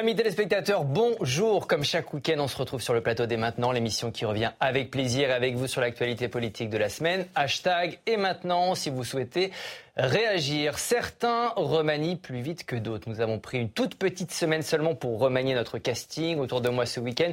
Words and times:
Amis 0.00 0.14
téléspectateurs, 0.14 0.84
bonjour. 0.84 1.66
Comme 1.66 1.82
chaque 1.82 2.14
week-end, 2.14 2.36
on 2.38 2.46
se 2.46 2.56
retrouve 2.56 2.80
sur 2.80 2.94
le 2.94 3.00
plateau 3.00 3.26
dès 3.26 3.36
maintenant, 3.36 3.72
l'émission 3.72 4.12
qui 4.12 4.24
revient 4.24 4.52
avec 4.60 4.92
plaisir 4.92 5.32
avec 5.32 5.56
vous 5.56 5.66
sur 5.66 5.80
l'actualité 5.80 6.28
politique 6.28 6.70
de 6.70 6.78
la 6.78 6.88
semaine. 6.88 7.26
Hashtag 7.34 7.98
et 8.06 8.16
maintenant, 8.16 8.76
si 8.76 8.90
vous 8.90 9.02
souhaitez 9.02 9.50
réagir. 9.98 10.78
Certains 10.78 11.48
remanient 11.56 12.16
plus 12.16 12.40
vite 12.40 12.64
que 12.64 12.76
d'autres. 12.76 13.08
Nous 13.08 13.20
avons 13.20 13.38
pris 13.38 13.58
une 13.58 13.70
toute 13.70 13.96
petite 13.96 14.32
semaine 14.32 14.62
seulement 14.62 14.94
pour 14.94 15.18
remanier 15.18 15.54
notre 15.54 15.78
casting. 15.78 16.38
Autour 16.38 16.60
de 16.60 16.68
moi 16.68 16.86
ce 16.86 17.00
week-end, 17.00 17.32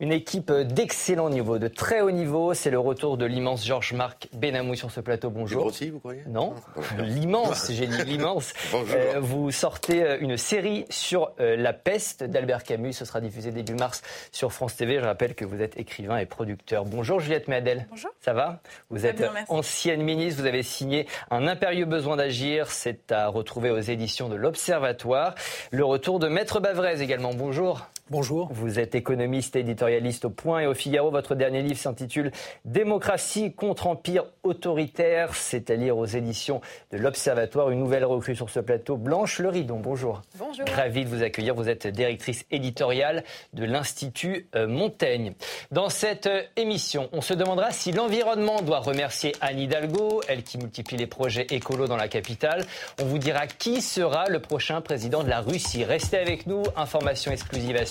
une 0.00 0.12
équipe 0.12 0.50
d'excellent 0.50 1.28
niveau, 1.28 1.58
de 1.58 1.68
très 1.68 2.00
haut 2.00 2.10
niveau. 2.10 2.54
C'est 2.54 2.70
le 2.70 2.78
retour 2.78 3.18
de 3.18 3.26
l'immense 3.26 3.66
Georges-Marc 3.66 4.28
Benamou 4.32 4.74
sur 4.74 4.90
ce 4.90 5.00
plateau. 5.00 5.30
Bonjour. 5.30 5.62
Grossi, 5.62 5.90
vous 5.90 6.00
croyez? 6.00 6.22
Non, 6.26 6.54
l'immense, 6.98 7.70
j'ai 7.72 7.86
dit 7.86 8.04
l'immense. 8.04 8.54
Euh, 8.74 9.20
vous 9.20 9.50
sortez 9.50 10.02
euh, 10.02 10.16
une 10.20 10.36
série 10.38 10.86
sur 10.88 11.32
euh, 11.40 11.56
la 11.56 11.74
peste 11.74 12.24
d'Albert 12.24 12.64
Camus. 12.64 12.94
Ce 12.94 13.04
sera 13.04 13.20
diffusé 13.20 13.50
début 13.50 13.74
mars 13.74 14.02
sur 14.32 14.52
France 14.52 14.76
TV. 14.76 14.98
Je 15.00 15.04
rappelle 15.04 15.34
que 15.34 15.44
vous 15.44 15.60
êtes 15.60 15.78
écrivain 15.78 16.16
et 16.16 16.26
producteur. 16.26 16.84
Bonjour 16.84 17.20
Juliette 17.20 17.48
Méadel. 17.48 17.86
Bonjour. 17.90 18.10
Ça 18.20 18.32
va? 18.32 18.60
Vous 18.88 19.04
êtes 19.04 19.22
ancienne 19.48 20.02
ministre. 20.02 20.40
Vous 20.40 20.48
avez 20.48 20.62
signé 20.62 21.06
un 21.30 21.46
impérieux 21.46 21.84
besoin 21.84 22.05
d'agir, 22.14 22.70
c'est 22.70 23.10
à 23.10 23.26
retrouver 23.26 23.70
aux 23.70 23.80
éditions 23.80 24.28
de 24.28 24.36
l'Observatoire. 24.36 25.34
Le 25.72 25.84
retour 25.84 26.20
de 26.20 26.28
Maître 26.28 26.60
Bavrez 26.60 27.02
également. 27.02 27.34
Bonjour. 27.34 27.88
Bonjour. 28.08 28.48
Vous 28.52 28.78
êtes 28.78 28.94
économiste 28.94 29.56
et 29.56 29.60
éditorialiste 29.60 30.26
au 30.26 30.30
Point 30.30 30.60
et 30.60 30.66
au 30.68 30.74
Figaro. 30.74 31.10
Votre 31.10 31.34
dernier 31.34 31.62
livre 31.62 31.76
s'intitule 31.76 32.30
Démocratie 32.64 33.52
contre 33.52 33.88
empire 33.88 34.26
autoritaire. 34.44 35.34
C'est 35.34 35.70
à 35.70 35.74
lire 35.74 35.98
aux 35.98 36.06
éditions 36.06 36.60
de 36.92 36.98
l'Observatoire. 36.98 37.70
Une 37.70 37.80
nouvelle 37.80 38.04
recrue 38.04 38.36
sur 38.36 38.48
ce 38.48 38.60
plateau, 38.60 38.96
Blanche 38.96 39.40
Le 39.40 39.48
Ridon. 39.48 39.80
Bonjour. 39.80 40.22
Bonjour. 40.38 40.64
Ravi 40.72 41.04
de 41.04 41.08
vous 41.08 41.24
accueillir. 41.24 41.56
Vous 41.56 41.68
êtes 41.68 41.88
directrice 41.88 42.44
éditoriale 42.52 43.24
de 43.54 43.64
l'Institut 43.64 44.46
euh, 44.54 44.68
Montaigne. 44.68 45.32
Dans 45.72 45.88
cette 45.88 46.28
euh, 46.28 46.42
émission, 46.54 47.08
on 47.10 47.20
se 47.20 47.34
demandera 47.34 47.72
si 47.72 47.90
l'environnement 47.90 48.62
doit 48.62 48.78
remercier 48.78 49.34
Anne 49.40 49.58
Hidalgo, 49.58 50.22
elle 50.28 50.44
qui 50.44 50.58
multiplie 50.58 50.96
les 50.96 51.08
projets 51.08 51.48
écolos 51.50 51.88
dans 51.88 51.96
la 51.96 52.06
capitale. 52.06 52.66
On 53.02 53.06
vous 53.06 53.18
dira 53.18 53.48
qui 53.48 53.82
sera 53.82 54.28
le 54.28 54.38
prochain 54.38 54.80
président 54.80 55.24
de 55.24 55.28
la 55.28 55.40
Russie. 55.40 55.82
Restez 55.82 56.18
avec 56.18 56.46
nous. 56.46 56.62
Information 56.76 57.32
exclusive 57.32 57.74
à 57.74 57.84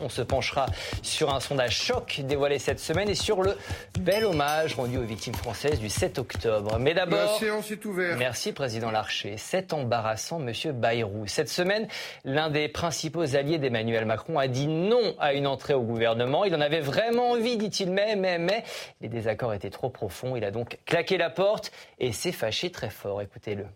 on 0.00 0.08
se 0.08 0.22
penchera 0.22 0.66
sur 1.02 1.32
un 1.34 1.40
sondage 1.40 1.76
choc 1.76 2.20
dévoilé 2.24 2.58
cette 2.58 2.80
semaine 2.80 3.08
et 3.08 3.14
sur 3.14 3.42
le 3.42 3.56
bel 4.00 4.24
hommage 4.24 4.74
rendu 4.74 4.98
aux 4.98 5.02
victimes 5.02 5.34
françaises 5.34 5.80
du 5.80 5.88
7 5.88 6.18
octobre. 6.18 6.78
Mais 6.78 6.94
d'abord. 6.94 7.32
La 7.32 7.38
séance 7.38 7.70
est 7.70 7.84
ouverte. 7.84 8.18
Merci, 8.18 8.52
Président 8.52 8.90
Larcher. 8.90 9.34
C'est 9.36 9.72
embarrassant, 9.72 10.38
Monsieur 10.38 10.72
Bayrou. 10.72 11.26
Cette 11.26 11.48
semaine, 11.48 11.88
l'un 12.24 12.50
des 12.50 12.68
principaux 12.68 13.34
alliés 13.34 13.58
d'Emmanuel 13.58 14.04
Macron 14.04 14.38
a 14.38 14.48
dit 14.48 14.66
non 14.66 15.14
à 15.18 15.32
une 15.32 15.46
entrée 15.46 15.74
au 15.74 15.82
gouvernement. 15.82 16.44
Il 16.44 16.54
en 16.54 16.60
avait 16.60 16.80
vraiment 16.80 17.30
envie, 17.30 17.56
dit-il, 17.56 17.90
mais, 17.90 18.16
mais, 18.16 18.38
mais. 18.38 18.64
Les 19.00 19.08
désaccords 19.08 19.54
étaient 19.54 19.70
trop 19.70 19.90
profonds. 19.90 20.36
Il 20.36 20.44
a 20.44 20.50
donc 20.50 20.78
claqué 20.84 21.18
la 21.18 21.30
porte 21.30 21.72
et 21.98 22.12
s'est 22.12 22.32
fâché 22.32 22.70
très 22.70 22.90
fort. 22.90 23.22
Écoutez-le. 23.22 23.66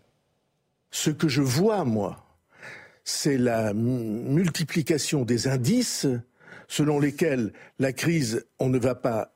Ce 0.91 1.09
que 1.09 1.27
je 1.27 1.41
vois, 1.41 1.83
moi, 1.83 2.23
c'est 3.03 3.37
la 3.37 3.73
multiplication 3.73 5.25
des 5.25 5.47
indices 5.47 6.07
selon 6.67 6.99
lesquels 6.99 7.53
la 7.79 7.93
crise, 7.93 8.45
on 8.59 8.69
ne 8.69 8.79
va 8.79 8.95
pas 8.95 9.35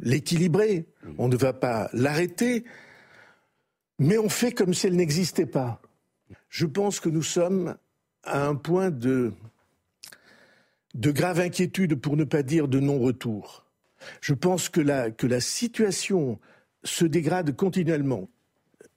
l'équilibrer, 0.00 0.86
on 1.18 1.28
ne 1.28 1.36
va 1.36 1.52
pas 1.52 1.88
l'arrêter, 1.92 2.64
mais 3.98 4.18
on 4.18 4.28
fait 4.28 4.52
comme 4.52 4.74
si 4.74 4.86
elle 4.86 4.96
n'existait 4.96 5.46
pas. 5.46 5.80
Je 6.48 6.66
pense 6.66 7.00
que 7.00 7.08
nous 7.08 7.22
sommes 7.22 7.76
à 8.24 8.46
un 8.46 8.54
point 8.56 8.90
de, 8.90 9.32
grave 10.94 11.40
inquiétude, 11.40 11.94
pour 11.94 12.16
ne 12.16 12.24
pas 12.24 12.42
dire 12.42 12.68
de 12.68 12.80
non-retour. 12.80 13.64
Je 14.20 14.34
pense 14.34 14.68
que 14.68 14.80
la, 14.80 15.10
que 15.10 15.26
la 15.26 15.40
situation 15.40 16.38
se 16.84 17.04
dégrade 17.04 17.56
continuellement 17.56 18.28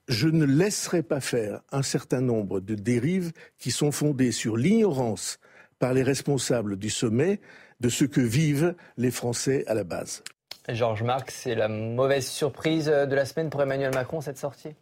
je 0.09 0.27
ne 0.27 0.43
laisserai 0.43 1.03
pas 1.03 1.21
faire 1.21 1.61
un 1.71 1.83
certain 1.83 2.19
nombre 2.19 2.59
de 2.59 2.75
dérives 2.75 3.31
qui 3.59 3.71
sont 3.71 3.91
fondées 3.91 4.31
sur 4.31 4.57
l'ignorance 4.57 5.39
par 5.77 5.93
les 5.93 6.03
responsables 6.03 6.77
du 6.77 6.89
sommet 6.89 7.39
de 7.79 7.89
ce 7.89 8.03
que 8.03 8.19
vivent 8.19 8.75
les 8.97 9.11
Français 9.11 9.63
à 9.67 9.75
la 9.75 9.83
base. 9.83 10.23
Georges 10.67 11.03
Marc, 11.03 11.31
c'est 11.31 11.55
la 11.55 11.67
mauvaise 11.67 12.27
surprise 12.27 12.87
de 12.87 13.15
la 13.15 13.25
semaine 13.25 13.49
pour 13.49 13.61
Emmanuel 13.61 13.93
Macron, 13.93 14.19
cette 14.19 14.37
sortie? 14.37 14.75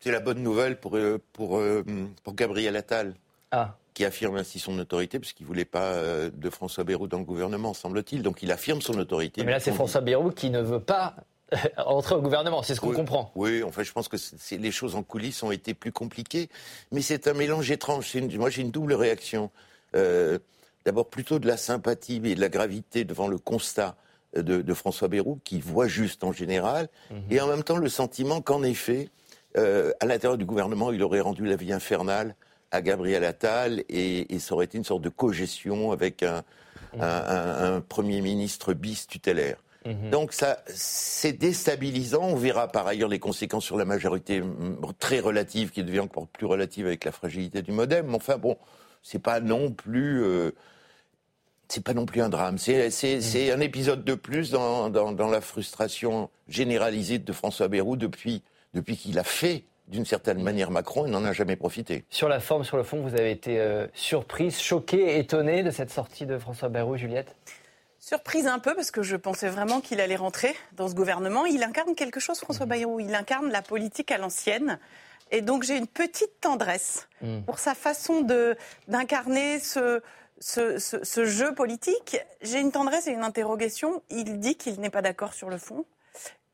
C'est 0.00 0.12
la 0.12 0.20
bonne 0.20 0.42
nouvelle 0.42 0.78
pour, 0.78 0.96
euh, 0.96 1.20
pour, 1.32 1.58
euh, 1.58 1.84
pour 2.22 2.34
Gabriel 2.34 2.76
Attal. 2.76 3.14
Ah. 3.56 3.76
qui 3.92 4.04
affirme 4.04 4.34
ainsi 4.34 4.58
son 4.58 4.76
autorité, 4.80 5.20
puisqu'il 5.20 5.44
ne 5.44 5.46
voulait 5.46 5.64
pas 5.64 5.92
euh, 5.92 6.28
de 6.34 6.50
François 6.50 6.82
Bayrou 6.82 7.06
dans 7.06 7.18
le 7.18 7.24
gouvernement, 7.24 7.72
semble-t-il. 7.72 8.24
Donc 8.24 8.42
il 8.42 8.50
affirme 8.50 8.80
son 8.80 8.98
autorité. 8.98 9.44
Mais 9.44 9.52
là, 9.52 9.60
c'est 9.60 9.70
François 9.70 10.00
Bayrou 10.00 10.32
qui 10.32 10.50
ne 10.50 10.60
veut 10.60 10.80
pas 10.80 11.14
entrer 11.78 12.14
au 12.14 12.22
gouvernement, 12.22 12.62
c'est 12.62 12.74
ce 12.74 12.80
qu'on 12.80 12.92
comprend. 12.92 13.30
Oui, 13.34 13.62
en 13.62 13.70
fait, 13.70 13.84
je 13.84 13.92
pense 13.92 14.08
que 14.08 14.16
les 14.56 14.70
choses 14.70 14.94
en 14.94 15.02
coulisses 15.02 15.42
ont 15.42 15.50
été 15.50 15.74
plus 15.74 15.92
compliquées, 15.92 16.48
mais 16.92 17.02
c'est 17.02 17.26
un 17.28 17.34
mélange 17.34 17.70
étrange. 17.70 18.14
moi, 18.36 18.50
j'ai 18.50 18.62
une 18.62 18.70
double 18.70 18.94
réaction. 18.94 19.50
Euh, 19.94 20.38
d'abord, 20.84 21.08
plutôt 21.08 21.38
de 21.38 21.46
la 21.46 21.56
sympathie 21.56 22.20
et 22.24 22.34
de 22.34 22.40
la 22.40 22.48
gravité 22.48 23.04
devant 23.04 23.28
le 23.28 23.38
constat 23.38 23.96
de, 24.36 24.74
François 24.74 25.08
Bayrou, 25.08 25.38
qui 25.44 25.60
voit 25.60 25.86
juste 25.86 26.24
en 26.24 26.32
général, 26.32 26.88
mhm. 27.10 27.22
et 27.30 27.40
en 27.40 27.46
même 27.46 27.62
temps 27.62 27.76
le 27.76 27.88
sentiment 27.88 28.40
qu'en 28.40 28.64
effet, 28.64 29.08
euh, 29.56 29.92
à 30.00 30.06
l'intérieur 30.06 30.36
du 30.36 30.44
gouvernement, 30.44 30.90
il 30.90 31.02
aurait 31.04 31.20
rendu 31.20 31.44
la 31.44 31.54
vie 31.54 31.72
infernale 31.72 32.34
à 32.72 32.82
Gabriel 32.82 33.24
Attal, 33.24 33.84
et, 33.88 34.26
ça 34.40 34.54
aurait 34.54 34.64
été 34.64 34.76
une 34.76 34.84
sorte 34.84 35.02
de 35.02 35.08
cogestion 35.08 35.92
avec 35.92 36.24
un, 36.24 36.42
mhm. 36.94 37.02
un 37.02 37.80
Premier 37.80 38.20
ministre 38.20 38.74
bis 38.74 39.06
tutélaire. 39.06 39.58
Mhm. 39.84 40.10
Donc 40.10 40.32
ça, 40.32 40.58
c'est 40.66 41.32
déstabilisant. 41.32 42.22
On 42.22 42.36
verra 42.36 42.68
par 42.68 42.86
ailleurs 42.86 43.08
les 43.08 43.18
conséquences 43.18 43.64
sur 43.64 43.76
la 43.76 43.84
majorité 43.84 44.42
très 44.98 45.20
relative, 45.20 45.70
qui 45.70 45.84
devient 45.84 46.00
encore 46.00 46.26
plus 46.26 46.46
relative 46.46 46.86
avec 46.86 47.04
la 47.04 47.12
fragilité 47.12 47.62
du 47.62 47.72
modem. 47.72 48.06
Mais 48.08 48.16
enfin 48.16 48.38
bon, 48.38 48.56
c'est 49.02 49.22
pas 49.22 49.40
non 49.40 49.70
plus, 49.70 50.22
euh, 50.22 50.52
c'est 51.68 51.84
pas 51.84 51.94
non 51.94 52.06
plus 52.06 52.22
un 52.22 52.28
drame. 52.28 52.58
C'est 52.58 52.88
mhm. 52.88 53.52
un 53.52 53.60
épisode 53.60 54.04
de 54.04 54.14
plus 54.14 54.50
dans, 54.50 54.90
la 55.30 55.40
frustration 55.40 56.30
généralisée 56.48 57.18
de 57.18 57.32
François 57.32 57.68
Bayrou 57.68 57.96
depuis 57.96 58.42
depuis 58.72 58.96
qu'il 58.96 59.18
a 59.20 59.24
fait 59.24 59.64
d'une 59.86 60.04
certaine 60.04 60.42
manière 60.42 60.70
Macron, 60.70 61.06
il 61.06 61.12
n'en 61.12 61.24
a 61.24 61.32
jamais 61.32 61.56
profité. 61.56 62.04
Sur 62.10 62.28
la 62.28 62.40
forme, 62.40 62.64
sur 62.64 62.76
le 62.76 62.82
fond, 62.82 63.00
vous 63.00 63.14
avez 63.14 63.30
été 63.30 63.60
euh, 63.60 63.86
surprise, 63.94 64.58
choquée, 64.58 65.18
étonnée 65.18 65.62
de 65.62 65.70
cette 65.70 65.90
sortie 65.90 66.26
de 66.26 66.38
François 66.38 66.68
Bayrou, 66.68 66.96
Juliette? 66.96 67.36
Surprise 68.06 68.46
un 68.46 68.58
peu 68.58 68.74
parce 68.74 68.90
que 68.90 69.02
je 69.02 69.16
pensais 69.16 69.48
vraiment 69.48 69.80
qu'il 69.80 69.98
allait 69.98 70.14
rentrer 70.14 70.54
dans 70.72 70.88
ce 70.88 70.94
gouvernement. 70.94 71.46
Il 71.46 71.62
incarne 71.62 71.94
quelque 71.94 72.20
chose, 72.20 72.38
François 72.38 72.66
mhm. 72.66 72.70
Bayrou. 72.70 73.00
Il 73.00 73.14
incarne 73.14 73.50
la 73.50 73.62
politique 73.62 74.10
à 74.10 74.18
l'ancienne. 74.18 74.78
Et 75.30 75.40
donc 75.40 75.62
j'ai 75.62 75.78
une 75.78 75.86
petite 75.86 76.38
tendresse 76.42 77.08
mhm. 77.22 77.44
pour 77.44 77.58
sa 77.58 77.74
façon 77.74 78.20
de 78.20 78.58
d'incarner 78.88 79.58
ce, 79.58 80.02
ce, 80.38 81.24
jeu 81.24 81.54
politique. 81.54 82.18
J'ai 82.42 82.60
une 82.60 82.72
tendresse 82.72 83.06
et 83.06 83.12
une 83.12 83.24
interrogation. 83.24 84.02
Il 84.10 84.38
dit 84.38 84.56
qu'il 84.56 84.78
n'est 84.80 84.90
pas 84.90 85.00
d'accord 85.00 85.32
sur 85.32 85.48
le 85.48 85.56
fond. 85.56 85.86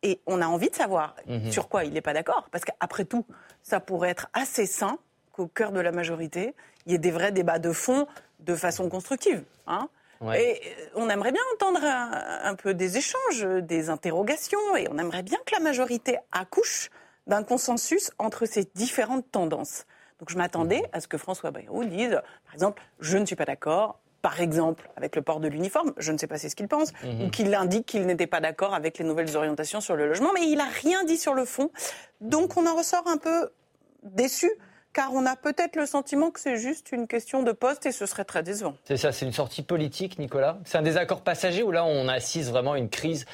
Et 0.05 0.21
on 0.27 0.41
a 0.41 0.47
envie 0.47 0.71
de 0.71 0.77
savoir 0.77 1.17
mhm. 1.27 1.51
sur 1.51 1.69
quoi 1.69 1.83
il 1.83 1.93
n'est 1.93 2.01
pas 2.01 2.15
d'accord. 2.15 2.47
Parce 2.53 2.65
qu'après 2.65 3.07
tout, 3.07 3.27
ça 3.65 3.81
pourrait 3.81 4.11
être 4.11 4.29
assez 4.35 4.67
sain 4.67 4.99
qu'au 5.33 5.49
cœur 5.49 5.73
de 5.73 5.81
la 5.81 5.91
majorité, 5.91 6.55
il 6.87 6.93
y 6.93 6.95
ait 6.95 6.99
des 6.99 7.11
vrais 7.11 7.33
débats 7.33 7.59
de 7.59 7.73
fond 7.73 8.07
de 8.39 8.55
façon 8.55 8.89
constructive. 8.89 9.43
Hein 9.67 9.89
et 10.23 10.61
euh, 10.65 10.87
on 10.97 11.09
aimerait 11.09 11.33
bien 11.33 11.43
entendre 11.55 11.81
un, 11.83 12.55
peu 12.55 12.75
des 12.75 12.99
échanges, 12.99 13.45
des 13.63 13.89
interrogations, 13.91 14.77
et 14.77 14.87
on 14.91 14.99
aimerait 14.99 15.23
bien 15.23 15.39
que 15.47 15.55
la 15.55 15.61
majorité 15.61 16.19
accouche 16.33 16.91
d'un 17.27 17.43
consensus 17.43 18.11
entre 18.19 18.47
ces 18.47 18.69
différentes 18.75 19.31
tendances. 19.31 19.87
Donc 20.19 20.31
je 20.31 20.37
m'attendais 20.37 20.83
à 20.93 21.01
ce 21.01 21.09
que 21.09 21.17
François 21.17 21.51
Bayrou 21.51 21.85
dise, 21.85 22.21
par 22.45 22.55
exemple, 22.55 22.83
je 23.01 23.17
ne 23.17 23.25
suis 23.25 23.37
pas 23.37 23.47
d'accord, 23.47 23.99
par 24.21 24.41
exemple, 24.41 24.91
avec 24.97 25.17
le 25.17 25.23
port 25.23 25.41
de 25.41 25.49
l'uniforme, 25.49 25.95
je 25.97 26.13
ne 26.13 26.19
sais 26.19 26.27
pas 26.27 26.37
c'est 26.37 26.51
ce 26.51 26.57
qu'il 26.57 26.69
pense, 26.69 26.93
mhm. 27.03 27.23
ou 27.23 27.31
qu'il 27.31 27.55
indique 27.55 27.87
qu'il 27.87 28.05
n'était 28.05 28.27
pas 28.27 28.41
d'accord 28.41 28.75
avec 28.75 28.99
les 28.99 29.05
nouvelles 29.05 29.35
orientations 29.35 29.81
sur 29.81 29.97
le 29.97 30.07
logement, 30.07 30.33
mais 30.35 30.47
il 30.47 30.57
n'a 30.57 30.69
rien 30.69 31.05
dit 31.05 31.17
sur 31.17 31.33
le 31.33 31.47
fond. 31.47 31.71
Donc 32.21 32.59
on 32.59 32.67
en 32.67 32.77
ressort 32.77 33.07
un 33.07 33.17
peu 33.17 33.51
déçu 34.03 34.51
car 34.93 35.13
on 35.13 35.25
a 35.27 35.37
peut-être 35.37 35.77
le 35.77 35.87
sentiment 35.87 36.31
que 36.31 36.41
c'est 36.41 36.57
juste 36.57 36.93
une 36.93 37.07
question 37.07 37.43
de 37.43 37.53
poste 37.53 37.87
et 37.87 37.93
ce 37.93 38.07
serait 38.07 38.25
très 38.25 38.43
décevant. 38.43 38.75
C'est 38.85 38.97
ça, 38.97 39.13
c'est 39.13 39.27
une 39.27 39.33
sortie 39.33 39.63
politique, 39.63 40.19
Nicolas 40.19 40.59
C'est 40.65 40.79
un 40.79 40.83
désaccord 40.83 41.23
passager 41.23 41.63
ou 41.63 41.71
là 41.71 41.85
on 41.85 42.09
assiste 42.09 42.51
vraiment 42.51 42.73
à 42.73 42.79
une 42.79 42.91
crise, 42.91 43.27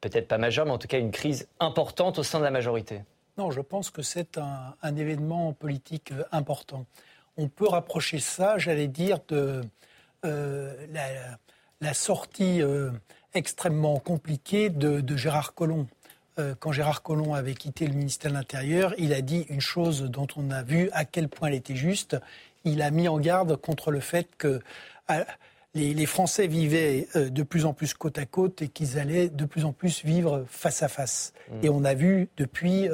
peut-être 0.00 0.28
pas 0.28 0.38
majeure, 0.38 0.66
mais 0.66 0.72
en 0.72 0.78
tout 0.78 0.88
cas 0.88 0.98
une 0.98 1.10
crise 1.10 1.48
importante 1.60 2.18
au 2.18 2.22
sein 2.22 2.38
de 2.38 2.44
la 2.44 2.50
majorité 2.50 3.02
Non, 3.38 3.50
je 3.50 3.60
pense 3.60 3.90
que 3.90 4.02
c'est 4.02 4.38
un, 4.38 4.96
événement 4.96 5.52
politique 5.52 6.12
euh, 6.12 6.24
important. 6.32 6.86
On 7.36 7.48
peut 7.48 7.68
rapprocher 7.68 8.18
ça, 8.18 8.58
j'allais 8.58 8.88
dire, 8.88 9.18
de 9.28 9.62
euh, 10.24 10.86
la, 11.80 11.94
sortie 11.94 12.62
euh, 12.62 12.90
extrêmement 13.34 13.98
compliquée 13.98 14.68
de 14.70 15.16
Gérard 15.16 15.54
Collomb. 15.54 15.86
Euh, 16.38 16.54
quand 16.58 16.72
Gérard 16.72 17.02
Collomb 17.02 17.34
avait 17.34 17.54
quitté 17.54 17.86
le 17.86 17.94
ministère 17.94 18.30
de 18.30 18.36
l'Intérieur, 18.36 18.94
il 18.98 19.12
a 19.12 19.20
dit 19.20 19.46
une 19.50 19.60
chose 19.60 20.02
dont 20.02 20.26
on 20.36 20.50
a 20.50 20.62
vu 20.62 20.88
à 20.92 21.04
quel 21.04 21.28
point 21.28 21.48
elle 21.48 21.54
était 21.54 21.76
juste. 21.76 22.16
il 22.64 22.80
a 22.82 22.90
mis 22.90 23.08
en 23.08 23.18
garde 23.18 23.56
contre 23.56 23.90
le 23.90 24.00
fait 24.00 24.28
que 24.38 24.60
les, 25.74 26.06
Français 26.06 26.46
vivaient 26.46 27.08
de 27.14 27.42
plus 27.42 27.64
en 27.64 27.74
plus 27.74 27.92
côte 27.92 28.18
à 28.18 28.24
côte 28.24 28.62
et 28.62 28.68
qu'ils 28.68 28.98
allaient 28.98 29.28
de 29.28 29.44
plus 29.44 29.64
en 29.64 29.72
plus 29.72 30.04
vivre 30.04 30.44
face 30.48 30.82
à 30.82 30.88
face. 30.88 31.32
Mmh. 31.50 31.64
Et 31.64 31.68
on 31.68 31.84
a 31.84 31.94
vu 31.94 32.28
depuis 32.36 32.88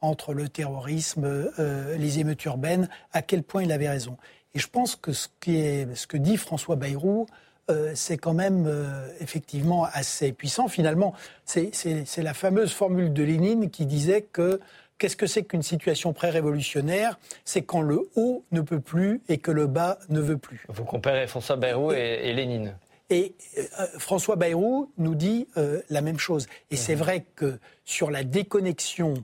entre 0.00 0.34
le 0.34 0.48
terrorisme, 0.48 1.50
les 1.58 2.18
émeutes 2.18 2.44
urbaines, 2.44 2.88
à 3.12 3.22
quel 3.22 3.42
point 3.42 3.62
il 3.62 3.72
avait 3.72 3.88
raison. 3.88 4.16
Et 4.54 4.58
je 4.58 4.68
pense 4.68 4.96
que 4.96 5.12
ce, 5.12 5.28
qui 5.40 5.56
est, 5.56 5.94
ce 5.94 6.06
que 6.06 6.16
dit 6.16 6.36
François 6.36 6.76
Bayrou, 6.76 7.26
euh, 7.70 7.92
c'est 7.94 8.16
quand 8.16 8.34
même 8.34 8.66
euh, 8.66 9.08
effectivement 9.20 9.84
assez 9.84 10.32
puissant. 10.32 10.68
Finalement, 10.68 11.14
c'est 11.44 11.72
la 12.18 12.34
fameuse 12.34 12.72
formule 12.72 13.12
de 13.12 13.22
Lénine 13.22 13.70
qui 13.70 13.86
disait 13.86 14.22
que 14.22 14.60
qu'est-ce 14.98 15.16
que 15.16 15.26
c'est 15.26 15.44
qu'une 15.44 15.62
situation 15.62 16.12
pré-révolutionnaire? 16.12 17.18
C'est 17.44 17.62
quand 17.62 17.80
le 17.80 18.08
haut 18.16 18.44
ne 18.52 18.60
peut 18.60 18.80
plus 18.80 19.20
et 19.28 19.38
que 19.38 19.50
le 19.50 19.66
bas 19.66 19.98
ne 20.08 20.20
veut 20.20 20.36
plus. 20.36 20.64
Vous 20.68 20.84
comparez 20.84 21.26
François 21.26 21.56
Bayrou 21.56 21.92
et, 21.92 22.32
Lénine. 22.32 22.76
Et 23.08 23.34
euh, 23.58 23.86
François 23.98 24.36
Bayrou 24.36 24.90
nous 24.98 25.14
dit 25.14 25.46
la 25.88 26.00
même 26.00 26.18
chose. 26.18 26.48
Et 26.70 26.76
c'est 26.76 26.94
mhm. 26.94 27.00
vrai 27.00 27.24
que 27.36 27.58
sur 27.84 28.10
la 28.10 28.24
déconnexion 28.24 29.14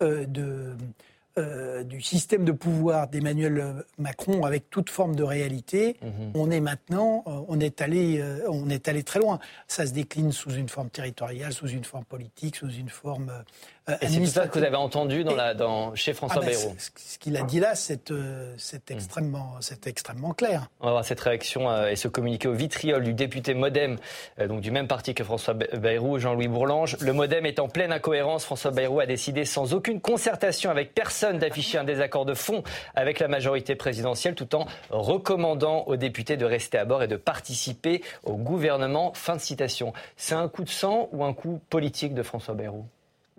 de 0.00 0.74
euh, 1.38 1.84
du 1.84 2.00
système 2.00 2.44
de 2.44 2.50
pouvoir 2.50 3.06
d'Emmanuel 3.06 3.84
Macron 3.98 4.44
avec 4.44 4.68
toute 4.68 4.90
forme 4.90 5.14
de 5.14 5.22
réalité, 5.22 5.96
mhm. 6.02 6.32
on 6.34 6.50
est 6.50 6.58
maintenant, 6.58 7.22
euh, 7.28 7.44
on 7.46 7.60
est 7.60 7.80
allé, 7.80 8.20
euh, 8.20 8.48
on 8.48 8.68
est 8.68 8.88
allé 8.88 9.04
très 9.04 9.20
loin. 9.20 9.38
Ça 9.68 9.86
se 9.86 9.92
décline 9.92 10.32
sous 10.32 10.50
une 10.50 10.68
forme 10.68 10.90
territoriale, 10.90 11.52
sous 11.52 11.68
une 11.68 11.84
forme 11.84 12.04
politique, 12.04 12.56
sous 12.56 12.70
une 12.70 12.88
forme 12.88 13.32
et 14.00 14.08
c'est 14.08 14.26
ça 14.26 14.48
que 14.48 14.58
vous 14.58 14.64
avez 14.64 14.76
entendu 14.76 15.24
dans 15.24 15.34
la, 15.34 15.54
dans, 15.54 15.94
chez 15.94 16.12
François 16.12 16.42
ah 16.42 16.46
ben, 16.46 16.56
Bayrou. 16.56 16.74
Ce 16.78 17.18
qu'il 17.18 17.36
a 17.36 17.42
dit 17.42 17.60
là, 17.60 17.74
c'est 17.74 18.10
euh, 18.10 18.54
hmm. 18.54 18.92
extrêmement, 18.92 19.54
extrêmement 19.86 20.32
clair. 20.32 20.68
On 20.80 20.86
va 20.86 20.92
voir 20.92 21.04
cette 21.04 21.20
réaction 21.20 21.70
euh, 21.70 21.88
et 21.88 21.96
ce 21.96 22.08
communiqué 22.08 22.48
au 22.48 22.52
vitriol 22.52 23.02
du 23.02 23.14
député 23.14 23.54
Modem, 23.54 23.96
donc 24.38 24.60
du 24.60 24.70
même 24.70 24.86
parti 24.86 25.14
que 25.14 25.24
François 25.24 25.54
Bayrou, 25.54 26.18
Jean-Louis 26.18 26.48
Bourlange. 26.48 26.96
Le 27.00 27.12
Modem 27.12 27.46
est 27.46 27.58
en 27.58 27.68
pleine 27.68 27.92
incohérence. 27.92 28.44
François 28.44 28.70
Bayrou 28.70 29.00
a 29.00 29.06
décidé 29.06 29.44
sans 29.44 29.74
aucune 29.74 30.00
concertation 30.00 30.70
avec 30.70 30.94
personne 30.94 31.38
d'afficher 31.38 31.78
un 31.78 31.84
désaccord 31.84 32.24
de 32.24 32.34
fond 32.34 32.62
avec 32.94 33.18
la 33.18 33.28
majorité 33.28 33.74
présidentielle 33.74 34.34
tout 34.34 34.54
en 34.54 34.66
recommandant 34.90 35.84
aux 35.86 35.96
députés 35.96 36.36
de 36.36 36.44
rester 36.44 36.78
à 36.78 36.84
bord 36.84 37.02
et 37.02 37.08
de 37.08 37.16
participer 37.16 38.02
au 38.24 38.34
gouvernement. 38.34 39.12
Fin 39.14 39.36
de 39.36 39.40
citation. 39.40 39.92
C'est 40.16 40.34
un 40.34 40.48
coup 40.48 40.64
de 40.64 40.68
sang 40.68 41.08
ou 41.12 41.24
un 41.24 41.32
coup 41.32 41.60
politique 41.70 42.14
de 42.14 42.22
François 42.22 42.54
Bayrou? 42.54 42.84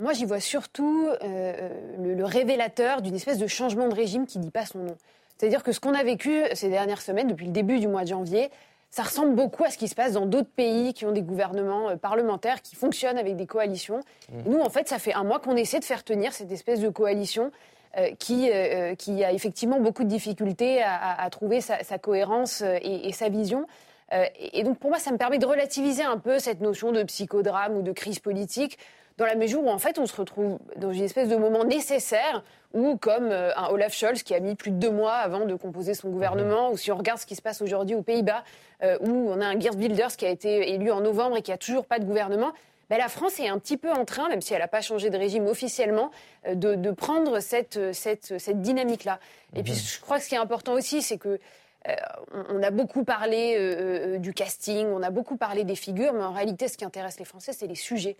Moi, 0.01 0.13
j'y 0.13 0.25
vois 0.25 0.39
surtout 0.39 1.09
euh, 1.21 1.69
le, 1.99 2.25
révélateur 2.25 3.01
d'une 3.01 3.15
espèce 3.15 3.37
de 3.37 3.47
changement 3.47 3.87
de 3.87 3.93
régime 3.93 4.25
qui 4.25 4.39
ne 4.39 4.43
dit 4.43 4.49
pas 4.49 4.65
son 4.65 4.79
nom. 4.79 4.95
C'est-à-dire 5.37 5.63
que 5.63 5.71
ce 5.71 5.79
qu'on 5.79 5.93
a 5.93 6.03
vécu 6.03 6.43
ces 6.53 6.69
dernières 6.69 7.01
semaines, 7.01 7.27
depuis 7.27 7.45
le 7.45 7.51
début 7.51 7.79
du 7.79 7.87
mois 7.87 8.01
de 8.01 8.07
janvier, 8.07 8.49
ça 8.89 9.03
ressemble 9.03 9.35
beaucoup 9.35 9.63
à 9.63 9.69
ce 9.69 9.77
qui 9.77 9.87
se 9.87 9.95
passe 9.95 10.13
dans 10.13 10.25
d'autres 10.25 10.49
pays 10.49 10.93
qui 10.93 11.05
ont 11.05 11.11
des 11.11 11.21
gouvernements 11.21 11.89
euh, 11.89 11.95
parlementaires 11.97 12.61
qui 12.63 12.75
fonctionnent 12.75 13.19
avec 13.19 13.35
des 13.35 13.45
coalitions. 13.45 14.01
Mmh. 14.29 14.49
nous, 14.49 14.59
en 14.59 14.69
fait, 14.69 14.89
ça 14.89 14.97
fait 14.97 15.13
un 15.13 15.23
mois 15.23 15.39
qu'on 15.39 15.55
essaie 15.55 15.79
de 15.79 15.85
faire 15.85 16.03
tenir 16.03 16.33
cette 16.33 16.51
espèce 16.51 16.79
de 16.79 16.89
coalition 16.89 17.51
euh, 17.97 18.09
qui, 18.17 18.49
qui 18.97 19.23
a 19.23 19.31
effectivement 19.31 19.79
beaucoup 19.79 20.03
de 20.03 20.09
difficultés 20.09 20.81
à, 20.81 21.29
trouver 21.29 21.61
sa, 21.61 21.99
cohérence 21.99 22.63
et, 22.81 23.11
sa 23.11 23.29
vision. 23.29 23.67
et 24.11 24.63
donc, 24.63 24.79
pour 24.79 24.89
moi, 24.89 24.99
ça 24.99 25.11
me 25.11 25.17
permet 25.17 25.39
de 25.39 25.45
relativiser 25.45 26.03
un 26.03 26.17
peu 26.17 26.39
cette 26.39 26.61
notion 26.61 26.91
de 26.91 27.03
psychodrame 27.03 27.75
ou 27.75 27.81
de 27.81 27.91
crise 27.91 28.19
politique 28.19 28.77
dans 29.17 29.25
la 29.25 29.35
mesure 29.35 29.63
où 29.63 29.69
en 29.69 29.79
fait 29.79 29.99
on 29.99 30.05
se 30.05 30.15
retrouve 30.15 30.59
dans 30.77 30.91
une 30.91 31.03
espèce 31.03 31.29
de 31.29 31.35
moment 31.35 31.63
nécessaire 31.63 32.43
où, 32.73 32.97
comme 32.97 33.29
euh, 33.31 33.51
un 33.55 33.67
Olaf 33.69 33.93
Scholz 33.93 34.23
qui 34.23 34.33
a 34.33 34.39
mis 34.39 34.55
plus 34.55 34.71
de 34.71 34.77
deux 34.77 34.91
mois 34.91 35.15
avant 35.15 35.45
de 35.45 35.55
composer 35.55 35.93
son 35.93 36.09
gouvernement, 36.09 36.67
mhm. 36.67 36.73
ou 36.73 36.77
si 36.77 36.91
on 36.91 36.97
regarde 36.97 37.19
ce 37.19 37.25
qui 37.25 37.35
se 37.35 37.41
passe 37.41 37.61
aujourd'hui 37.61 37.95
aux 37.95 38.01
Pays-Bas, 38.01 38.43
euh, 38.83 38.97
où 39.01 39.29
on 39.29 39.41
a 39.41 39.45
un 39.45 39.59
Geert 39.59 39.75
Wilders 39.75 40.15
qui 40.17 40.25
a 40.25 40.29
été 40.29 40.73
élu 40.73 40.91
en 40.91 41.01
novembre 41.01 41.37
et 41.37 41.41
qui 41.41 41.51
a 41.51 41.57
toujours 41.57 41.85
pas 41.85 41.99
de 41.99 42.05
gouvernement, 42.05 42.53
ben, 42.89 42.97
la 42.97 43.07
France 43.07 43.39
est 43.39 43.47
un 43.47 43.57
petit 43.57 43.77
peu 43.77 43.91
en 43.91 44.03
train, 44.03 44.27
même 44.29 44.41
si 44.41 44.53
elle 44.53 44.59
n'a 44.59 44.67
pas 44.67 44.81
changé 44.81 45.09
de 45.09 45.17
régime 45.17 45.47
officiellement, 45.47 46.11
euh, 46.47 46.55
de, 46.55 46.91
prendre 46.91 47.39
cette, 47.39 47.93
cette, 47.93 48.37
cette 48.37 48.61
dynamique-là. 48.61 49.19
Et 49.55 49.63
puis 49.63 49.73
mhm. 49.73 49.79
je 49.79 50.01
crois 50.01 50.17
que 50.17 50.23
ce 50.23 50.29
qui 50.29 50.35
est 50.35 50.39
important 50.39 50.73
aussi, 50.73 51.01
c'est 51.01 51.17
que 51.17 51.39
on 52.31 52.61
a 52.61 52.69
beaucoup 52.69 53.03
parlé 53.03 54.19
du 54.19 54.35
casting, 54.35 54.85
on 54.85 55.01
a 55.01 55.09
beaucoup 55.09 55.35
parlé 55.35 55.63
des 55.63 55.75
figures, 55.75 56.13
mais 56.13 56.23
en 56.23 56.31
réalité, 56.31 56.67
ce 56.67 56.77
qui 56.77 56.85
intéresse 56.85 57.17
les 57.17 57.25
Français, 57.25 57.53
c'est 57.53 57.65
les 57.65 57.73
sujets. 57.73 58.17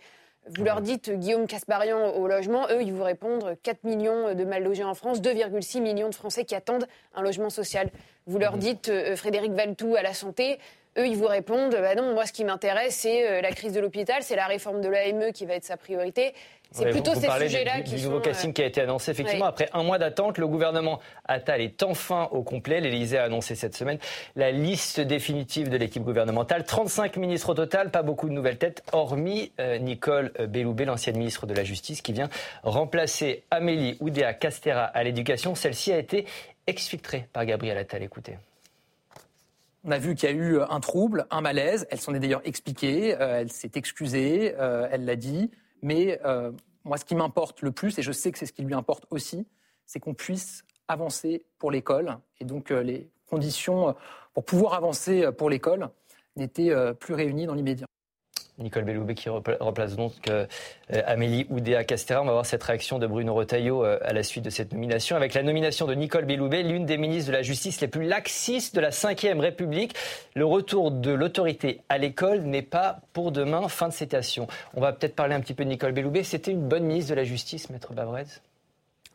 Vous 0.48 0.64
leur 0.64 0.80
dites 0.80 1.10
Guillaume 1.10 1.46
Casparian 1.46 2.16
au 2.16 2.26
logement, 2.26 2.66
eux, 2.68 2.82
ils 2.82 2.92
vous 2.92 3.04
répondent 3.04 3.56
4 3.62 3.84
millions 3.84 4.34
de 4.34 4.44
mal 4.44 4.64
logés 4.64 4.82
en 4.82 4.94
France, 4.94 5.20
2,6 5.20 5.80
millions 5.80 6.08
de 6.08 6.14
Français 6.14 6.44
qui 6.44 6.56
attendent 6.56 6.88
un 7.14 7.22
logement 7.22 7.48
social. 7.48 7.90
Vous 8.26 8.38
leur 8.38 8.56
mmh. 8.56 8.58
dites 8.58 8.88
euh, 8.88 9.14
Frédéric 9.14 9.52
Valtou 9.52 9.94
à 9.94 10.02
la 10.02 10.14
santé, 10.14 10.58
eux, 10.98 11.06
ils 11.06 11.16
vous 11.16 11.26
répondent 11.26 11.72
bah 11.72 11.94
non, 11.94 12.12
moi, 12.12 12.26
ce 12.26 12.32
qui 12.32 12.44
m'intéresse, 12.44 12.96
c'est 12.96 13.28
euh, 13.28 13.40
la 13.40 13.52
crise 13.52 13.72
de 13.72 13.80
l'hôpital, 13.80 14.22
c'est 14.22 14.36
la 14.36 14.46
réforme 14.46 14.80
de 14.80 14.88
l'AME 14.88 15.32
qui 15.32 15.46
va 15.46 15.54
être 15.54 15.64
sa 15.64 15.76
priorité. 15.76 16.34
C'est 16.72 16.90
plutôt 16.90 17.14
ces 17.14 17.28
sujets-là 17.28 17.82
qui 17.82 17.96
du 17.96 18.04
nouveau 18.04 18.20
casting 18.20 18.50
euh, 18.50 18.52
qui 18.52 18.62
a 18.62 18.66
été 18.66 18.80
annoncé. 18.80 19.10
Effectivement, 19.10 19.46
après 19.46 19.68
un 19.72 19.82
mois 19.82 19.98
d'attente, 19.98 20.38
le 20.38 20.46
gouvernement 20.46 21.00
Attal 21.26 21.60
est 21.60 21.82
enfin 21.82 22.28
au 22.32 22.42
complet. 22.42 22.80
L'Élysée 22.80 23.18
a 23.18 23.24
annoncé 23.24 23.54
cette 23.54 23.76
semaine 23.76 23.98
la 24.36 24.50
liste 24.50 25.00
définitive 25.00 25.68
de 25.68 25.76
l'équipe 25.76 26.02
gouvernementale. 26.02 26.64
35 26.64 27.16
ministres 27.16 27.50
au 27.50 27.54
total, 27.54 27.90
pas 27.90 28.02
beaucoup 28.02 28.28
de 28.28 28.34
nouvelles 28.34 28.58
têtes, 28.58 28.82
hormis 28.92 29.52
euh, 29.60 29.78
Nicole 29.78 30.32
Belloubet, 30.48 30.86
l'ancienne 30.86 31.16
ministre 31.18 31.46
de 31.46 31.54
la 31.54 31.64
Justice, 31.64 32.00
qui 32.00 32.12
vient 32.12 32.30
remplacer 32.62 33.44
Amélie 33.50 33.96
Oudéa 34.00 34.32
Castera 34.32 34.84
à 34.84 35.02
l'éducation. 35.04 35.54
Celle-ci 35.54 35.92
a 35.92 35.98
été 35.98 36.26
exfiltrée 36.66 37.28
par 37.32 37.44
Gabriel 37.44 37.76
Attal. 37.76 38.02
Écoutez. 38.02 38.38
On 39.84 39.90
a 39.90 39.98
vu 39.98 40.14
qu'il 40.14 40.30
y 40.30 40.32
a 40.32 40.34
eu 40.34 40.60
un 40.60 40.80
trouble, 40.80 41.26
un 41.30 41.40
malaise. 41.40 41.86
Elle 41.90 42.00
s'en 42.00 42.14
est 42.14 42.20
d'ailleurs 42.20 42.42
expliquée, 42.44 43.16
euh, 43.20 43.40
elle 43.40 43.50
s'est 43.50 43.72
excusée, 43.74 44.54
elle 44.90 45.04
l'a 45.04 45.16
dit. 45.16 45.50
Mais 45.82 46.20
euh, 46.24 46.52
moi, 46.84 46.96
ce 46.96 47.04
qui 47.04 47.14
m'importe 47.14 47.62
le 47.62 47.72
plus, 47.72 47.98
et 47.98 48.02
je 48.02 48.12
sais 48.12 48.32
que 48.32 48.38
c'est 48.38 48.46
ce 48.46 48.52
qui 48.52 48.62
lui 48.62 48.74
importe 48.74 49.06
aussi, 49.10 49.46
c'est 49.84 50.00
qu'on 50.00 50.14
puisse 50.14 50.64
avancer 50.88 51.44
pour 51.58 51.70
l'école. 51.70 52.18
Et 52.40 52.44
donc, 52.44 52.70
euh, 52.70 52.82
les 52.82 53.10
conditions 53.26 53.90
euh, 53.90 53.92
pour 54.32 54.44
pouvoir 54.44 54.74
avancer 54.74 55.30
pour 55.32 55.50
l'école 55.50 55.90
n'étaient 56.36 56.72
plus 56.94 57.12
réunies 57.12 57.44
dans 57.44 57.52
l'immédiat. 57.52 57.86
Nicole 58.62 58.84
Belloubet 58.84 59.14
qui 59.14 59.28
replace 59.28 59.96
donc 59.96 60.12
euh, 60.28 60.46
Amélie 61.06 61.46
Oudéa-Castera. 61.50 62.22
On 62.22 62.26
va 62.26 62.32
voir 62.32 62.46
cette 62.46 62.62
réaction 62.62 62.98
de 62.98 63.06
Bruno 63.06 63.34
Retailleau 63.34 63.84
euh, 63.84 63.98
à 64.02 64.12
la 64.12 64.22
suite 64.22 64.44
de 64.44 64.50
cette 64.50 64.72
nomination. 64.72 65.16
Avec 65.16 65.34
la 65.34 65.42
nomination 65.42 65.86
de 65.86 65.94
Nicole 65.94 66.24
Belloubet, 66.24 66.62
l'une 66.62 66.86
des 66.86 66.98
ministres 66.98 67.30
de 67.30 67.36
la 67.36 67.42
Justice 67.42 67.80
les 67.80 67.88
plus 67.88 68.04
laxistes 68.04 68.74
de 68.74 68.80
la 68.80 68.90
Ve 68.90 69.40
République, 69.40 69.94
le 70.34 70.44
retour 70.44 70.90
de 70.90 71.12
l'autorité 71.12 71.80
à 71.88 71.98
l'école 71.98 72.42
n'est 72.42 72.62
pas 72.62 73.00
pour 73.12 73.32
demain. 73.32 73.68
Fin 73.68 73.88
de 73.88 73.92
citation. 73.92 74.46
On 74.74 74.80
va 74.80 74.92
peut-être 74.92 75.14
parler 75.14 75.34
un 75.34 75.40
petit 75.40 75.54
peu 75.54 75.64
de 75.64 75.70
Nicole 75.70 75.92
Belloubet. 75.92 76.22
C'était 76.22 76.52
une 76.52 76.68
bonne 76.68 76.84
ministre 76.84 77.10
de 77.10 77.16
la 77.16 77.24
Justice, 77.24 77.70
Maître 77.70 77.92
Bavrez? 77.92 78.24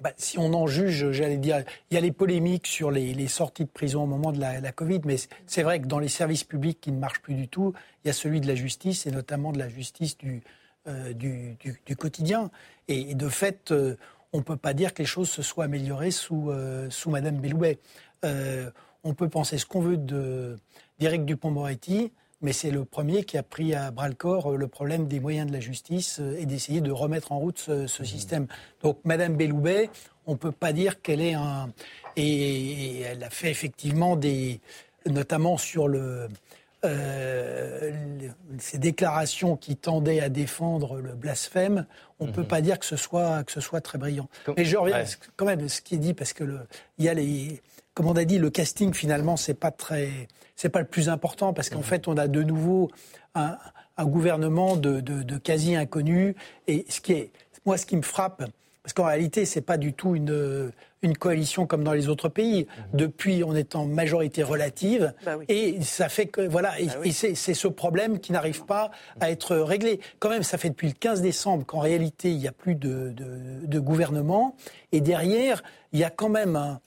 Bah, 0.01 0.11
si 0.17 0.37
on 0.37 0.53
en 0.53 0.67
juge, 0.67 1.11
j'allais 1.11 1.37
dire, 1.37 1.63
il 1.89 1.95
y 1.95 1.97
a 1.97 2.01
les 2.01 2.11
polémiques 2.11 2.67
sur 2.67 2.91
les, 2.91 3.27
sorties 3.27 3.65
de 3.65 3.69
prison 3.69 4.03
au 4.03 4.05
moment 4.05 4.31
de 4.31 4.39
la, 4.39 4.71
Covid, 4.71 5.01
mais 5.05 5.15
c'est 5.45 5.63
vrai 5.63 5.79
que 5.79 5.87
dans 5.87 5.99
les 5.99 6.07
services 6.07 6.43
publics 6.43 6.79
qui 6.79 6.91
ne 6.91 6.99
marchent 6.99 7.21
plus 7.21 7.33
du 7.33 7.47
tout, 7.47 7.73
il 8.03 8.07
y 8.07 8.09
a 8.11 8.13
celui 8.13 8.41
de 8.41 8.47
la 8.47 8.55
justice 8.55 9.05
et 9.07 9.11
notamment 9.11 9.51
de 9.51 9.59
la 9.59 9.69
justice 9.69 10.17
du, 10.17 10.41
euh, 10.87 11.13
du, 11.13 11.95
quotidien. 11.97 12.51
Et, 12.87 13.15
de 13.15 13.27
fait, 13.27 13.71
euh, 13.71 13.97
on 14.33 14.37
ne 14.37 14.43
peut 14.43 14.55
pas 14.55 14.73
dire 14.73 14.93
que 14.93 15.01
les 15.01 15.07
choses 15.07 15.29
se 15.29 15.41
soient 15.41 15.65
améliorées 15.65 16.11
sous, 16.11 16.51
euh, 16.51 16.89
sous 16.89 17.09
Madame 17.09 17.37
Belloubet. 17.37 17.79
on 18.23 19.13
peut 19.13 19.29
penser 19.29 19.57
ce 19.57 19.65
qu'on 19.65 19.81
veut 19.81 19.97
d'Éric 20.99 21.25
Dupont-Moretti 21.25 22.11
mais 22.41 22.53
c'est 22.53 22.71
le 22.71 22.85
premier 22.85 23.23
qui 23.23 23.37
a 23.37 23.43
pris 23.43 23.73
à 23.73 23.91
bras 23.91 24.07
le 24.07 24.15
corps 24.15 24.51
euh, 24.51 24.57
le 24.57 24.67
problème 24.67 25.07
des 25.07 25.19
moyens 25.19 25.47
de 25.47 25.53
la 25.53 25.59
justice 25.59 26.19
euh, 26.19 26.37
et 26.39 26.45
d'essayer 26.45 26.81
de 26.81 26.91
remettre 26.91 27.31
en 27.31 27.39
route 27.39 27.57
ce, 27.57 27.83
mmh. 27.83 28.05
système. 28.05 28.47
Donc 28.83 28.99
Madame 29.05 29.35
Belloubet, 29.35 29.89
on 30.25 30.33
ne 30.33 30.37
peut 30.37 30.51
pas 30.51 30.73
dire 30.73 31.01
qu'elle 31.01 31.21
est 31.21 31.33
un... 31.33 31.69
Et, 32.15 33.01
elle 33.01 33.23
a 33.23 33.29
fait 33.29 33.49
effectivement 33.49 34.15
des... 34.15 34.59
notamment 35.05 35.57
sur 35.57 35.87
le... 35.87 36.27
Euh, 36.85 37.91
ces 38.59 38.77
déclarations 38.77 39.57
qui 39.57 39.75
tendaient 39.75 40.19
à 40.19 40.29
défendre 40.29 41.01
le 41.01 41.15
blasphème, 41.15 41.87
on 42.19 42.27
ne 42.27 42.31
peut 42.31 42.43
mmh. 42.43 42.47
pas 42.47 42.61
dire 42.61 42.77
que 42.77 42.85
ce 42.85 42.95
soit 42.95 43.43
que 43.43 43.51
ce 43.51 43.61
soit 43.61 43.81
très 43.81 43.97
brillant. 43.97 44.29
Mais 44.55 44.63
je 44.63 44.77
reviens 44.77 45.03
quand 45.35 45.45
même 45.45 45.65
à 45.65 45.69
ce 45.69 45.81
qui 45.81 45.95
est 45.95 45.97
dit 45.97 46.13
parce 46.13 46.33
que 46.33 46.43
il 46.99 47.05
y 47.05 47.09
a 47.09 47.15
les, 47.15 47.61
comme 47.97 48.05
on 48.05 48.15
a 48.15 48.25
dit, 48.25 48.37
le 48.37 48.51
casting 48.51 48.93
finalement 48.93 49.37
c'est 49.37 49.55
pas 49.55 49.71
très 49.71 50.27
c'est 50.55 50.69
pas 50.69 50.79
le 50.79 50.85
plus 50.85 51.09
important 51.09 51.51
parce 51.51 51.71
qu'en 51.71 51.79
mhm. 51.79 51.83
fait, 51.83 52.07
on 52.07 52.15
a 52.15 52.27
de 52.27 52.43
nouveau 52.43 52.91
un, 53.33 53.57
gouvernement 53.99 54.75
de, 54.75 55.37
quasi 55.37 55.75
inconnus. 55.75 56.35
Et 56.67 56.85
ce 56.89 57.01
qui 57.01 57.13
est, 57.13 57.31
moi, 57.65 57.75
ce 57.75 57.87
qui 57.87 57.95
me 57.95 58.03
frappe, 58.03 58.43
parce 58.83 58.93
qu'en 58.93 59.05
réalité, 59.05 59.45
c'est 59.45 59.61
pas 59.61 59.77
du 59.77 59.93
tout 59.93 60.15
une, 60.15 60.71
une 61.01 61.17
coalition 61.17 61.65
comme 61.65 61.83
dans 61.83 61.93
les 61.93 62.07
autres 62.07 62.29
pays. 62.29 62.67
Mhm. 62.67 62.99
Depuis, 62.99 63.43
on 63.43 63.55
est 63.55 63.75
en 63.75 63.85
majorité 63.85 64.43
relative, 64.43 65.11
bah 65.25 65.37
et 65.47 65.81
ça 65.81 66.07
fait 66.07 66.27
que 66.27 66.41
voilà, 66.41 66.79
et, 66.79 66.85
bah 66.85 66.93
c'est 67.11 67.53
ce 67.53 67.67
problème 67.67 68.19
qui 68.19 68.31
n'arrive 68.31 68.65
pas 68.65 68.91
à 69.19 69.31
être 69.31 69.55
réglé. 69.55 69.99
Quand 70.19 70.29
même, 70.29 70.43
ça 70.43 70.59
fait 70.59 70.69
depuis 70.69 70.87
le 70.87 70.93
15 70.93 71.21
décembre 71.21 71.65
qu'en 71.65 71.79
réalité, 71.79 72.29
il 72.29 72.37
n'y 72.37 72.47
a 72.47 72.51
plus 72.51 72.75
de, 72.75 73.11
de, 73.15 73.79
gouvernement, 73.79 74.55
et 74.91 75.01
derrière, 75.01 75.63
il 75.93 75.99
y 75.99 76.03
a 76.03 76.11
quand 76.11 76.29
même 76.29 76.55
un, 76.55 76.79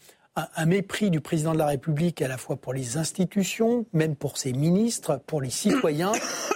un, 0.56 0.66
mépris 0.66 1.10
du 1.10 1.20
président 1.20 1.52
de 1.52 1.58
la 1.58 1.66
République 1.66 2.22
à 2.22 2.28
la 2.28 2.36
fois 2.36 2.56
pour 2.56 2.72
les 2.72 2.96
institutions, 2.96 3.86
même 3.92 4.16
pour 4.16 4.38
ses 4.38 4.52
ministres, 4.52 5.20
pour 5.26 5.40
les 5.40 5.50
citoyens, 5.50 6.12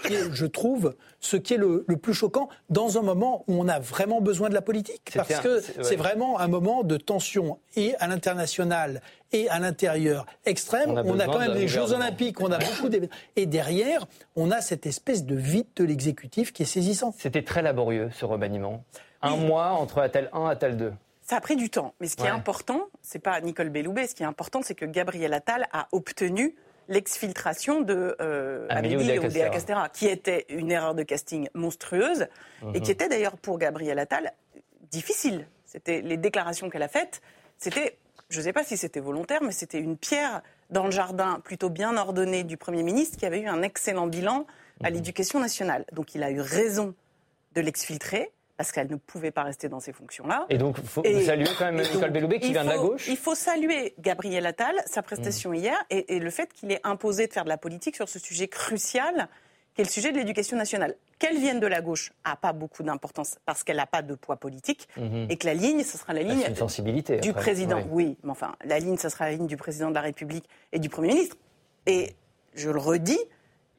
qui 0.06 0.14
est, 0.14 0.32
je 0.32 0.46
trouve, 0.46 0.94
ce 1.20 1.36
qui 1.36 1.54
est 1.54 1.56
le, 1.56 1.84
plus 2.00 2.14
choquant 2.14 2.48
dans 2.70 2.98
un 2.98 3.02
moment 3.02 3.44
où 3.48 3.54
on 3.54 3.68
a 3.68 3.78
vraiment 3.78 4.20
besoin 4.20 4.48
de 4.48 4.54
la 4.54 4.62
politique. 4.62 5.12
Parce 5.14 5.40
que 5.40 5.62
c'est 5.82 5.96
vraiment 5.96 6.40
un 6.40 6.48
moment 6.48 6.82
de 6.82 6.96
tension 6.96 7.58
et 7.76 7.94
à 7.96 8.06
l'international 8.06 9.00
et 9.32 9.48
à 9.48 9.58
l'intérieur 9.58 10.26
extrême. 10.44 10.90
On 11.04 11.18
a, 11.18 11.26
quand 11.26 11.38
même 11.38 11.54
les 11.54 11.68
Jeux 11.68 11.92
Olympiques, 11.92 12.40
on 12.40 12.52
a 12.52 12.58
beaucoup 12.58 12.88
d'événements. 12.88 13.14
Et 13.36 13.46
derrière, 13.46 14.06
on 14.36 14.50
a 14.50 14.60
cette 14.60 14.86
espèce 14.86 15.24
de 15.24 15.34
vide 15.34 15.66
de 15.76 15.84
l'exécutif 15.84 16.52
qui 16.52 16.62
est 16.62 16.66
saisissant. 16.66 17.14
C'était 17.18 17.42
très 17.42 17.62
laborieux, 17.62 18.10
ce 18.14 18.24
remaniement. 18.24 18.84
Un 19.22 19.36
mois 19.36 19.70
entre 19.70 20.00
Attel 20.00 20.28
1 20.32 20.48
et 20.48 20.50
Attel 20.52 20.76
2. 20.76 20.92
Ça 21.22 21.36
a 21.36 21.40
pris 21.40 21.56
du 21.56 21.70
temps. 21.70 21.94
Mais 22.00 22.06
ce 22.06 22.16
qui 22.16 22.24
est 22.24 22.28
important, 22.28 22.82
c'est 23.04 23.18
pas 23.18 23.40
Nicole 23.40 23.68
Belloubet, 23.68 24.06
ce 24.06 24.14
qui 24.14 24.22
est 24.22 24.26
important, 24.26 24.62
c'est 24.62 24.74
que 24.74 24.86
Gabriel 24.86 25.34
Attal 25.34 25.68
a 25.72 25.88
obtenu 25.92 26.56
l'exfiltration 26.88 27.82
de 27.82 28.16
euh, 28.20 28.66
Amélie 28.70 29.18
Oudéa-Castera, 29.18 29.90
qui 29.90 30.06
était 30.06 30.46
une 30.48 30.70
erreur 30.70 30.94
de 30.94 31.02
casting 31.02 31.48
monstrueuse 31.54 32.26
et 32.74 32.80
qui 32.80 32.90
mhm. 32.90 32.94
était 32.94 33.08
d'ailleurs 33.08 33.36
pour 33.36 33.58
Gabriel 33.58 33.98
Attal 33.98 34.32
difficile. 34.90 35.46
C'était 35.66 36.00
les 36.00 36.16
déclarations 36.16 36.70
qu'elle 36.70 36.82
a 36.82 36.88
faites, 36.88 37.20
c'était, 37.58 37.98
je 38.30 38.38
ne 38.38 38.44
sais 38.44 38.52
pas 38.52 38.64
si 38.64 38.76
c'était 38.76 39.00
volontaire, 39.00 39.42
mais 39.42 39.52
c'était 39.52 39.80
une 39.80 39.96
pierre 39.96 40.42
dans 40.70 40.84
le 40.86 40.90
jardin 40.90 41.40
plutôt 41.44 41.68
bien 41.68 41.96
ordonné 41.96 42.42
du 42.42 42.56
Premier 42.56 42.82
ministre 42.82 43.18
qui 43.18 43.26
avait 43.26 43.40
eu 43.40 43.48
un 43.48 43.62
excellent 43.62 44.06
bilan 44.06 44.46
à 44.82 44.88
mhm. 44.88 44.96
l'éducation 44.96 45.40
nationale. 45.40 45.84
Donc 45.92 46.14
il 46.14 46.22
a 46.22 46.30
eu 46.30 46.40
raison 46.40 46.94
de 47.54 47.60
l'exfiltrer 47.60 48.32
parce 48.56 48.70
qu'elle 48.72 48.90
ne 48.90 48.96
pouvait 48.96 49.30
pas 49.30 49.42
rester 49.42 49.68
dans 49.68 49.80
ces 49.80 49.92
fonctions-là. 49.92 50.46
Et 50.48 50.58
donc, 50.58 50.80
faut 50.80 51.02
saluer 51.02 51.46
quand 51.58 51.72
même 51.72 51.80
Nicole 51.80 52.10
Belloubet 52.10 52.38
qui 52.38 52.52
vient 52.52 52.64
de 52.64 52.68
la 52.68 52.78
gauche 52.78 53.08
Il 53.08 53.16
faut 53.16 53.34
saluer 53.34 53.94
Gabriel 53.98 54.46
Attal, 54.46 54.74
sa 54.86 55.02
prestation 55.02 55.50
mmh. 55.50 55.54
hier, 55.56 55.76
et, 55.90 56.18
le 56.18 56.30
fait 56.30 56.52
qu'il 56.52 56.70
ait 56.70 56.80
imposé 56.84 57.26
de 57.26 57.32
faire 57.32 57.44
de 57.44 57.48
la 57.48 57.58
politique 57.58 57.96
sur 57.96 58.08
ce 58.08 58.18
sujet 58.18 58.48
crucial, 58.48 59.28
qui 59.74 59.80
est 59.80 59.84
le 59.84 59.90
sujet 59.90 60.12
de 60.12 60.18
l'éducation 60.18 60.56
nationale. 60.56 60.94
Qu'elle 61.18 61.38
vienne 61.38 61.58
de 61.58 61.66
la 61.66 61.80
gauche 61.80 62.12
n'a 62.24 62.36
pas 62.36 62.52
beaucoup 62.52 62.82
d'importance 62.82 63.38
parce 63.44 63.64
qu'elle 63.64 63.76
n'a 63.76 63.86
pas 63.86 64.02
de 64.02 64.14
poids 64.14 64.36
politique, 64.36 64.88
mmh. 64.96 65.26
et 65.30 65.36
que 65.36 65.46
la 65.46 65.54
ligne, 65.54 65.82
ce 65.82 65.98
sera 65.98 66.12
la 66.12 66.22
ligne 66.22 66.44
une 66.46 66.54
sensibilité, 66.54 67.18
du 67.18 67.32
président. 67.32 67.80
Oui. 67.90 68.16
mais 68.22 68.30
enfin, 68.30 68.54
la 68.64 68.78
ligne, 68.78 68.98
ce 68.98 69.08
sera 69.08 69.26
la 69.26 69.32
ligne 69.32 69.46
du 69.46 69.56
président 69.56 69.88
de 69.88 69.94
la 69.94 70.00
République 70.00 70.48
et 70.72 70.78
du 70.78 70.88
Premier 70.88 71.08
ministre. 71.08 71.36
Et 71.86 72.14
je 72.54 72.70
le 72.70 72.78
redis, 72.78 73.18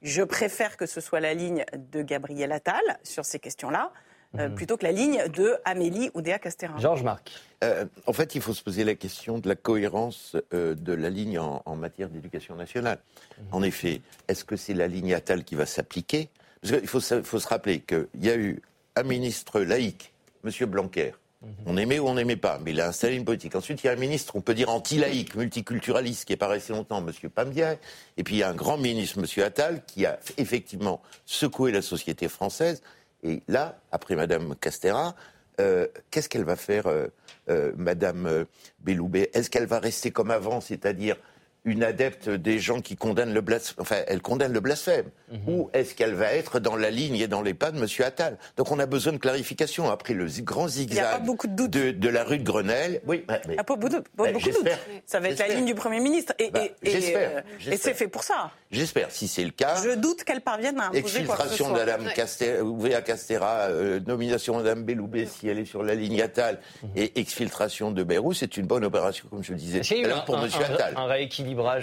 je 0.02 0.22
préfère 0.22 0.76
que 0.76 0.86
ce 0.86 1.00
soit 1.00 1.22
la 1.22 1.34
ligne 1.34 1.66
de 1.92 2.02
Gabriel 2.02 2.52
Attal 2.52 2.84
sur 3.04 3.24
ces 3.24 3.40
questions-là 3.40 3.92
euh, 4.40 4.50
mhm. 4.50 4.56
plutôt 4.56 4.78
que 4.78 4.84
la 4.84 4.92
ligne 4.92 5.24
de 5.30 5.56
Amélie 5.66 6.10
Oudéa 6.14 6.40
Castéra. 6.40 6.78
Georges 6.78 7.04
Marc. 7.04 7.32
Euh, 7.64 7.86
en 8.06 8.14
fait, 8.14 8.36
il 8.36 8.42
faut 8.42 8.54
se 8.54 8.64
poser 8.64 8.84
la 8.84 8.96
question 8.96 9.40
de 9.40 9.48
la 9.48 9.56
cohérence 9.56 10.36
euh, 10.54 10.76
de 10.76 10.94
la 10.94 11.10
ligne 11.10 11.40
en, 11.40 11.76
matière 11.76 12.10
d'éducation 12.10 12.56
nationale. 12.56 13.00
Mhm. 13.38 13.46
En 13.52 13.64
effet, 13.64 14.02
est-ce 14.28 14.44
que 14.44 14.56
c'est 14.56 14.74
la 14.74 14.88
ligne 14.88 15.14
Attal 15.14 15.44
qui 15.44 15.56
va 15.56 15.66
s'appliquer? 15.66 16.30
Parce 16.62 16.78
qu'il 16.78 16.88
faut, 16.88 17.00
faut, 17.00 17.40
se 17.40 17.48
rappeler 17.48 17.80
qu'il 17.80 18.08
y 18.22 18.30
a 18.30 18.36
eu 18.36 18.62
un 18.96 19.04
ministre 19.04 19.62
laïque, 19.62 20.14
M. 20.44 20.52
Blanquer. 20.68 21.14
Mhm. 21.42 21.50
On 21.66 21.78
aimait 21.78 22.00
ou 22.00 22.08
on 22.08 22.16
n'aimait 22.16 22.36
pas, 22.36 22.60
mais 22.64 22.72
il 22.72 22.82
a 22.82 22.88
installé 22.88 23.16
une 23.16 23.26
politique. 23.26 23.56
Ensuite, 23.56 23.84
il 23.84 23.88
y 23.88 23.90
a 23.90 23.94
un 23.94 23.98
ministre, 23.98 24.36
on 24.36 24.42
peut 24.42 24.54
dire 24.54 24.70
anti-laïque, 24.70 25.36
multiculturaliste, 25.36 26.26
qui 26.26 26.34
est 26.34 26.38
pas 26.38 26.48
resté 26.48 26.74
longtemps, 26.74 27.06
M. 27.06 27.30
Pambier. 27.30 27.76
Et 28.18 28.24
puis, 28.24 28.36
il 28.36 28.40
y 28.40 28.44
a 28.44 28.50
un 28.50 28.56
grand 28.56 28.78
ministre, 28.78 29.20
M. 29.20 29.44
Attal, 29.44 29.84
qui 29.86 30.06
a 30.06 30.20
effectivement 30.38 31.02
secoué 31.26 31.72
la 31.72 31.82
société 31.82 32.28
française 32.28 32.82
et 33.26 33.42
là, 33.48 33.80
après 33.92 34.16
Madame 34.16 34.56
Castera, 34.56 35.16
euh, 35.60 35.88
qu'est-ce 36.12 36.30
qu'elle 36.30 36.44
va 36.44 36.56
faire, 36.56 36.86
euh, 36.86 37.08
euh, 37.50 37.72
Madame 37.76 38.46
Belloubet? 38.82 39.32
Est-ce 39.34 39.50
qu'elle 39.50 39.66
va 39.66 39.80
rester 39.80 40.12
comme 40.12 40.30
avant, 40.30 40.62
c'est-à-dire 40.62 41.18
une 41.66 41.84
adepte 41.84 42.30
des 42.30 42.60
gens 42.60 42.80
qui 42.80 42.96
condamnent 42.96 43.34
le 43.34 43.42
blasphème, 43.42 43.76
enfin, 43.80 43.98
elle 44.08 44.22
condamne 44.22 44.54
le 44.54 44.60
blasphème, 44.60 45.06
mhm. 45.32 45.40
ou 45.48 45.70
est-ce 45.74 45.96
qu'elle 45.96 46.14
va 46.14 46.34
être 46.34 46.60
dans 46.60 46.76
la 46.76 46.92
ligne 46.92 47.16
et 47.16 47.28
dans 47.28 47.42
les 47.42 47.56
pas 47.56 47.72
de 47.72 47.78
M. 47.78 47.88
Attal? 48.06 48.38
Donc 48.56 48.72
on 48.72 48.80
a 48.80 48.86
besoin 48.86 49.14
de 49.14 49.18
clarification. 49.18 49.90
Après 49.90 50.14
le 50.14 50.28
grand 50.42 50.68
zigzag 50.68 51.24
de, 51.24 51.92
de, 51.92 52.10
la 52.10 52.24
rue 52.24 52.38
de 52.38 52.44
Grenelle, 52.44 53.02
oui, 53.08 53.26
il 53.46 53.52
n'y 53.52 53.58
a 53.58 53.64
pas 53.64 53.76
beaucoup 53.76 53.90
de, 53.90 53.98
doutes. 53.98 54.70
Ça 55.06 55.20
va 55.20 55.30
être 55.30 55.40
la 55.40 55.48
ligne 55.48 55.66
du 55.66 55.76
Premier 55.76 56.00
ministre, 56.00 56.34
et, 56.40 56.52
bah, 56.52 56.62
euh, 56.86 57.42
et 57.66 57.78
c'est 57.78 57.94
fait 57.94 58.08
pour 58.08 58.24
ça. 58.24 58.52
J'espère, 58.72 59.12
si 59.12 59.28
c'est 59.28 59.44
le 59.44 59.52
cas. 59.52 59.82
Je 59.84 59.96
doute 59.96 60.24
qu'elle 60.24 60.42
parvienne 60.42 60.80
à 60.80 60.88
imposer 60.88 61.00
Exfiltration 61.00 61.70
de 61.70 61.74
Mme 61.74 62.10
Castera, 62.14 63.02
Castera 63.02 63.56
euh, 63.70 64.00
nomination 64.06 64.58
de 64.58 64.64
Mme 64.64 64.84
Belloubet 64.84 65.26
si 65.26 65.48
elle 65.48 65.60
est 65.60 65.66
sur 65.66 65.84
la 65.84 65.96
ligne 65.96 66.22
Attal, 66.22 66.60
mhm. 66.84 66.90
et 66.96 67.20
exfiltration 67.20 67.92
de 67.92 68.04
Bayrou, 68.04 68.34
c'est 68.34 68.58
une 68.58 68.68
bonne 68.68 68.86
opération, 68.86 69.28
comme 69.30 69.44
je 69.44 69.54
le 69.54 69.58
disais. 69.58 69.82
Alors, 70.06 70.26
pour 70.26 70.38
M. 70.38 70.50
Attal. 70.70 70.94
Un 70.96 71.08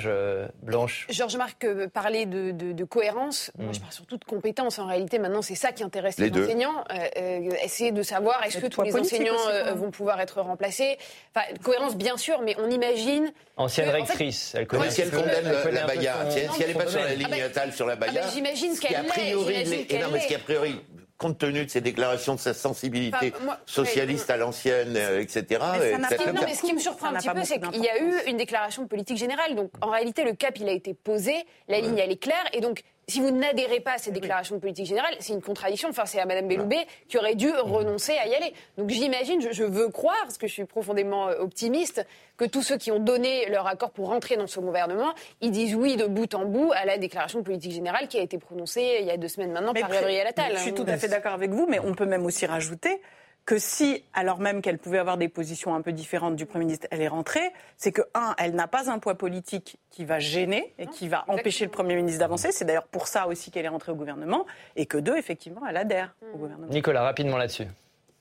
euh, 0.06 0.48
blanche. 0.62 1.06
Georges 1.10 1.36
Marc 1.36 1.66
parlait 1.92 2.26
de, 2.26 2.84
cohérence. 2.84 3.50
Moi, 3.58 3.70
mm. 3.70 3.74
je 3.74 3.80
parle 3.80 3.92
surtout 3.92 4.16
de 4.16 4.24
compétences. 4.24 4.78
En 4.78 4.86
réalité, 4.86 5.18
maintenant, 5.18 5.42
c'est 5.42 5.54
ça 5.54 5.72
qui 5.72 5.82
intéresse 5.82 6.18
les, 6.18 6.30
enseignants. 6.30 6.84
Euh, 6.90 7.08
euh, 7.16 7.50
essayer 7.62 7.92
de 7.92 8.02
savoir 8.02 8.44
est-ce 8.44 8.58
que 8.58 8.66
tous 8.66 8.82
les 8.82 8.96
enseignants 8.96 9.32
vont 9.74 9.90
pouvoir 9.90 10.20
être 10.20 10.40
remplacés. 10.40 10.98
Enfin, 11.34 11.46
cohérence, 11.62 11.96
bien 11.96 12.16
sûr, 12.16 12.40
mais 12.42 12.56
on 12.58 12.70
imagine. 12.70 13.32
Ancienne 13.56 13.90
rectrice, 13.90 14.54
elle 14.56 14.66
connaît. 14.66 14.90
Si 14.90 15.02
elle 15.02 15.10
condamne 15.10 15.72
la 15.72 15.86
Baïa, 15.86 16.30
si 16.30 16.62
elle 16.62 16.68
n'est 16.68 16.74
pas 16.74 16.86
sur 16.86 17.00
la 17.00 17.14
ligne 17.14 17.26
ah 17.30 17.48
bah, 17.54 17.72
sur 17.72 17.86
la 17.86 17.96
Baïa. 17.96 18.22
J'imagine 18.32 18.78
qu'elle 18.78 19.02
l'est. 19.02 20.00
Non, 20.00 20.08
mais 20.12 20.20
ce 20.20 20.26
qui 20.26 20.34
a 20.34 20.38
priori 20.38 20.80
compte 21.22 21.38
tenu 21.38 21.64
de 21.64 21.70
ses 21.70 21.80
déclarations, 21.80 22.34
de 22.34 22.40
sa 22.40 22.52
sensibilité 22.52 23.32
socialiste 23.64 24.28
à 24.28 24.36
l'ancienne, 24.36 24.96
etc. 24.96 25.60
Mais 25.78 26.32
non, 26.32 26.42
mais 26.44 26.54
ce 26.54 26.62
qui 26.62 26.74
me 26.74 26.80
surprend 26.80 27.08
un 27.08 27.14
petit 27.14 27.28
peu, 27.28 27.44
c'est 27.44 27.60
qu'il 27.60 27.82
y 27.82 27.88
a 27.88 28.02
eu 28.02 28.28
une 28.28 28.36
déclaration 28.36 28.82
de 28.82 28.88
politique 28.88 29.16
générale. 29.16 29.54
Donc, 29.54 29.70
en 29.80 29.90
réalité, 29.90 30.24
le 30.24 30.34
cap, 30.34 30.58
il 30.58 30.68
a 30.68 30.72
été 30.72 30.94
posé, 30.94 31.34
la 31.68 31.80
ligne, 31.80 31.98
elle 31.98 32.10
est 32.10 32.22
claire, 32.22 32.44
et 32.52 32.60
donc, 32.60 32.82
si 33.08 33.20
vous 33.20 33.30
n'adhérez 33.30 33.80
pas 33.80 33.94
à 33.94 33.98
ces 33.98 34.12
déclarations 34.12 34.54
de 34.54 34.60
politique 34.60 34.86
générale, 34.86 35.14
c'est 35.18 35.32
une 35.32 35.42
contradiction. 35.42 35.88
Enfin, 35.88 36.06
c'est 36.06 36.20
à 36.20 36.24
Mme 36.24 36.46
Belloubet 36.46 36.86
qui 37.08 37.18
aurait 37.18 37.34
dû 37.34 37.50
renoncer 37.50 38.12
à 38.12 38.26
y 38.26 38.34
aller. 38.34 38.52
Donc 38.78 38.90
j'imagine, 38.90 39.40
je, 39.50 39.64
veux 39.64 39.88
croire, 39.88 40.20
parce 40.22 40.38
que 40.38 40.46
je 40.46 40.52
suis 40.52 40.64
profondément 40.64 41.28
euh, 41.28 41.38
optimiste, 41.40 42.06
que 42.36 42.44
tous 42.44 42.62
ceux 42.62 42.78
qui 42.78 42.92
ont 42.92 43.00
donné 43.00 43.48
leur 43.48 43.66
accord 43.66 43.90
pour 43.90 44.08
rentrer 44.08 44.36
dans 44.36 44.46
ce 44.46 44.60
gouvernement, 44.60 45.12
ils 45.40 45.50
disent 45.50 45.74
oui 45.74 45.96
de 45.96 46.06
bout 46.06 46.32
en 46.34 46.44
bout 46.44 46.72
à 46.74 46.84
la 46.84 46.96
déclaration 46.96 47.40
de 47.40 47.44
politique 47.44 47.72
générale 47.72 48.08
qui 48.08 48.18
a 48.18 48.22
été 48.22 48.38
prononcée 48.38 48.98
il 49.00 49.06
y 49.06 49.10
a 49.10 49.16
deux 49.16 49.28
semaines 49.28 49.52
maintenant 49.52 49.74
par 49.74 49.90
Gabriel 49.90 50.26
Attal. 50.26 50.52
Je 50.54 50.60
suis 50.60 50.74
tout 50.74 50.84
à 50.86 50.96
fait 50.96 51.08
d'accord 51.08 51.32
avec 51.32 51.50
vous, 51.50 51.66
mais 51.68 51.80
on 51.80 51.94
peut 51.94 52.06
même 52.06 52.24
aussi 52.24 52.46
rajouter 52.46 53.00
que 53.44 53.58
si, 53.58 54.04
alors 54.14 54.38
même 54.38 54.62
qu'elle 54.62 54.78
pouvait 54.78 54.98
avoir 54.98 55.16
des 55.16 55.28
positions 55.28 55.74
un 55.74 55.82
peu 55.82 55.92
différentes 55.92 56.36
du 56.36 56.46
Premier 56.46 56.66
ministre, 56.66 56.86
elle 56.90 57.00
est 57.00 57.08
rentrée, 57.08 57.52
c'est 57.76 57.90
que, 57.90 58.02
un, 58.14 58.34
elle 58.38 58.54
n'a 58.54 58.68
pas 58.68 58.90
un 58.90 58.98
poids 58.98 59.16
politique 59.16 59.78
qui 59.90 60.04
va 60.04 60.20
gêner 60.20 60.74
et 60.78 60.86
qui 60.86 61.08
va 61.08 61.24
empêcher 61.28 61.64
le 61.64 61.70
Premier 61.70 61.96
ministre 61.96 62.20
d'avancer. 62.20 62.52
C'est 62.52 62.64
d'ailleurs 62.64 62.86
pour 62.86 63.08
ça 63.08 63.26
aussi 63.26 63.50
qu'elle 63.50 63.64
est 63.64 63.68
rentrée 63.68 63.92
au 63.92 63.96
gouvernement. 63.96 64.46
Et 64.76 64.86
que, 64.86 64.98
deux, 64.98 65.16
effectivement, 65.16 65.62
elle 65.68 65.76
adhère 65.76 66.14
au 66.34 66.38
gouvernement. 66.38 66.68
Nicolas, 66.70 67.02
rapidement 67.02 67.36
là-dessus. 67.36 67.66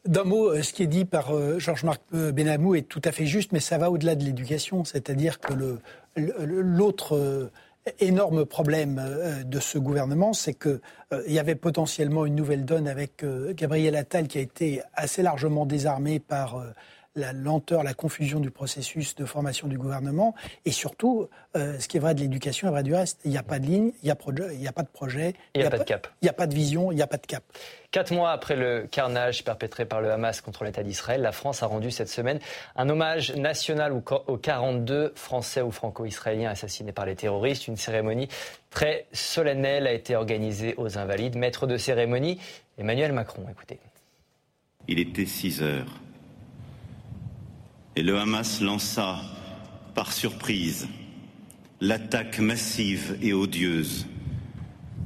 D'un 0.05 0.23
mot, 0.23 0.47
euh, 0.47 0.63
ce 0.63 0.73
qui 0.73 0.81
est 0.81 0.87
dit 0.87 1.05
par 1.05 1.35
euh, 1.35 1.59
Georges-Marc 1.59 2.01
euh, 2.15 2.31
Benamou 2.31 2.73
est 2.73 2.81
tout 2.81 3.01
à 3.05 3.11
fait 3.11 3.27
juste, 3.27 3.51
mais 3.51 3.59
ça 3.59 3.77
va 3.77 3.91
au-delà 3.91 4.15
de 4.15 4.23
l'éducation. 4.23 4.83
C'est-à-dire 4.83 5.39
que 5.39 5.53
l'autre 6.17 7.51
énorme 7.99 8.45
problème 8.45 8.99
euh, 8.99 9.43
de 9.43 9.59
ce 9.59 9.77
gouvernement, 9.77 10.33
c'est 10.33 10.53
qu'il 10.53 10.79
euh, 11.13 11.23
y 11.27 11.39
avait 11.39 11.55
potentiellement 11.55 12.25
une 12.25 12.35
nouvelle 12.35 12.65
donne 12.65 12.87
avec 12.87 13.23
euh, 13.23 13.53
Gabriel 13.55 13.95
Attal 13.95 14.27
qui 14.27 14.37
a 14.37 14.41
été 14.41 14.81
assez 14.93 15.21
largement 15.21 15.65
désarmé 15.65 16.19
par 16.19 16.63
la 17.15 17.33
lenteur, 17.33 17.83
la 17.83 17.93
confusion 17.93 18.39
du 18.39 18.51
processus 18.51 19.15
de 19.15 19.25
formation 19.25 19.67
du 19.67 19.77
gouvernement. 19.77 20.35
Et 20.65 20.71
surtout, 20.71 21.29
ce 21.55 21.87
qui 21.87 21.97
est 21.97 21.99
vrai 21.99 22.15
de 22.15 22.21
l'éducation 22.21 22.67
est 22.67 22.71
vrai 22.71 22.83
du 22.83 22.93
reste. 22.93 23.19
Il 23.25 23.31
n'y 23.31 23.37
a 23.37 23.43
pas 23.43 23.59
de 23.59 23.65
ligne, 23.65 23.91
il 24.01 24.05
n'y 24.05 24.11
a, 24.11 24.13
a, 24.13 24.71
pas 24.71 24.83
de 24.83 24.87
projet. 24.87 25.33
Il 25.53 25.61
n'y 25.61 25.67
a, 25.67 25.69
pas 25.69 25.77
de 25.77 25.83
cap. 25.83 26.07
Il 26.21 26.25
n'y 26.25 26.29
a 26.29 26.33
pas 26.33 26.47
de 26.47 26.55
vision, 26.55 26.91
il 26.91 26.95
n'y 26.95 27.01
a 27.01 27.07
pas 27.07 27.17
de 27.17 27.25
cap. 27.25 27.43
Quatre 27.91 28.13
mois 28.13 28.31
après 28.31 28.55
le 28.55 28.87
carnage 28.89 29.43
perpétré 29.43 29.85
par 29.85 30.01
le 30.01 30.11
Hamas 30.11 30.39
contre 30.39 30.63
l'État 30.63 30.83
d'Israël, 30.83 31.21
la 31.21 31.33
France 31.33 31.61
a 31.61 31.65
rendu 31.65 31.91
cette 31.91 32.07
semaine 32.07 32.39
un 32.77 32.87
hommage 32.87 33.35
national 33.35 33.91
aux 33.91 34.37
42 34.37 35.11
Français 35.15 35.61
ou 35.61 35.71
Franco-Israéliens 35.71 36.49
assassinés 36.49 36.93
par 36.93 37.05
les 37.05 37.15
terroristes. 37.15 37.67
Une 37.67 37.75
cérémonie 37.75 38.29
très 38.69 39.07
solennelle 39.11 39.87
a 39.87 39.93
été 39.93 40.15
organisée 40.15 40.75
aux 40.77 40.97
Invalides. 40.97 41.35
Maître 41.35 41.67
de 41.67 41.75
cérémonie, 41.77 42.39
Emmanuel 42.77 43.11
Macron. 43.11 43.43
Écoutez. 43.51 43.79
Il 44.87 44.99
était 44.99 45.25
6 45.25 45.61
heures. 45.61 45.99
Et 47.95 48.03
le 48.03 48.17
Hamas 48.17 48.61
lança, 48.61 49.21
par 49.95 50.13
surprise, 50.13 50.87
l'attaque 51.81 52.39
massive 52.39 53.17
et 53.21 53.33
odieuse, 53.33 54.07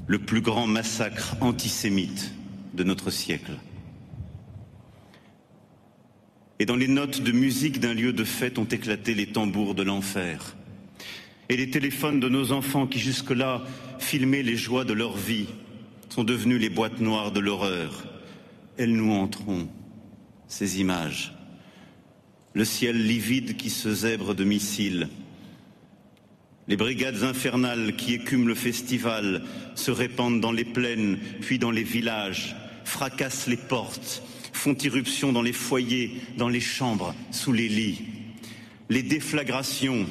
le 0.07 0.19
plus 0.19 0.41
grand 0.41 0.67
massacre 0.67 1.35
antisémite 1.41 2.31
de 2.75 2.83
notre 2.83 3.09
siècle. 3.09 3.53
Et 6.59 6.65
dans 6.65 6.75
les 6.75 6.87
notes 6.87 7.21
de 7.21 7.31
musique 7.31 7.79
d'un 7.79 7.93
lieu 7.93 8.13
de 8.13 8.23
fête 8.23 8.59
ont 8.59 8.65
éclaté 8.65 9.13
les 9.13 9.27
tambours 9.27 9.75
de 9.75 9.83
l'enfer. 9.83 10.55
Et 11.49 11.57
les 11.57 11.69
téléphones 11.69 12.19
de 12.19 12.29
nos 12.29 12.51
enfants 12.51 12.87
qui 12.87 12.99
jusque-là 12.99 13.63
filmaient 13.99 14.43
les 14.43 14.55
joies 14.55 14.85
de 14.85 14.93
leur 14.93 15.17
vie 15.17 15.47
sont 16.09 16.23
devenus 16.23 16.61
les 16.61 16.69
boîtes 16.69 17.01
noires 17.01 17.31
de 17.31 17.39
l'horreur. 17.39 18.05
Elles 18.77 18.95
nous 18.95 19.11
entreront, 19.11 19.67
ces 20.47 20.79
images. 20.79 21.34
Le 22.55 22.63
ciel 22.63 23.05
livide 23.05 23.57
qui 23.57 23.69
se 23.69 23.93
zèbre 23.93 24.33
de 24.33 24.45
missiles. 24.45 25.09
Les 26.67 26.77
brigades 26.77 27.23
infernales 27.23 27.95
qui 27.97 28.13
écument 28.13 28.47
le 28.47 28.55
festival 28.55 29.43
se 29.75 29.91
répandent 29.91 30.39
dans 30.39 30.53
les 30.53 30.63
plaines, 30.63 31.19
puis 31.41 31.59
dans 31.59 31.69
les 31.69 31.83
villages, 31.83 32.55
fracassent 32.85 33.47
les 33.47 33.57
portes, 33.57 34.23
font 34.53 34.73
irruption 34.73 35.33
dans 35.33 35.41
les 35.41 35.53
foyers, 35.53 36.11
dans 36.37 36.47
les 36.47 36.61
chambres, 36.61 37.13
sous 37.29 37.51
les 37.51 37.67
lits. 37.67 38.01
Les 38.89 39.03
déflagrations, 39.03 40.07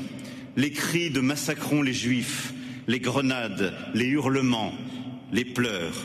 les 0.56 0.70
cris 0.70 1.10
de 1.10 1.20
massacrons 1.20 1.82
les 1.82 1.94
juifs, 1.94 2.52
les 2.86 3.00
grenades, 3.00 3.74
les 3.94 4.06
hurlements, 4.06 4.74
les 5.32 5.46
pleurs, 5.46 6.04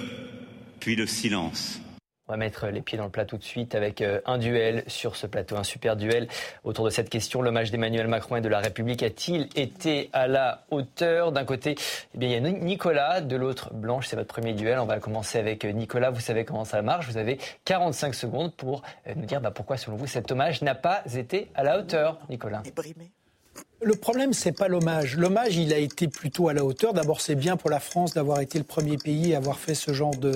puis 0.79 0.95
le 0.95 1.05
silence. 1.05 1.81
On 2.29 2.33
va 2.33 2.37
mettre 2.37 2.67
les 2.67 2.81
pieds 2.81 2.95
dans 2.95 3.05
le 3.05 3.09
plat 3.09 3.25
tout 3.25 3.37
de 3.37 3.43
suite 3.43 3.73
avec 3.73 4.01
euh, 4.01 4.21
un 4.27 4.37
duel 4.37 4.83
sur 4.85 5.15
ce 5.15 5.25
plateau, 5.25 5.57
un 5.57 5.63
super 5.63 5.95
duel 5.95 6.27
autour 6.63 6.85
de 6.85 6.91
cette 6.91 7.09
question. 7.09 7.41
L'hommage 7.41 7.71
d'Emmanuel 7.71 8.07
Macron 8.07 8.35
et 8.35 8.41
de 8.41 8.47
la 8.47 8.59
République 8.59 9.01
a-t-il 9.01 9.49
été 9.55 10.11
à 10.13 10.27
la 10.27 10.63
hauteur? 10.69 11.31
D'un 11.31 11.43
côté, 11.43 11.73
eh 12.13 12.17
bien, 12.19 12.29
il 12.29 12.33
y 12.33 12.35
a 12.35 12.39
Nicolas, 12.39 13.21
de 13.21 13.35
l'autre, 13.35 13.73
Blanche. 13.73 14.05
C'est 14.05 14.15
votre 14.15 14.31
premier 14.31 14.53
duel. 14.53 14.77
On 14.77 14.85
va 14.85 14.99
commencer 14.99 15.39
avec 15.39 15.65
euh, 15.65 15.71
Nicolas. 15.71 16.11
Vous 16.11 16.19
savez 16.19 16.45
comment 16.45 16.65
ça 16.65 16.83
marche. 16.83 17.07
Vous 17.07 17.17
avez 17.17 17.39
45 17.65 18.13
secondes 18.13 18.53
pour 18.53 18.83
euh, 19.07 19.13
nous 19.15 19.25
dire 19.25 19.41
bah, 19.41 19.49
pourquoi, 19.49 19.77
selon 19.77 19.97
vous, 19.97 20.05
cet 20.05 20.31
hommage 20.31 20.61
n'a 20.61 20.75
pas 20.75 21.01
été 21.15 21.47
à 21.55 21.63
la 21.63 21.79
hauteur, 21.79 22.19
Nicolas. 22.29 22.61
Le 23.81 23.95
problème, 23.95 24.33
c'est 24.33 24.51
pas 24.51 24.67
l'hommage. 24.67 25.15
L'hommage, 25.15 25.55
il 25.55 25.73
a 25.73 25.77
été 25.77 26.09
plutôt 26.09 26.49
à 26.49 26.53
la 26.53 26.65
hauteur. 26.65 26.93
D'abord, 26.93 27.21
c'est 27.21 27.35
bien 27.35 27.55
pour 27.55 27.69
la 27.69 27.79
France 27.79 28.13
d'avoir 28.13 28.41
été 28.41 28.57
le 28.57 28.65
premier 28.65 28.97
pays 28.97 29.33
à 29.33 29.37
avoir 29.37 29.57
fait 29.57 29.73
ce 29.73 29.93
genre 29.93 30.15
de, 30.17 30.33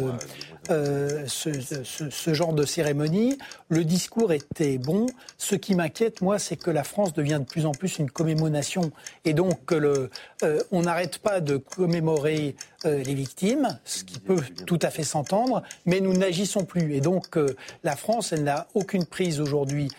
euh, 0.70 1.26
ce, 1.28 2.34
genre 2.34 2.54
de 2.54 2.66
cérémonie. 2.66 3.38
Le 3.68 3.84
discours 3.84 4.32
était 4.32 4.78
bon. 4.78 5.08
Ce 5.38 5.56
qui 5.56 5.76
m'inquiète, 5.76 6.22
moi, 6.22 6.40
c'est 6.40 6.56
que 6.56 6.72
la 6.72 6.86
France 6.86 7.14
devient 7.14 7.40
de 7.42 7.46
plus 7.46 7.66
en 7.66 7.72
plus 7.72 8.00
une 8.00 8.10
commémoration. 8.10 8.92
Et 9.26 9.34
donc, 9.34 9.72
le, 9.72 10.10
euh, 10.44 10.62
on 10.72 10.84
n'arrête 10.84 11.18
pas 11.18 11.42
de 11.42 11.58
commémorer 11.58 12.56
euh, 12.86 13.04
les 13.04 13.14
victimes, 13.14 13.80
ce 13.86 14.04
qui 14.04 14.20
peut 14.20 14.42
tout 14.66 14.80
à 14.82 14.90
fait 14.90 15.04
s'entendre, 15.04 15.64
mais 15.86 16.00
nous 16.00 16.14
n'agissons 16.14 16.66
plus. 16.66 16.94
Et 16.94 17.02
donc, 17.02 17.38
la 17.84 17.96
France, 17.96 18.34
elle 18.34 18.44
n'a 18.44 18.68
aucune 18.74 19.06
prise 19.06 19.40
aujourd'hui, 19.40 19.90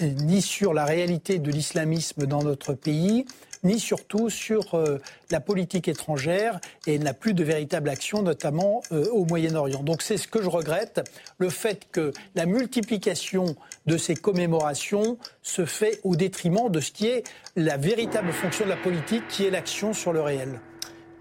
ni 0.00 0.42
sur 0.42 0.74
la 0.74 0.84
réalité 0.84 1.38
de 1.38 1.50
l'islamisme 1.50 2.26
dans 2.26 2.42
notre 2.42 2.74
pays, 2.74 3.24
ni 3.64 3.80
surtout 3.80 4.30
sur 4.30 4.74
euh, 4.74 5.00
la 5.30 5.40
politique 5.40 5.88
étrangère 5.88 6.60
et 6.86 6.98
n'a 6.98 7.14
plus 7.14 7.34
de 7.34 7.42
véritable 7.42 7.88
action, 7.88 8.22
notamment 8.22 8.82
euh, 8.92 9.08
au 9.10 9.24
Moyen-Orient. 9.24 9.82
Donc 9.82 10.02
c'est 10.02 10.18
ce 10.18 10.28
que 10.28 10.42
je 10.42 10.48
regrette, 10.48 11.00
le 11.38 11.48
fait 11.48 11.88
que 11.90 12.12
la 12.34 12.46
multiplication 12.46 13.56
de 13.86 13.96
ces 13.96 14.14
commémorations 14.14 15.18
se 15.42 15.64
fait 15.64 16.00
au 16.04 16.14
détriment 16.14 16.70
de 16.70 16.80
ce 16.80 16.92
qui 16.92 17.06
est 17.06 17.24
la 17.56 17.76
véritable 17.76 18.32
fonction 18.32 18.66
de 18.66 18.70
la 18.70 18.76
politique, 18.76 19.26
qui 19.28 19.44
est 19.44 19.50
l'action 19.50 19.92
sur 19.92 20.12
le 20.12 20.20
réel. 20.20 20.60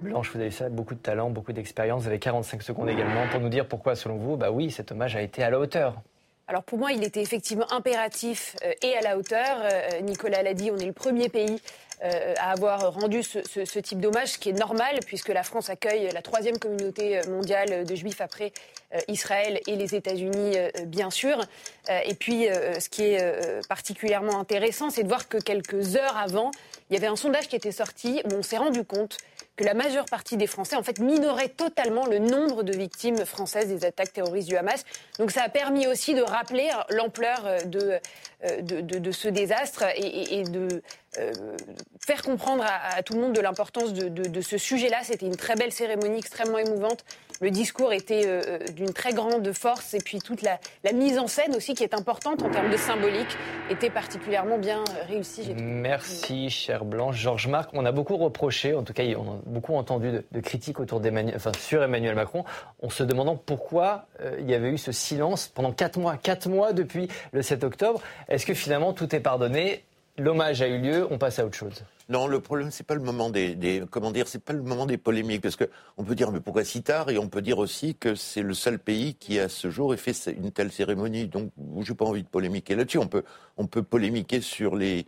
Blanche, 0.03 0.31
vous 0.33 0.39
avez 0.39 0.51
ça, 0.51 0.69
beaucoup 0.69 0.93
de 0.93 0.99
talent, 0.99 1.29
beaucoup 1.29 1.53
d'expérience. 1.53 2.03
Vous 2.03 2.07
avez 2.07 2.19
45 2.19 2.61
secondes 2.61 2.89
également 2.89 3.27
pour 3.31 3.39
nous 3.39 3.49
dire 3.49 3.67
pourquoi, 3.67 3.95
selon 3.95 4.17
vous, 4.17 4.37
bah 4.37 4.51
oui, 4.51 4.71
cet 4.71 4.91
hommage 4.91 5.15
a 5.15 5.21
été 5.21 5.43
à 5.43 5.49
la 5.49 5.59
hauteur. 5.59 5.95
Alors 6.47 6.63
pour 6.63 6.77
moi, 6.77 6.91
il 6.91 7.03
était 7.03 7.21
effectivement 7.21 7.71
impératif 7.71 8.55
euh, 8.65 8.73
et 8.81 8.95
à 8.97 9.01
la 9.01 9.17
hauteur. 9.17 9.57
Nicolas 10.03 10.43
l'a 10.43 10.53
dit, 10.53 10.71
on 10.71 10.77
est 10.77 10.85
le 10.85 10.93
premier 10.93 11.29
pays 11.29 11.59
euh, 12.03 12.33
à 12.37 12.51
avoir 12.51 12.93
rendu 12.93 13.23
ce, 13.23 13.79
type 13.79 14.01
d'hommage, 14.01 14.33
ce 14.33 14.37
qui 14.37 14.49
est 14.49 14.59
normal 14.59 14.99
puisque 15.05 15.29
la 15.29 15.41
France 15.41 15.69
accueille 15.69 16.09
la 16.11 16.21
troisième 16.21 16.57
communauté 16.57 17.21
mondiale 17.29 17.85
de 17.85 17.95
juifs 17.95 18.19
après 18.19 18.51
euh, 18.93 18.99
Israël 19.07 19.61
et 19.67 19.77
les 19.77 19.95
États-Unis, 19.95 20.57
euh, 20.57 20.69
bien 20.85 21.09
sûr. 21.09 21.39
et 21.89 22.13
puis, 22.15 22.47
ce 22.79 22.89
qui 22.89 23.03
est 23.03 23.67
particulièrement 23.67 24.39
intéressant, 24.39 24.89
c'est 24.89 25.03
de 25.03 25.07
voir 25.07 25.29
que 25.29 25.37
quelques 25.37 25.95
heures 25.95 26.17
avant, 26.17 26.51
il 26.89 26.93
y 26.93 26.97
avait 26.97 27.07
un 27.07 27.15
sondage 27.15 27.47
qui 27.47 27.55
était 27.55 27.71
sorti 27.71 28.21
où 28.25 28.33
on 28.35 28.43
s'est 28.43 28.57
rendu 28.57 28.83
compte 28.83 29.17
que 29.55 29.63
la 29.63 29.73
majeure 29.73 30.05
partie 30.05 30.37
des 30.37 30.47
Français, 30.47 30.75
en 30.75 30.83
fait, 30.83 30.99
minorait 30.99 31.49
totalement 31.49 32.05
le 32.07 32.19
nombre 32.19 32.63
de 32.63 32.73
victimes 32.73 33.25
françaises 33.25 33.67
des 33.67 33.85
attaques 33.85 34.13
terroristes 34.13 34.47
du 34.47 34.57
Hamas. 34.57 34.83
Donc 35.19 35.31
ça 35.31 35.43
a 35.43 35.49
permis 35.49 35.85
aussi 35.87 36.15
de 36.15 36.21
rappeler 36.21 36.69
l'ampleur 36.89 37.43
de, 37.65 37.99
de, 38.61 38.81
de, 38.81 39.11
ce 39.11 39.27
désastre 39.27 39.83
et, 39.95 40.43
de 40.43 40.67
euh, 40.75 40.81
faire 42.05 42.21
comprendre 42.21 42.63
à, 42.65 43.01
tout 43.03 43.13
le 43.13 43.21
monde 43.21 43.33
de 43.33 43.41
l'importance 43.41 43.93
de, 43.93 44.41
ce 44.41 44.57
sujet-là. 44.57 44.97
C'était 45.03 45.25
une 45.25 45.35
très 45.35 45.55
belle 45.55 45.71
cérémonie, 45.71 46.17
extrêmement 46.17 46.57
émouvante. 46.57 47.05
Le 47.41 47.49
discours 47.49 47.93
était 47.93 48.25
euh, 48.25 48.41
euh, 48.47 48.59
d'une 48.73 48.93
très 48.93 49.11
grande 49.11 49.51
force 49.53 49.93
et 49.93 49.99
puis 49.99 50.19
toute 50.19 50.41
la, 50.43 50.59
mise 50.93 51.17
en 51.17 51.27
scène 51.27 51.55
aussi 51.55 51.73
qui 51.73 51.83
est 51.83 51.93
importante 51.93 52.41
en 52.43 52.49
termes 52.49 52.69
de 52.69 52.77
symbolique 52.77 53.37
était 53.69 53.89
particulièrement 53.89 54.57
bien 54.57 54.83
réussie. 55.07 55.53
Merci, 55.57 56.49
cher 56.49 56.85
Blanche. 56.85 57.17
Georges 57.17 57.47
Marc, 57.47 57.71
on 57.73 57.85
a 57.85 57.91
beaucoup 57.91 58.17
reproché, 58.17 58.73
en 58.75 58.83
tout 58.83 58.93
cas 58.93 59.03
on 59.17 59.33
a 59.33 59.39
beaucoup 59.45 59.75
entendu 59.75 60.11
de, 60.31 60.39
critiques 60.39 60.79
autour 60.79 61.01
enfin, 61.35 61.51
sur 61.59 61.83
Emmanuel 61.83 62.15
Macron, 62.15 62.45
en 62.81 62.89
se 62.89 63.03
demandant 63.03 63.35
pourquoi 63.35 64.05
il 64.39 64.49
y 64.49 64.53
avait 64.53 64.69
eu 64.69 64.77
ce 64.77 64.91
silence 64.91 65.47
pendant 65.47 65.71
quatre 65.71 65.97
mois, 65.97 66.17
quatre 66.17 66.47
mois 66.47 66.71
depuis 66.71 67.07
le 67.31 67.41
7 67.41 67.63
octobre. 67.63 68.01
Est-ce 68.29 68.45
que 68.45 68.53
finalement 68.53 68.93
tout 68.93 69.13
est 69.15 69.19
pardonné 69.19 69.83
L'hommage 70.17 70.61
a 70.61 70.67
eu 70.67 70.79
lieu, 70.79 71.07
on 71.09 71.17
passe 71.17 71.39
à 71.39 71.45
autre 71.45 71.57
chose. 71.57 71.83
Non, 72.07 72.27
le 72.27 72.39
problème 72.39 72.69
c'est 72.69 72.85
pas 72.85 72.93
le 72.93 73.01
moment 73.01 73.29
des, 73.31 73.83
comment 73.89 74.11
dire, 74.11 74.27
c'est 74.27 74.43
pas 74.43 74.53
le 74.53 74.61
moment 74.61 74.85
des 74.85 74.97
polémiques 74.97 75.41
parce 75.41 75.55
que 75.55 75.69
on 75.97 76.03
peut 76.03 76.13
dire 76.13 76.31
mais 76.31 76.39
pourquoi 76.39 76.63
si 76.63 76.83
tard? 76.83 77.09
Et 77.09 77.17
on 77.17 77.29
peut 77.29 77.41
dire 77.41 77.57
aussi 77.57 77.95
que 77.95 78.13
c'est 78.13 78.43
le 78.43 78.53
seul 78.53 78.77
pays 78.77 79.15
qui 79.15 79.39
à 79.39 79.49
ce 79.49 79.71
jour 79.71 79.93
ait 79.93 79.97
fait 79.97 80.13
une 80.27 80.51
telle 80.51 80.71
cérémonie. 80.71 81.27
Donc 81.27 81.51
j'ai 81.81 81.95
pas 81.95 82.05
envie 82.05 82.23
de 82.23 82.27
polémiquer 82.27 82.75
là-dessus. 82.75 82.99
On 82.99 83.07
peut 83.07 83.23
on 83.57 83.65
peut 83.65 83.81
polémiquer 83.81 84.41
sur 84.41 84.75
les 84.75 85.07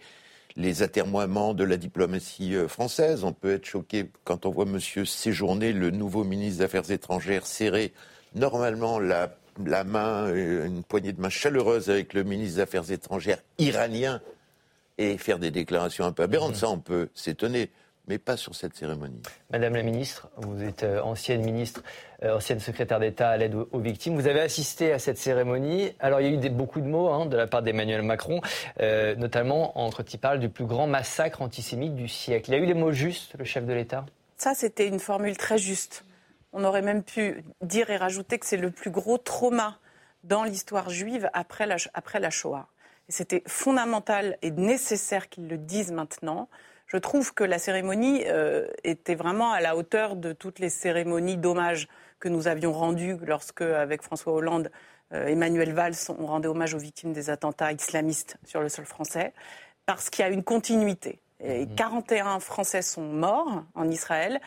les 0.56 0.82
atermoiements 0.82 1.54
de 1.54 1.64
la 1.64 1.78
diplomatie 1.78 2.56
euh, 2.56 2.68
française. 2.68 3.24
On 3.26 3.34
peut 3.34 3.56
être 3.56 3.66
choqué 3.66 4.10
quand 4.24 4.46
on 4.46 4.52
voit 4.52 4.66
Monsieur 4.66 5.06
séjourner, 5.06 5.74
le 5.74 5.92
nouveau 5.92 6.24
ministre 6.24 6.60
des 6.60 6.64
Affaires 6.64 6.90
étrangères, 6.90 7.46
serrer 7.46 7.94
normalement 8.36 9.00
la, 9.00 9.36
la 9.66 9.84
main, 9.84 10.28
euh, 10.30 10.66
une 10.66 10.84
poignée 10.84 11.12
de 11.12 11.22
main 11.22 11.30
chaleureuse 11.30 11.90
avec 11.90 12.14
le 12.14 12.24
ministre 12.24 12.56
des 12.56 12.62
Affaires 12.62 12.90
étrangères 12.90 13.40
iranien 13.60 14.22
et 14.98 15.18
faire 15.18 15.40
des 15.40 15.52
déclarations 15.52 16.06
un 16.06 16.12
peu 16.12 16.24
aberrantes. 16.24 16.52
Mhm. 16.52 16.56
Ça, 16.56 16.70
on 16.70 16.80
peut 16.80 17.10
s'étonner 17.14 17.72
mais 18.08 18.18
pas 18.18 18.38
sur 18.38 18.56
cette 18.56 18.76
cérémonie. 18.76 19.22
Madame 19.52 19.76
la 19.76 19.84
ministre, 19.84 20.30
vous 20.38 20.64
êtes 20.64 20.84
euh, 20.84 21.02
ancienne 21.02 21.44
ministre, 21.44 21.82
euh, 22.24 22.36
ancienne 22.36 22.60
secrétaire 22.60 23.00
d'État 23.00 23.30
à 23.30 23.38
l'aide 23.38 23.56
aux, 23.56 23.80
victimes. 23.80 24.16
Vous 24.16 24.28
avez 24.28 24.42
assisté 24.42 24.92
à 24.92 25.00
cette 25.00 25.18
cérémonie. 25.18 25.94
Alors 26.00 26.22
il 26.22 26.28
y 26.28 26.30
a 26.30 26.34
eu 26.34 26.38
des, 26.38 26.50
beaucoup 26.50 26.82
de 26.82 26.88
mots 26.88 27.10
hein, 27.10 27.26
de 27.26 27.36
la 27.36 27.48
part 27.48 27.62
d'Emmanuel 27.62 28.02
Macron, 28.04 28.42
euh, 28.80 29.16
notamment 29.16 29.80
entre 29.80 30.04
il 30.14 30.20
parle 30.20 30.40
du 30.40 30.50
plus 30.50 30.66
grand 30.66 30.88
massacre 30.88 31.42
antisémite 31.42 31.96
du 31.96 32.08
siècle. 32.08 32.52
Il 32.52 32.54
y 32.54 32.58
a 32.58 32.60
eu 32.60 32.66
les 32.66 32.74
mots 32.74 32.92
justes, 32.92 33.34
le 33.38 33.46
chef 33.46 33.66
de 33.66 33.74
l'État? 33.74 34.06
Ça, 34.38 34.54
c'était 34.54 34.88
une 34.88 35.00
formule 35.00 35.38
très 35.38 35.58
juste. 35.58 36.06
On 36.54 36.64
aurait 36.64 36.82
même 36.82 37.04
pu 37.04 37.44
dire 37.62 37.90
et 37.90 37.98
rajouter 37.98 38.38
que 38.38 38.46
c'est 38.46 38.58
le 38.58 38.72
plus 38.72 38.92
gros 38.92 39.18
trauma 39.18 39.78
dans 40.24 40.44
l'histoire 40.44 40.90
juive 40.90 41.30
après 41.34 41.66
la, 41.66 41.78
après 41.94 42.20
la 42.20 42.30
Shoah. 42.30 42.68
C'était 43.08 43.44
fondamental 43.48 44.38
et 44.42 44.52
nécessaire 44.52 45.30
qu'ils 45.30 45.48
le 45.48 45.58
disent 45.58 45.92
maintenant. 45.92 46.50
Je 46.88 46.98
trouve 46.98 47.34
que 47.34 47.44
la 47.44 47.60
cérémonie 47.60 48.24
euh, 48.28 48.68
était 48.84 49.16
vraiment 49.16 49.52
à 49.52 49.62
la 49.62 49.76
hauteur 49.76 50.16
de 50.16 50.34
toutes 50.34 50.60
les 50.60 50.70
cérémonies 50.70 51.38
d'hommage 51.38 51.88
que 52.20 52.30
nous 52.30 52.48
avions 52.48 52.74
rendues 52.74 53.18
lorsque, 53.26 53.62
avec 53.62 54.02
François 54.02 54.34
Hollande, 54.34 54.72
euh, 55.14 55.28
Emmanuel 55.28 55.74
Valls, 55.74 55.96
on 56.18 56.26
rendait 56.26 56.48
hommage 56.48 56.74
aux 56.74 56.80
victimes 56.80 57.14
des 57.14 57.30
attentats 57.30 57.72
islamistes 57.72 58.38
sur 58.46 58.62
le 58.62 58.70
sol 58.70 58.86
français, 58.86 59.34
parce 59.86 60.10
qu'il 60.10 60.26
y 60.26 60.28
a 60.28 60.32
une 60.32 60.44
continuité. 60.44 61.22
Et 61.44 61.68
41 61.76 62.38
mmh. 62.38 62.40
Français 62.40 62.82
sont 62.82 63.04
morts 63.04 63.64
en 63.76 63.90
Israël. 63.90 64.40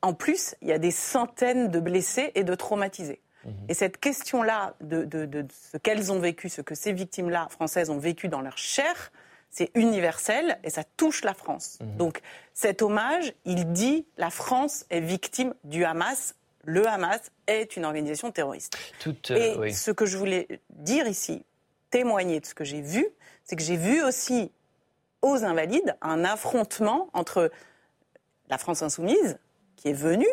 En 0.00 0.14
plus, 0.14 0.54
il 0.62 0.68
y 0.68 0.72
a 0.72 0.78
des 0.78 0.92
centaines 0.92 1.68
de 1.68 1.80
blessés 1.80 2.32
et 2.34 2.44
de 2.44 2.54
traumatisés. 2.54 3.20
Et 3.68 3.74
cette 3.74 3.98
question-là 3.98 4.74
de, 4.80 5.46
ce 5.70 5.76
qu'elles 5.76 6.12
ont 6.12 6.18
vécu, 6.18 6.48
ce 6.48 6.60
que 6.60 6.74
ces 6.74 6.92
victimes-là 6.92 7.48
françaises 7.50 7.90
ont 7.90 7.98
vécu 7.98 8.28
dans 8.28 8.40
leur 8.40 8.58
chair, 8.58 9.12
c'est 9.50 9.70
universel 9.74 10.58
et 10.64 10.70
ça 10.70 10.84
touche 10.84 11.24
la 11.24 11.34
France. 11.34 11.78
Mhm. 11.80 11.96
Donc 11.96 12.20
cet 12.54 12.82
hommage, 12.82 13.32
il 13.44 13.72
dit 13.72 14.06
la 14.16 14.30
France 14.30 14.84
est 14.90 15.00
victime 15.00 15.54
du 15.64 15.84
Hamas. 15.84 16.34
Le 16.64 16.86
Hamas 16.86 17.20
est 17.46 17.76
une 17.76 17.84
organisation 17.84 18.30
terroriste. 18.30 18.76
Euh, 19.30 19.62
et 19.62 19.72
ce 19.72 19.90
que 19.90 20.04
je 20.04 20.18
voulais 20.18 20.60
dire 20.70 21.06
ici, 21.06 21.44
témoigner 21.90 22.40
de 22.40 22.46
ce 22.46 22.54
que 22.54 22.64
j'ai 22.64 22.82
vu, 22.82 23.06
c'est 23.44 23.56
que 23.56 23.62
j'ai 23.62 23.76
vu 23.76 24.02
aussi 24.02 24.50
aux 25.22 25.44
Invalides 25.44 25.96
un 26.02 26.24
affrontement 26.24 27.08
entre 27.14 27.50
la 28.50 28.58
France 28.58 28.82
insoumise, 28.82 29.38
qui 29.76 29.88
est 29.88 29.94
venue, 29.94 30.28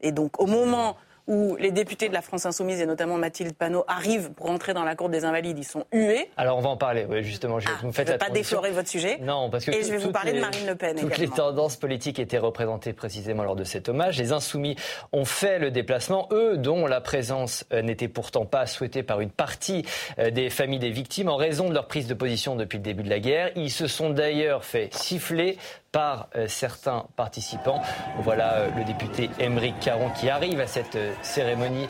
et 0.00 0.12
donc 0.12 0.40
au 0.40 0.46
moment 0.46 0.96
où 1.26 1.56
les 1.56 1.70
députés 1.70 2.08
de 2.08 2.14
la 2.14 2.22
France 2.22 2.46
Insoumise, 2.46 2.80
et 2.80 2.86
notamment 2.86 3.16
Mathilde 3.16 3.54
Panot, 3.54 3.84
arrivent 3.88 4.30
pour 4.32 4.50
entrer 4.50 4.74
dans 4.74 4.84
la 4.84 4.94
cour 4.94 5.08
des 5.08 5.24
Invalides. 5.24 5.58
Ils 5.58 5.64
sont 5.64 5.84
hués. 5.92 6.30
Alors 6.36 6.58
on 6.58 6.60
va 6.60 6.68
en 6.68 6.76
parler, 6.76 7.06
oui, 7.08 7.22
justement. 7.22 7.60
Je, 7.60 7.68
ah, 7.68 7.78
vous 7.82 7.92
faites 7.92 8.06
je 8.06 8.12
ne 8.12 8.18
vais 8.18 8.26
pas 8.26 8.30
déflorer 8.30 8.70
votre 8.70 8.88
sujet. 8.88 9.18
Non, 9.20 9.50
parce 9.50 9.64
que. 9.64 9.70
Et 9.70 9.82
je 9.82 9.90
vais 9.90 9.98
vous 9.98 10.12
parler 10.12 10.32
de 10.32 10.40
Marine 10.40 10.66
Le 10.66 10.74
Pen. 10.74 10.96
Toutes 10.96 11.18
les 11.18 11.28
tendances 11.28 11.76
politiques 11.76 12.18
étaient 12.18 12.38
représentées 12.38 12.92
précisément 12.92 13.42
lors 13.44 13.56
de 13.56 13.64
cet 13.64 13.88
hommage. 13.88 14.18
Les 14.18 14.32
Insoumis 14.32 14.76
ont 15.12 15.24
fait 15.24 15.58
le 15.58 15.70
déplacement, 15.70 16.28
eux, 16.32 16.56
dont 16.56 16.86
la 16.86 17.00
présence 17.00 17.64
euh, 17.72 17.82
n'était 17.82 18.08
pourtant 18.08 18.44
pas 18.44 18.66
souhaitée 18.66 19.02
par 19.02 19.20
une 19.20 19.30
partie 19.30 19.84
euh, 20.18 20.30
des 20.30 20.50
familles 20.50 20.78
des 20.78 20.90
victimes 20.90 21.28
en 21.28 21.36
raison 21.36 21.68
de 21.68 21.74
leur 21.74 21.86
prise 21.86 22.06
de 22.06 22.14
position 22.14 22.56
depuis 22.56 22.78
le 22.78 22.84
début 22.84 23.02
de 23.02 23.10
la 23.10 23.20
guerre. 23.20 23.50
Ils 23.56 23.70
se 23.70 23.86
sont 23.86 24.10
d'ailleurs 24.10 24.64
fait 24.64 24.92
siffler 24.92 25.58
par 25.94 26.28
euh, 26.34 26.48
certains 26.48 27.06
participants. 27.14 27.80
Voilà 28.18 28.54
euh, 28.54 28.70
le 28.76 28.84
député 28.84 29.30
Émeric 29.38 29.78
Caron 29.78 30.10
qui 30.10 30.28
arrive 30.28 30.58
à 30.58 30.66
cette 30.66 30.96
euh, 30.96 31.14
cérémonie 31.22 31.86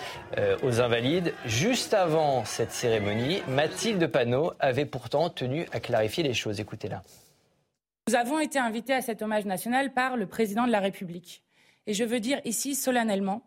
aux 0.63 0.81
Invalides. 0.81 1.33
Juste 1.47 1.95
avant 1.95 2.45
cette 2.45 2.73
cérémonie, 2.73 3.41
Mathilde 3.49 4.07
Panot 4.09 4.53
avait 4.61 4.85
pourtant 4.85 5.31
tenu 5.31 5.67
à 5.73 5.81
clarifier 5.81 6.23
les 6.23 6.35
choses. 6.35 6.61
Écoutez-la. 6.61 7.03
Nous 8.09 8.15
avons 8.15 8.41
été 8.41 8.59
invités 8.59 8.93
à 8.93 9.01
cet 9.01 9.23
hommage 9.23 9.47
national 9.47 9.95
par 9.95 10.17
le 10.17 10.27
président 10.27 10.67
de 10.67 10.73
la 10.73 10.81
République. 10.81 11.43
Et 11.87 11.95
je 11.95 12.05
veux 12.05 12.21
dire 12.21 12.41
ici 12.45 12.75
solennellement 12.75 13.43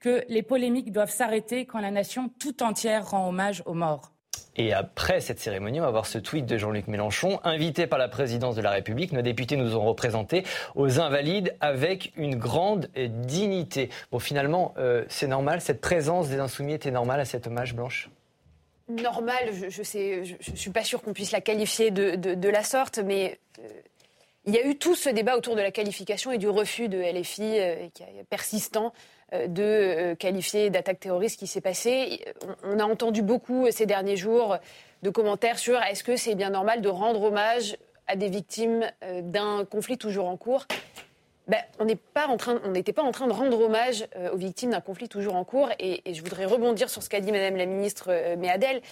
que 0.00 0.22
les 0.28 0.42
polémiques 0.42 0.92
doivent 0.92 1.10
s'arrêter 1.10 1.64
quand 1.64 1.80
la 1.80 1.90
nation 1.90 2.28
tout 2.40 2.62
entière 2.62 3.08
rend 3.08 3.28
hommage 3.28 3.62
aux 3.64 3.74
morts. 3.74 4.13
Et 4.56 4.72
après 4.72 5.20
cette 5.20 5.40
cérémonie, 5.40 5.80
on 5.80 5.84
va 5.84 5.90
voir 5.90 6.06
ce 6.06 6.18
tweet 6.18 6.46
de 6.46 6.56
Jean-Luc 6.56 6.86
Mélenchon. 6.86 7.40
Invité 7.44 7.86
par 7.86 7.98
la 7.98 8.08
présidence 8.08 8.54
de 8.54 8.62
la 8.62 8.70
République, 8.70 9.12
nos 9.12 9.22
députés 9.22 9.56
nous 9.56 9.74
ont 9.76 9.84
représentés 9.84 10.44
aux 10.74 11.00
Invalides 11.00 11.56
avec 11.60 12.12
une 12.16 12.36
grande 12.36 12.88
dignité. 12.96 13.90
Bon, 14.12 14.18
finalement, 14.18 14.74
euh, 14.78 15.04
c'est 15.08 15.26
normal, 15.26 15.60
cette 15.60 15.80
présence 15.80 16.28
des 16.28 16.38
Insoumis 16.38 16.74
était 16.74 16.90
normale 16.90 17.20
à 17.20 17.24
cet 17.24 17.46
hommage, 17.46 17.74
Blanche? 17.74 18.10
Normal, 18.88 19.50
je 19.70 19.80
ne 19.80 20.56
suis 20.56 20.70
pas 20.70 20.84
sûre 20.84 21.02
qu'on 21.02 21.14
puisse 21.14 21.32
la 21.32 21.40
qualifier 21.40 21.90
de, 21.90 22.48
la 22.48 22.62
sorte, 22.62 22.98
mais 22.98 23.38
euh, 23.58 23.62
il 24.46 24.54
y 24.54 24.58
a 24.58 24.66
eu 24.66 24.76
tout 24.76 24.94
ce 24.94 25.08
débat 25.08 25.36
autour 25.36 25.56
de 25.56 25.60
la 25.60 25.70
qualification 25.70 26.30
et 26.30 26.38
du 26.38 26.48
refus 26.48 26.88
de 26.88 26.98
LFI 26.98 27.58
euh, 27.58 27.88
qui 27.94 28.02
est 28.02 28.24
persistant 28.28 28.92
euh, 29.32 29.46
de 29.46 29.62
euh, 29.62 30.14
qualifier 30.14 30.70
d'attaque 30.70 31.00
terroriste 31.00 31.38
qui 31.38 31.46
s'est 31.46 31.62
passé. 31.62 32.24
On 32.62 32.78
a 32.78 32.84
entendu 32.84 33.22
beaucoup 33.22 33.70
ces 33.70 33.86
derniers 33.86 34.16
jours 34.16 34.58
de 35.02 35.10
commentaires 35.10 35.58
sur 35.58 35.80
est-ce 35.82 36.04
que 36.04 36.16
c'est 36.16 36.34
bien 36.34 36.50
normal 36.50 36.82
de 36.82 36.88
rendre 36.88 37.22
hommage 37.22 37.76
à 38.06 38.16
des 38.16 38.28
victimes 38.28 38.84
d'un 39.22 39.64
conflit 39.64 39.96
toujours 39.96 40.28
en 40.28 40.36
cours. 40.36 40.66
Ben, 41.48 41.58
on 41.78 41.86
n'était 41.86 42.02
pas, 42.12 42.26
en 42.26 42.36
train, 42.36 43.26
de 43.26 43.32
rendre 43.32 43.60
hommage 43.62 44.06
aux 44.32 44.36
victimes 44.36 44.70
d'un 44.70 44.82
conflit 44.82 45.08
toujours 45.08 45.36
en 45.36 45.44
cours. 45.44 45.70
Et, 45.78 46.02
et, 46.04 46.12
je 46.12 46.22
voudrais 46.22 46.44
rebondir 46.44 46.90
sur 46.90 47.02
ce 47.02 47.08
qu'a 47.08 47.20
dit 47.20 47.32
Madame 47.32 47.56
la 47.56 47.64
ministre 47.64 48.36
Méadel 48.36 48.82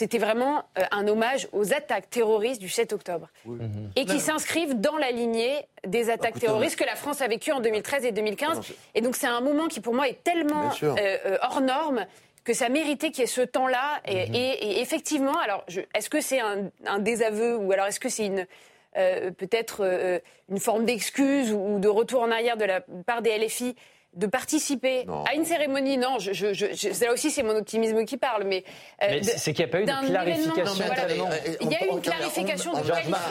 c'était 0.00 0.16
vraiment 0.16 0.64
euh, 0.78 0.84
un 0.92 1.06
hommage 1.08 1.46
aux 1.52 1.74
attaques 1.74 2.08
terroristes 2.08 2.58
du 2.58 2.70
7 2.70 2.94
octobre. 2.94 3.28
Mhm. 3.44 3.90
Et 3.96 4.06
qui 4.06 4.18
s'inscrivent 4.18 4.80
dans 4.80 4.96
la 4.96 5.10
lignée 5.10 5.66
des 5.86 6.04
bah, 6.04 6.14
attaques 6.14 6.38
terroristes 6.38 6.76
que 6.76 6.84
la 6.84 6.96
France 6.96 7.20
a 7.20 7.28
vécues 7.28 7.52
en 7.52 7.60
2013 7.60 8.06
et 8.06 8.12
2015. 8.12 8.60
et 8.94 9.02
donc 9.02 9.14
c'est 9.14 9.26
un 9.26 9.42
moment 9.42 9.68
qui 9.68 9.80
pour 9.80 9.92
moi 9.92 10.08
est 10.08 10.24
tellement 10.24 10.70
euh, 10.82 10.96
euh, 11.26 11.36
hors 11.42 11.60
norme 11.60 12.06
que 12.44 12.54
ça 12.54 12.70
méritait 12.70 13.10
qu'il 13.10 13.20
y 13.20 13.24
ait 13.24 13.26
ce 13.26 13.42
temps-là. 13.42 14.00
Et, 14.06 14.28
mhm. 14.28 14.80
effectivement, 14.80 15.38
alors 15.38 15.66
est-ce 15.94 16.08
que 16.08 16.22
c'est 16.22 16.40
un, 16.40 16.98
désaveu 16.98 17.58
ou 17.58 17.70
alors 17.70 17.84
est-ce 17.84 18.00
que 18.00 18.08
c'est 18.08 18.24
une 18.24 18.46
peut-être 18.94 20.22
une 20.48 20.58
forme 20.58 20.86
d'excuse 20.86 21.52
ou 21.52 21.78
de 21.78 21.88
retour 21.88 22.22
en 22.22 22.30
arrière 22.30 22.56
de 22.56 22.64
la 22.64 22.80
part 23.06 23.20
des 23.20 23.36
LFI 23.36 23.76
de 24.14 24.26
participer 24.26 25.06
à 25.26 25.34
une 25.34 25.44
cérémonie. 25.44 25.96
Non, 25.96 26.18
je, 26.18 26.32
je, 26.32 27.04
là 27.04 27.12
aussi, 27.12 27.30
c'est 27.30 27.42
mon 27.42 27.56
optimisme 27.56 28.04
qui 28.04 28.16
parle. 28.16 28.44
Mais, 28.44 28.64
euh, 29.02 29.20
c'est 29.22 29.52
qu'il 29.52 29.64
n'y 29.64 29.70
a 29.70 29.72
pas 29.72 29.80
eu 29.80 29.84
de 29.84 30.06
clarification. 30.08 30.84
Il 31.60 31.70
y 31.70 31.74
a 31.74 31.84
eu 31.84 31.90
une 31.90 32.00
clarification. 32.00 32.72
de 32.72 32.80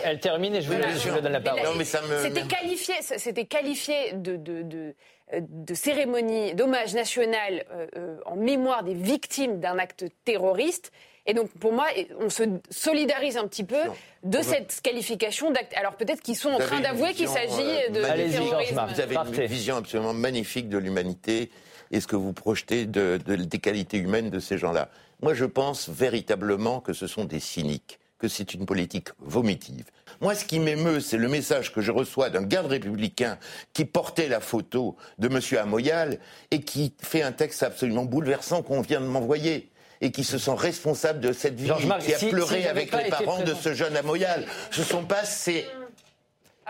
elle 0.03 0.19
termine 0.19 0.55
et 0.55 0.61
je, 0.61 0.69
vous, 0.69 1.21
donne 1.21 1.31
la 1.31 1.41
parole. 1.41 1.61
C'était 1.83 2.47
qualifié, 2.47 2.95
c'était 3.01 3.45
qualifié 3.45 4.13
de, 4.13 4.37
de, 4.37 4.95
de 5.37 5.73
cérémonie 5.73 6.55
d'hommage 6.55 6.93
national 6.93 7.65
euh, 7.71 7.87
euh, 7.97 8.17
en 8.25 8.35
mémoire 8.35 8.83
des 8.83 8.93
victimes 8.93 9.59
d'un 9.59 9.77
acte 9.77 10.05
terroriste. 10.25 10.91
Et 11.29 11.35
donc, 11.35 11.51
pour 11.59 11.73
moi, 11.73 11.85
on 12.19 12.31
se 12.31 12.41
solidarise 12.71 13.37
un 13.37 13.47
petit 13.47 13.63
peu 13.63 13.77
de 14.23 14.41
cette 14.41 14.81
qualification 14.81 15.51
d'acte. 15.51 15.73
Alors, 15.77 15.95
peut-être 15.95 16.21
qu'ils 16.21 16.35
sont 16.35 16.49
en 16.49 16.57
train 16.57 16.79
d'avouer 16.79 17.13
qu'il 17.13 17.27
s'agit 17.27 17.51
euh, 17.51 17.89
de, 17.89 18.31
terrorisme. 18.31 18.81
Vous 18.91 18.99
avez 18.99 19.15
une 19.15 19.45
vision 19.45 19.75
absolument 19.77 20.15
magnifique 20.15 20.69
de 20.69 20.79
l'humanité 20.79 21.51
et 21.91 22.01
ce 22.01 22.07
que 22.07 22.15
vous 22.15 22.33
projetez 22.33 22.87
de, 22.87 23.17
des 23.17 23.59
qualités 23.59 23.97
humaines 23.97 24.31
de 24.31 24.39
ces 24.39 24.57
gens-là. 24.57 24.89
Moi, 25.21 25.35
je 25.35 25.45
pense 25.45 25.87
véritablement 25.87 26.79
que 26.79 26.93
ce 26.93 27.05
sont 27.05 27.25
des 27.25 27.39
cyniques 27.39 27.99
que 28.17 28.27
c'est 28.27 28.53
une 28.53 28.65
politique 28.65 29.09
vomitive. 29.19 29.85
Moi, 30.19 30.35
ce 30.35 30.43
qui 30.43 30.59
m'émeut, 30.59 30.99
c'est 30.99 31.17
le 31.17 31.29
message 31.29 31.71
que 31.71 31.79
je 31.79 31.91
reçois 31.91 32.29
d'un 32.29 32.41
garde 32.41 32.65
républicain 32.67 33.37
qui 33.71 33.85
portait 33.85 34.27
la 34.27 34.41
photo 34.41 34.97
de 35.19 35.27
M. 35.27 35.39
Amoyal 35.57 36.19
et 36.51 36.59
qui 36.59 36.93
fait 37.01 37.21
un 37.21 37.31
texte 37.31 37.63
absolument 37.63 38.03
bouleversant 38.03 38.61
qu'on 38.61 38.81
vient 38.81 38.99
de 38.99 39.05
m'envoyer 39.05 39.68
et 40.01 40.11
qui 40.11 40.23
se 40.23 40.37
sent 40.37 40.55
responsable 40.55 41.19
de 41.19 41.33
cette 41.33 41.59
vie, 41.59 41.71
qui 41.99 42.13
a 42.13 42.29
pleuré 42.29 42.67
avec 42.67 42.91
les 42.95 43.09
parents 43.09 43.43
de 43.43 43.53
ce 43.53 43.73
jeune 43.73 43.95
Amoyal. 43.97 44.45
Ce 44.71 44.83
sont 44.83 45.03
pas 45.03 45.25
ces 45.25 45.65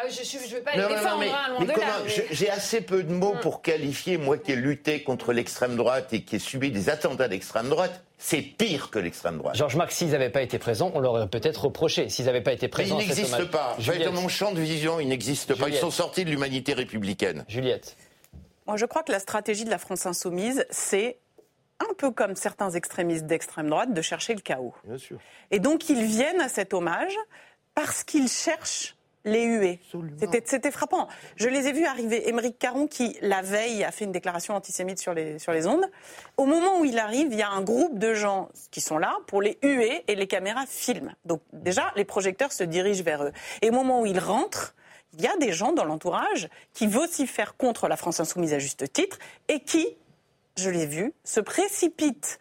ah, 0.02 0.08
je 0.08 0.22
ne 0.22 0.56
veux 0.56 0.62
pas 0.62 0.72
les 0.78 0.88
défendre, 0.88 1.24
hein, 1.24 2.04
J'ai 2.32 2.50
assez 2.50 2.80
peu 2.80 3.04
de 3.04 3.12
mots 3.12 3.36
pour 3.42 3.62
qualifier, 3.62 4.18
moi 4.18 4.38
qui 4.38 4.54
ai 4.54 4.56
lutté 4.56 5.04
contre 5.04 5.34
l'extrême 5.34 5.76
droite 5.76 6.14
et 6.14 6.22
qui 6.22 6.38
ai 6.38 6.40
subi 6.40 6.72
des 6.72 6.90
attentats 6.90 7.28
d'extrême 7.28 7.68
droite, 7.68 8.02
c'est 8.18 8.42
pire 8.42 8.92
que 8.92 9.00
l'extrême 9.00 9.38
droite. 9.38 9.56
Georges 9.58 9.76
Marc, 9.76 9.92
s'ils 9.92 10.12
n'avaient 10.12 10.30
pas 10.30 10.42
été 10.42 10.58
présents, 10.58 10.92
on 10.96 11.02
leur 11.02 11.28
peut-être 11.28 11.66
reproché. 11.66 12.08
S'ils 12.08 12.28
n'avaient 12.28 12.40
pas 12.40 12.54
été 12.54 12.70
présents, 12.70 12.98
ils 12.98 13.08
n'existent 13.08 13.46
pas. 13.48 13.76
Dans 14.06 14.14
mon 14.14 14.30
champ 14.30 14.54
de 14.54 14.62
vision, 14.62 15.02
ils 15.02 15.08
n'existent 15.10 15.56
pas. 15.56 15.68
Ils 15.68 15.76
sont 15.76 15.92
sortis 15.92 16.24
de 16.24 16.30
l'humanité 16.30 16.74
républicaine. 16.74 17.44
Juliette. 17.50 17.98
Moi, 18.68 18.78
je 18.78 18.86
crois 18.86 19.04
que 19.04 19.12
la 19.12 19.20
stratégie 19.20 19.66
de 19.66 19.70
la 19.70 19.80
France 19.80 20.06
insoumise, 20.06 20.66
c'est 20.70 21.18
un 21.80 21.94
peu 21.96 22.12
comme 22.12 22.36
certains 22.36 22.72
extrémistes 22.72 23.26
d'extrême 23.26 23.70
droite, 23.70 23.94
de 23.94 24.02
chercher 24.02 24.34
le 24.34 24.42
chaos. 24.42 24.74
Bien 24.84 24.98
sûr. 24.98 25.20
Et 25.52 25.60
donc 25.60 25.90
ils 25.90 26.04
viennent 26.04 26.42
à 26.42 26.50
cet 26.50 26.74
hommage 26.74 27.16
parce 27.76 28.04
qu'ils 28.04 28.28
cherchent 28.28 28.96
les 29.26 29.44
huées. 29.44 29.80
C'était 30.46 30.72
frappant. 30.72 31.08
Je 31.36 31.50
les 31.50 31.68
ai 31.68 31.74
vus 31.74 31.86
arriver. 31.86 32.30
Émeric 32.30 32.58
Caron, 32.58 32.88
qui 32.88 33.18
la 33.22 33.42
veille 33.42 33.84
a 33.84 33.92
fait 33.92 34.06
une 34.06 34.12
déclaration 34.12 34.56
antisémite 34.56 35.00
sur 35.00 35.14
les, 35.14 35.40
sur 35.40 35.52
les 35.52 35.68
ondes. 35.68 35.86
Au 36.38 36.46
moment 36.46 36.80
où 36.80 36.86
il 36.86 36.98
arrive, 36.98 37.28
il 37.32 37.38
y 37.38 37.42
a 37.42 37.50
un 37.50 37.62
groupe 37.62 38.00
de 38.00 38.14
gens 38.14 38.50
qui 38.72 38.82
sont 38.82 38.98
là 38.98 39.18
pour 39.28 39.42
les 39.42 39.58
huer 39.62 40.04
et 40.08 40.16
les 40.16 40.28
caméras 40.28 40.66
filment. 40.68 41.14
Donc 41.26 41.42
déjà, 41.54 41.92
les 41.96 42.06
projecteurs 42.06 42.52
se 42.52 42.64
dirigent 42.64 43.04
vers 43.04 43.24
eux. 43.24 43.32
Et 43.62 43.70
au 43.70 43.74
moment 43.74 44.02
où 44.02 44.06
ils 44.06 44.20
rentrent, 44.20 44.74
il 45.14 45.22
y 45.22 45.28
a 45.28 45.36
des 45.38 45.52
gens 45.52 45.74
dans 45.74 45.86
l'entourage 45.86 46.50
qui 46.74 46.88
vocifèrent 46.88 47.58
contre 47.58 47.88
la 47.88 47.98
France 47.98 48.20
insoumise 48.20 48.54
à 48.54 48.60
juste 48.60 48.92
titre 48.94 49.18
et 49.48 49.60
qui 49.60 49.98
je 50.58 50.70
l'ai 50.70 50.86
vu, 50.86 51.14
se 51.24 51.40
précipite 51.40 52.40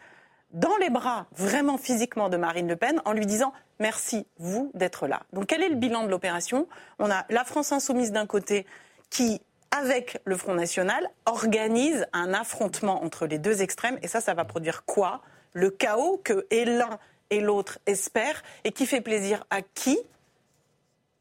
dans 0.51 0.77
les 0.79 0.90
bras, 0.90 1.27
vraiment 1.37 1.77
physiquement, 1.77 2.29
de 2.29 2.37
Marine 2.37 2.68
Le 2.68 2.77
Pen 2.77 3.03
en 3.05 3.12
lui 3.12 3.27
disant 3.27 3.53
merci, 3.79 4.27
vous, 4.38 4.71
d'être 4.75 5.07
là. 5.07 5.23
Donc 5.33 5.47
quel 5.47 5.62
est 5.62 5.68
le 5.68 5.75
bilan 5.77 6.05
de 6.05 6.09
l'opération? 6.09 6.66
On 6.99 7.11
a 7.11 7.27
la 7.29 7.44
France 7.44 7.71
insoumise 7.73 8.12
d'un 8.12 8.27
côté 8.27 8.66
qui, 9.11 9.40
avec 9.71 10.21
le 10.25 10.37
Front 10.37 10.55
National, 10.55 11.09
organise 11.27 12.07
un 12.12 12.33
affrontement 12.33 13.05
entre 13.05 13.27
les 13.27 13.38
deux 13.38 13.62
extrêmes. 13.62 13.99
Et 14.03 14.09
ça, 14.09 14.21
ça 14.21 14.35
va 14.35 14.44
produire 14.44 14.85
quoi? 14.85 15.21
Le 15.53 15.71
chaos 15.71 16.21
que 16.25 16.47
l'un 16.51 16.99
et 17.31 17.40
l'autre 17.40 17.79
espèrent 17.87 18.42
et 18.64 18.73
qui 18.73 18.87
fait 18.87 19.01
plaisir 19.01 19.44
à 19.51 19.62
qui? 19.62 19.99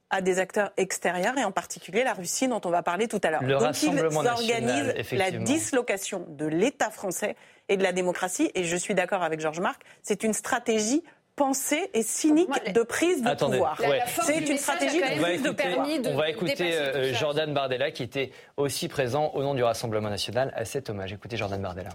À 0.10 0.22
des 0.22 0.40
acteurs 0.40 0.72
extérieurs 0.78 1.38
et 1.38 1.44
en 1.44 1.52
particulier 1.52 2.04
la 2.04 2.14
Russie 2.14 2.48
dont 2.48 2.62
on 2.64 2.70
va 2.70 2.82
parler 2.82 3.08
tout 3.08 3.20
à 3.24 3.32
l'heure. 3.32 3.44
Donc 3.44 3.82
ils 3.84 4.28
organisent 4.28 4.94
la 5.12 5.32
dislocation 5.32 6.26
de 6.30 6.46
l'État 6.46 6.90
français 6.90 7.36
et 7.70 7.78
de 7.78 7.84
la 7.84 7.92
démocratie 7.92 8.52
et 8.56 8.64
je 8.64 8.78
suis 8.78 8.96
d'accord 8.96 9.24
avec 9.24 9.40
Georges 9.40 9.60
Marc, 9.60 9.82
c'est 10.02 10.24
une 10.24 10.34
stratégie 10.34 11.04
pensée 11.36 11.90
et 11.94 12.04
cynique 12.04 12.50
de 12.74 12.82
prise 12.82 13.22
de 13.22 13.34
pouvoir. 13.36 13.80
C'est 14.24 14.50
une 14.50 14.58
stratégie 14.58 15.00
de 15.00 15.22
prise 15.22 15.44
de 15.44 15.52
pouvoir. 15.52 15.88
On 16.06 16.18
va 16.18 16.30
écouter 16.30 16.76
euh, 16.76 17.14
Jordan 17.14 17.54
Bardella 17.54 17.92
qui 17.92 18.04
était 18.04 18.32
aussi 18.58 18.88
présent 18.88 19.32
au 19.36 19.44
nom 19.44 19.54
du 19.54 19.64
Rassemblement 19.64 20.10
national 20.10 20.52
à 20.56 20.66
cet 20.66 20.90
hommage. 20.90 21.14
Écoutez 21.14 21.38
Jordan 21.38 21.62
Bardella. 21.62 21.92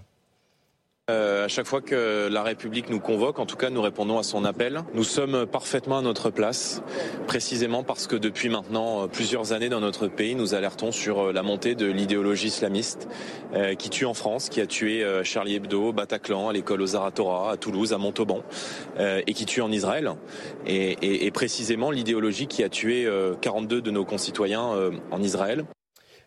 Euh, 1.11 1.43
à 1.43 1.47
chaque 1.49 1.65
fois 1.65 1.81
que 1.81 2.29
la 2.31 2.43
République 2.43 2.89
nous 2.89 3.01
convoque, 3.01 3.37
en 3.39 3.45
tout 3.45 3.57
cas, 3.57 3.69
nous 3.69 3.81
répondons 3.81 4.19
à 4.19 4.23
son 4.23 4.45
appel. 4.45 4.83
Nous 4.93 5.03
sommes 5.03 5.45
parfaitement 5.45 5.97
à 5.97 6.01
notre 6.01 6.29
place, 6.29 6.81
précisément 7.27 7.83
parce 7.83 8.07
que 8.07 8.15
depuis 8.15 8.47
maintenant 8.47 9.03
euh, 9.03 9.07
plusieurs 9.07 9.51
années 9.51 9.67
dans 9.67 9.81
notre 9.81 10.07
pays, 10.07 10.33
nous 10.33 10.53
alertons 10.53 10.93
sur 10.93 11.19
euh, 11.19 11.33
la 11.33 11.43
montée 11.43 11.75
de 11.75 11.87
l'idéologie 11.87 12.47
islamiste 12.47 13.09
qui 13.77 13.89
tue 13.91 14.05
en 14.05 14.15
France, 14.15 14.49
qui 14.49 14.61
a 14.61 14.65
tué 14.65 15.05
Charlie 15.23 15.55
Hebdo, 15.55 15.93
Bataclan, 15.93 16.49
à 16.49 16.53
l'école 16.53 16.81
aux 16.81 16.95
Aratora, 16.95 17.51
à 17.51 17.57
Toulouse, 17.57 17.93
à 17.93 17.99
Montauban, 17.99 18.41
et 18.99 19.33
qui 19.33 19.45
tue 19.45 19.61
en 19.61 19.71
Israël. 19.71 20.11
Et, 20.65 20.93
et, 21.03 21.27
et 21.27 21.31
précisément 21.31 21.91
l'idéologie 21.91 22.47
qui 22.47 22.63
a 22.63 22.69
tué 22.69 23.07
42 23.41 23.81
de 23.81 23.91
nos 23.91 24.05
concitoyens 24.05 24.91
en 25.11 25.21
Israël. 25.21 25.65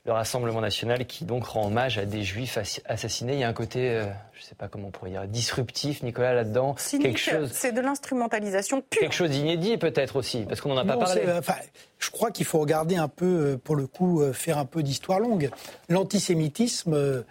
Le 0.07 0.13
Rassemblement 0.13 0.61
national 0.61 1.05
qui 1.07 1.25
donc 1.25 1.45
rend 1.45 1.67
hommage 1.67 1.99
à 1.99 2.05
des 2.05 2.23
juifs 2.23 2.59
assassinés. 2.87 3.35
Il 3.35 3.41
y 3.41 3.45
a 3.45 3.49
un 3.49 3.53
côté, 3.53 3.91
euh, 3.91 4.05
je 4.35 4.41
ne 4.41 4.45
sais 4.45 4.55
pas 4.55 4.69
comment 4.69 4.89
on 4.89 4.91
pourrait 4.91 5.11
dire, 5.11 5.27
disruptif, 5.27 6.03
Nicolas, 6.03 6.33
là-dedans. 6.33 6.77
Quelque 6.91 7.19
chose. 7.19 7.51
C'est 7.53 7.73
de 7.73 7.81
l'instrumentalisation 7.81 8.83
pure. 8.83 9.01
Quelque 9.01 9.15
chose 9.15 9.31
d'inédit 9.31 9.77
peut-être 9.79 10.17
aussi, 10.17 10.45
parce 10.49 10.61
qu'on 10.61 10.69
n'en 10.69 10.79
a 10.79 10.85
pas 10.85 10.97
parlé. 10.97 11.23
Euh, 11.27 11.41
je 11.99 12.11
crois 12.11 12.31
qu'il 12.31 12.47
faut 12.47 12.61
regarder 12.61 12.97
un 12.97 13.09
peu, 13.09 13.25
euh, 13.27 13.57
pour 13.57 13.75
le 13.75 13.89
coup, 13.89 14.23
faire 14.33 14.59
un 14.59 14.65
peu 14.65 14.83
d'histoire 14.83 15.19
longue. 15.19 15.51
L'antisémitisme. 15.89 17.25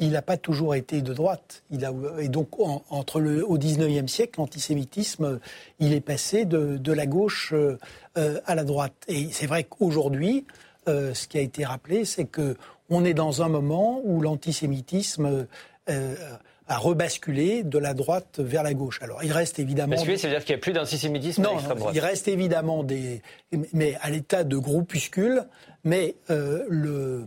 il 0.00 0.10
n'a 0.10 0.22
pas 0.22 0.36
toujours 0.36 0.74
été 0.74 1.00
de 1.00 1.14
droite. 1.14 1.62
Il 1.70 1.82
a, 1.86 1.92
et 2.18 2.28
donc, 2.28 2.48
entre 2.90 3.20
le, 3.20 3.46
au 3.46 3.56
19e 3.56 4.06
siècle, 4.06 4.38
l'antisémitisme, 4.38 5.40
il 5.78 5.94
est 5.94 6.02
passé 6.02 6.44
de, 6.44 6.76
de 6.76 6.92
la 6.92 7.06
gauche 7.06 7.54
à 8.14 8.54
la 8.54 8.64
droite. 8.64 8.92
Et 9.08 9.28
c'est 9.30 9.46
vrai 9.46 9.64
qu'aujourd'hui, 9.64 10.44
euh, 10.88 11.14
ce 11.14 11.28
qui 11.28 11.38
a 11.38 11.40
été 11.40 11.64
rappelé, 11.64 12.04
c'est 12.04 12.24
que 12.24 12.56
on 12.90 13.04
est 13.04 13.14
dans 13.14 13.42
un 13.42 13.48
moment 13.48 14.00
où 14.04 14.20
l'antisémitisme 14.20 15.46
euh, 15.88 16.14
a 16.68 16.78
rebasculé 16.78 17.62
de 17.62 17.78
la 17.78 17.94
droite 17.94 18.38
vers 18.38 18.62
la 18.62 18.74
gauche. 18.74 19.00
Alors, 19.02 19.22
il 19.24 19.32
reste 19.32 19.58
évidemment. 19.58 19.94
Basculer, 19.94 20.18
ça 20.18 20.28
veut 20.28 20.34
dire 20.34 20.44
qu'il 20.44 20.54
n'y 20.54 20.60
a 20.60 20.62
plus 20.62 20.72
d'antisémitisme 20.72 21.44
à 21.44 21.50
l'extrême 21.50 21.78
droite. 21.78 21.94
Il 21.94 22.00
reste 22.00 22.28
évidemment 22.28 22.82
des, 22.84 23.22
mais 23.72 23.96
à 24.00 24.10
l'état 24.10 24.44
de 24.44 24.56
groupuscule, 24.56 25.44
mais 25.84 26.16
euh, 26.30 26.64
le. 26.68 27.26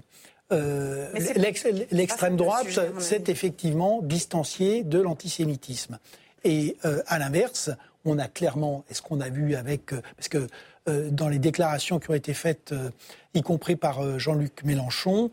L'extrême 1.91 2.37
droite 2.37 2.67
s'est 2.99 3.23
effectivement 3.27 4.01
distanciée 4.03 4.83
de 4.83 4.99
l'antisémitisme. 4.99 5.97
Et 6.43 6.77
à 6.83 7.17
l'inverse, 7.17 7.71
on 8.05 8.19
a 8.19 8.27
clairement, 8.27 8.85
est-ce 8.89 9.01
qu'on 9.01 9.19
a 9.19 9.29
vu 9.29 9.55
avec, 9.55 9.87
parce 10.15 10.29
que 10.29 10.37
euh, 10.37 10.47
dans 10.87 11.27
les 11.27 11.39
déclarations 11.39 11.99
qui 11.99 12.11
ont 12.11 12.13
été 12.13 12.33
faites, 12.33 12.71
euh, 12.71 12.89
y 13.33 13.41
compris 13.41 13.75
par 13.75 14.03
euh, 14.03 14.19
Jean-Luc 14.19 14.63
Mélenchon, 14.63 15.31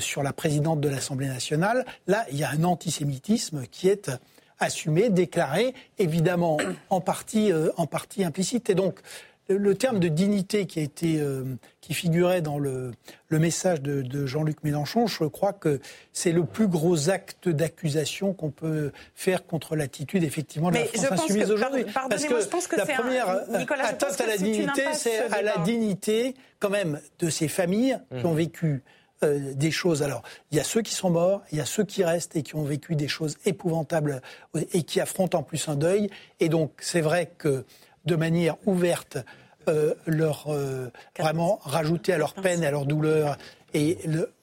sur 0.00 0.24
la 0.24 0.32
présidente 0.32 0.80
de 0.80 0.88
l'Assemblée 0.88 1.28
nationale, 1.28 1.86
là, 2.08 2.26
il 2.32 2.36
y 2.36 2.42
a 2.42 2.50
un 2.50 2.64
antisémitisme 2.64 3.62
qui 3.70 3.88
est 3.88 4.10
assumé, 4.58 5.08
déclaré, 5.08 5.72
évidemment 5.98 6.56
en 6.90 7.00
partie, 7.00 7.52
en 7.76 7.86
partie 7.86 8.24
implicite. 8.24 8.70
Et 8.70 8.74
donc, 8.74 8.98
le 9.48 9.74
terme 9.74 9.98
de 9.98 10.08
dignité 10.08 10.66
qui 10.66 10.78
a 10.78 10.82
été 10.82 11.20
euh, 11.20 11.44
qui 11.80 11.94
figurait 11.94 12.42
dans 12.42 12.58
le, 12.58 12.92
le 13.28 13.38
message 13.38 13.80
de, 13.80 14.02
de 14.02 14.26
Jean-Luc 14.26 14.62
Mélenchon, 14.62 15.06
je 15.06 15.24
crois 15.24 15.52
que 15.52 15.80
c'est 16.12 16.32
le 16.32 16.44
plus 16.44 16.68
gros 16.68 17.08
acte 17.08 17.48
d'accusation 17.48 18.34
qu'on 18.34 18.50
peut 18.50 18.92
faire 19.14 19.46
contre 19.46 19.74
l'attitude 19.74 20.22
effectivement 20.22 20.70
de 20.70 20.76
la 20.76 20.84
France 20.84 21.12
insoumise 21.12 21.50
aujourd'hui. 21.50 21.84
Parce 21.92 22.24
que, 22.24 22.40
je 22.40 22.46
pense 22.46 22.66
que 22.66 22.76
la 22.76 22.86
première 22.86 23.28
atteinte 23.28 24.20
à 24.20 24.26
la 24.26 24.36
dignité, 24.36 24.82
c'est 24.92 25.18
à 25.32 25.42
la 25.42 25.58
dignité 25.58 26.34
quand 26.58 26.70
même 26.70 27.00
de 27.18 27.30
ces 27.30 27.48
familles 27.48 27.98
qui 28.18 28.26
ont 28.26 28.34
mmh. 28.34 28.36
vécu 28.36 28.82
euh, 29.24 29.52
des 29.54 29.72
choses. 29.72 30.04
Alors, 30.04 30.22
il 30.52 30.58
y 30.58 30.60
a 30.60 30.64
ceux 30.64 30.80
qui 30.82 30.94
sont 30.94 31.10
morts, 31.10 31.42
il 31.50 31.58
y 31.58 31.60
a 31.60 31.64
ceux 31.64 31.84
qui 31.84 32.04
restent 32.04 32.36
et 32.36 32.42
qui 32.42 32.54
ont 32.54 32.62
vécu 32.62 32.94
des 32.94 33.08
choses 33.08 33.36
épouvantables 33.46 34.20
et 34.72 34.84
qui 34.84 35.00
affrontent 35.00 35.38
en 35.38 35.42
plus 35.42 35.68
un 35.68 35.74
deuil. 35.74 36.08
Et 36.38 36.48
donc, 36.48 36.70
c'est 36.78 37.00
vrai 37.00 37.28
que 37.36 37.64
de 38.08 38.16
manière 38.16 38.56
ouverte 38.66 39.18
euh, 39.68 39.94
leur 40.06 40.46
euh, 40.48 40.90
vraiment 41.18 41.60
rajouter 41.62 42.14
à 42.14 42.18
leur 42.18 42.32
peine, 42.34 42.64
à 42.64 42.70
leur 42.70 42.86
douleur 42.86 43.36
et 43.74 43.98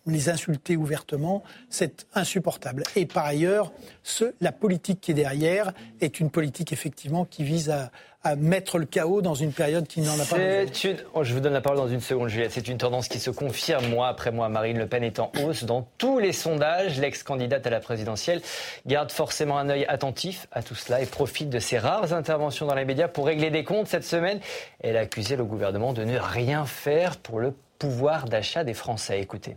les 0.06 0.30
insulter 0.30 0.78
ouvertement, 0.78 1.44
c'est 1.72 2.06
insupportable. 2.14 2.84
Et 2.96 3.08
par 3.08 3.26
ailleurs, 3.26 3.74
ce, 4.04 4.36
la 4.40 4.52
politique 4.52 5.02
qui 5.02 5.12
est 5.12 5.16
derrière 5.16 5.74
est 6.00 6.20
une 6.20 6.30
politique 6.30 6.72
effectivement 6.72 7.26
qui 7.26 7.44
vise 7.44 7.72
à, 7.72 7.90
à 8.26 8.36
mettre 8.36 8.80
le 8.80 8.86
chaos 8.86 9.22
dans 9.22 9.36
une 9.36 9.54
période 9.54 9.88
qui 9.88 10.02
n'en 10.02 10.20
a 10.20 10.26
pas 10.26 10.38
besoin. 10.38 10.96
Oh, 11.14 11.24
je 11.24 11.34
vous 11.34 11.40
donne 11.40 11.54
la 11.54 11.62
parole 11.62 11.78
dans 11.78 11.88
une 11.88 12.02
seconde, 12.02 12.28
Juliette. 12.28 12.52
C'est 12.52 12.68
une 12.68 12.80
tendance 12.80 13.08
qui 13.08 13.20
se 13.20 13.30
confirme 13.30 13.88
mois 13.88 14.08
après 14.08 14.32
mois. 14.32 14.50
Marine 14.50 14.80
Le 14.80 14.88
Pen 14.88 15.04
est 15.04 15.20
en 15.20 15.32
hausse 15.44 15.64
dans 15.64 15.88
tous 16.00 16.18
les 16.18 16.34
sondages. 16.34 17.00
L'ex-candidate 17.00 17.68
à 17.68 17.70
la 17.70 17.80
présidentielle 17.80 18.42
garde 18.88 19.12
forcément 19.12 19.60
un 19.60 19.70
œil 19.70 19.86
attentif 19.86 20.48
à 20.52 20.64
tout 20.64 20.74
cela 20.74 21.02
et 21.02 21.06
profite 21.06 21.52
de 21.52 21.60
ses 21.60 21.78
rares 21.78 22.14
interventions 22.14 22.66
dans 22.66 22.74
les 22.74 22.86
médias 22.86 23.08
pour 23.08 23.28
régler 23.28 23.52
des 23.52 23.64
comptes. 23.64 23.88
Cette 23.88 24.04
semaine, 24.04 24.40
elle 24.80 24.98
a 24.98 25.02
accusé 25.02 25.36
le 25.36 25.46
gouvernement 25.46 25.94
de 25.94 26.04
ne 26.04 26.18
rien 26.18 26.66
faire 26.66 27.18
pour 27.18 27.40
le 27.40 27.54
pouvoir 27.78 28.26
d'achat 28.26 28.64
des 28.64 28.74
Français. 28.74 29.22
Écoutez. 29.22 29.56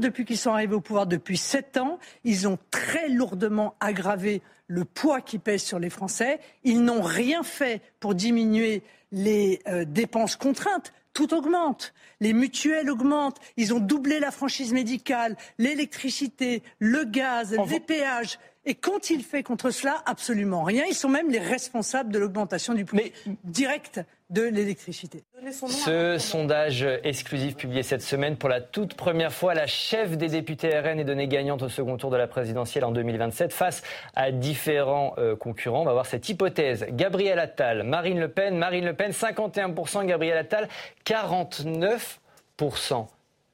Depuis 0.00 0.24
qu'ils 0.24 0.38
sont 0.38 0.50
arrivés 0.50 0.74
au 0.74 0.80
pouvoir 0.80 1.06
depuis 1.06 1.36
sept 1.36 1.76
ans, 1.76 1.98
ils 2.24 2.48
ont 2.48 2.58
très 2.70 3.08
lourdement 3.08 3.74
aggravé 3.80 4.42
le 4.70 4.84
poids 4.84 5.20
qui 5.20 5.38
pèse 5.38 5.62
sur 5.62 5.80
les 5.80 5.90
Français. 5.90 6.38
Ils 6.62 6.82
n'ont 6.82 7.02
rien 7.02 7.42
fait 7.42 7.82
pour 7.98 8.14
diminuer 8.14 8.82
les 9.10 9.60
euh, 9.66 9.84
dépenses 9.84 10.36
contraintes. 10.36 10.92
Tout 11.12 11.34
augmente. 11.34 11.92
Les 12.20 12.32
mutuelles 12.32 12.88
augmentent. 12.88 13.40
Ils 13.56 13.74
ont 13.74 13.80
doublé 13.80 14.20
la 14.20 14.30
franchise 14.30 14.72
médicale, 14.72 15.36
l'électricité, 15.58 16.62
le 16.78 17.02
gaz, 17.02 17.56
les 17.68 17.80
péages. 17.80 18.38
Et 18.64 18.76
qu'ont-ils 18.76 19.24
fait 19.24 19.42
contre 19.42 19.70
cela 19.70 20.04
Absolument 20.06 20.62
rien. 20.62 20.84
Ils 20.88 20.94
sont 20.94 21.08
même 21.08 21.30
les 21.30 21.40
responsables 21.40 22.12
de 22.12 22.20
l'augmentation 22.20 22.72
du 22.72 22.84
prix 22.84 23.12
direct 23.42 24.00
de 24.30 24.42
l'électricité. 24.42 25.24
Ce 25.50 26.18
sondage 26.18 26.86
exclusif 27.02 27.56
publié 27.56 27.82
cette 27.82 28.02
semaine, 28.02 28.36
pour 28.36 28.48
la 28.48 28.60
toute 28.60 28.94
première 28.94 29.32
fois, 29.32 29.54
la 29.54 29.66
chef 29.66 30.16
des 30.16 30.28
députés 30.28 30.78
RN 30.78 31.00
est 31.00 31.04
donnée 31.04 31.28
gagnante 31.28 31.62
au 31.62 31.68
second 31.68 31.96
tour 31.96 32.10
de 32.10 32.16
la 32.16 32.28
présidentielle 32.28 32.84
en 32.84 32.92
2027 32.92 33.52
face 33.52 33.82
à 34.14 34.30
différents 34.30 35.14
euh, 35.18 35.34
concurrents. 35.34 35.82
On 35.82 35.84
va 35.84 35.92
voir 35.92 36.06
cette 36.06 36.28
hypothèse. 36.28 36.86
Gabriel 36.90 37.38
Attal, 37.38 37.82
Marine 37.82 38.20
Le 38.20 38.28
Pen, 38.28 38.56
Marine 38.56 38.84
Le 38.84 38.94
Pen 38.94 39.10
51%, 39.10 40.06
Gabriel 40.06 40.38
Attal 40.38 40.68
49%. 41.04 43.06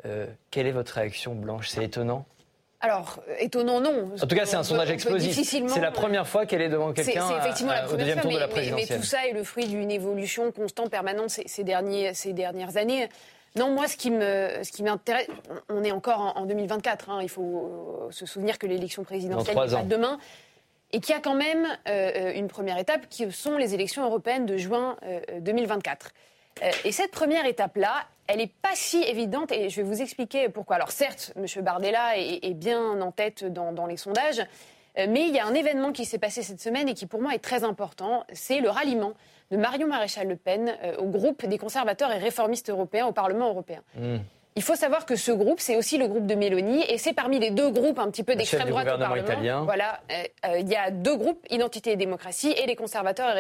Euh, 0.05 0.27
quelle 0.51 0.67
est 0.67 0.73
votre 0.73 0.93
réaction, 0.93 1.35
Blanche? 1.35 1.69
C'est 1.69 1.85
étonnant 1.85 2.27
alors, 2.81 3.21
étonnant, 3.39 3.81
non. 3.81 4.11
En 4.21 4.27
tout 4.27 4.37
cas, 4.37 4.45
c'est 4.45 4.57
un 4.57 4.63
sondage 4.63 4.91
explosif. 4.91 5.35
C'est 5.43 5.81
la 5.81 5.91
première 5.91 6.27
fois 6.27 6.47
qu'elle 6.47 6.61
est 6.61 6.69
devant 6.69 6.93
quelqu'un 6.93 7.27
C'est 7.29 7.37
effectivement 7.39 7.73
la 7.73 7.83
première 7.83 8.21
fois, 8.21 8.31
mais, 8.31 8.73
mais, 8.75 8.87
tout 8.87 9.03
ça 9.03 9.27
est 9.27 9.33
le 9.33 9.45
fruit 9.45 9.67
d'une 9.67 9.91
évolution 9.91 10.53
constante, 10.53 10.91
permanente 10.91 11.31
ces, 11.31 11.65
derniers, 11.65 12.13
ces 12.15 12.33
dernières 12.33 12.77
années. 12.77 13.09
Non, 13.57 13.71
moi, 13.71 13.89
ce 13.89 13.97
qui 13.97 14.11
me, 14.11 14.63
ce 14.63 14.71
qui 14.71 14.83
m'intéresse, 14.83 15.27
on 15.71 15.83
est 15.83 15.93
encore 15.93 16.35
en, 16.37 16.45
2024. 16.45 17.09
Hein, 17.09 17.21
il 17.23 17.31
faut 17.31 18.09
euh, 18.09 18.11
se 18.11 18.27
souvenir 18.27 18.59
que 18.59 18.67
l'élection 18.67 19.03
présidentielle 19.03 19.57
est 19.57 19.71
pas 19.71 19.83
demain, 19.83 20.19
et 20.93 21.01
qu'il 21.01 21.15
y 21.15 21.19
a 21.19 21.23
quand 21.23 21.35
même 21.35 21.67
euh, 21.89 22.35
une 22.35 22.49
première 22.49 22.77
étape, 22.77 23.09
qui 23.09 23.31
sont 23.33 23.57
les 23.57 23.73
élections 23.73 24.05
européennes 24.05 24.45
de 24.45 24.59
juin 24.59 24.97
2024. 25.41 26.11
Euh, 26.63 26.71
et 26.85 26.93
cette 26.93 27.11
première 27.11 27.47
étape-là, 27.47 28.07
elle 28.27 28.39
n'est 28.39 28.53
pas 28.63 28.75
si 28.75 29.03
évidente 29.03 29.53
et 29.53 29.69
je 29.69 29.77
vais 29.77 29.83
vous 29.83 30.01
expliquer 30.03 30.49
pourquoi. 30.49 30.77
Alors 30.77 30.91
certes, 30.91 31.33
M. 31.37 31.47
Bardella 31.63 32.17
est, 32.17 32.55
bien 32.55 33.01
en 33.01 33.13
tête 33.13 33.45
dans, 33.45 33.87
les 33.87 33.97
sondages, 33.97 34.41
euh, 34.99 35.07
mais 35.09 35.29
il 35.29 35.35
y 35.35 35.39
a 35.39 35.47
un 35.47 35.55
événement 35.55 35.93
qui 35.93 36.05
s'est 36.05 36.19
passé 36.19 36.43
cette 36.43 36.61
semaine 36.61 36.89
et 36.89 36.95
qui 36.95 37.07
pour 37.07 37.21
moi 37.21 37.35
est 37.35 37.41
très 37.41 37.65
important, 37.65 38.25
c'est 38.33 38.61
le 38.61 38.71
ralliement 38.71 39.13
de 39.51 39.57
Marion 39.57 39.87
Maréchal 39.87 40.27
Le 40.27 40.37
Pen 40.37 40.77
euh, 40.83 40.97
au 40.97 41.07
groupe 41.07 41.47
des 41.47 41.59
conservateurs 41.59 42.11
et 42.11 42.19
réformistes 42.19 42.71
européens 42.71 43.07
au 43.07 43.13
Parlement 43.13 43.49
européen. 43.49 43.83
Hmm. 43.95 44.19
Il 44.57 44.63
faut 44.63 44.75
savoir 44.75 45.05
que 45.05 45.17
ce 45.17 45.33
groupe, 45.33 45.61
c'est 45.61 45.77
aussi 45.77 45.99
le 45.99 46.09
groupe 46.09 46.27
de 46.27 46.35
Mélanie, 46.35 46.83
et 46.89 46.99
c'est 46.99 47.13
parmi 47.13 47.39
les 47.39 47.51
deux 47.51 47.71
groupes 47.71 47.99
un 47.99 48.11
petit 48.11 48.25
peu 48.25 48.35
d'extrême 48.35 48.71
droite 48.71 48.87
au 48.87 48.99
Parlement. 48.99 49.17
Italien. 49.17 49.63
Voilà, 49.65 50.01
il 50.59 50.67
y 50.69 50.75
a 50.75 50.91
deux 50.91 51.17
groupes, 51.17 51.45
Identité 51.51 51.93
et 51.93 51.97
démocratie, 51.97 52.53
et 52.53 52.67
les 52.67 52.75
conservateurs 52.75 53.37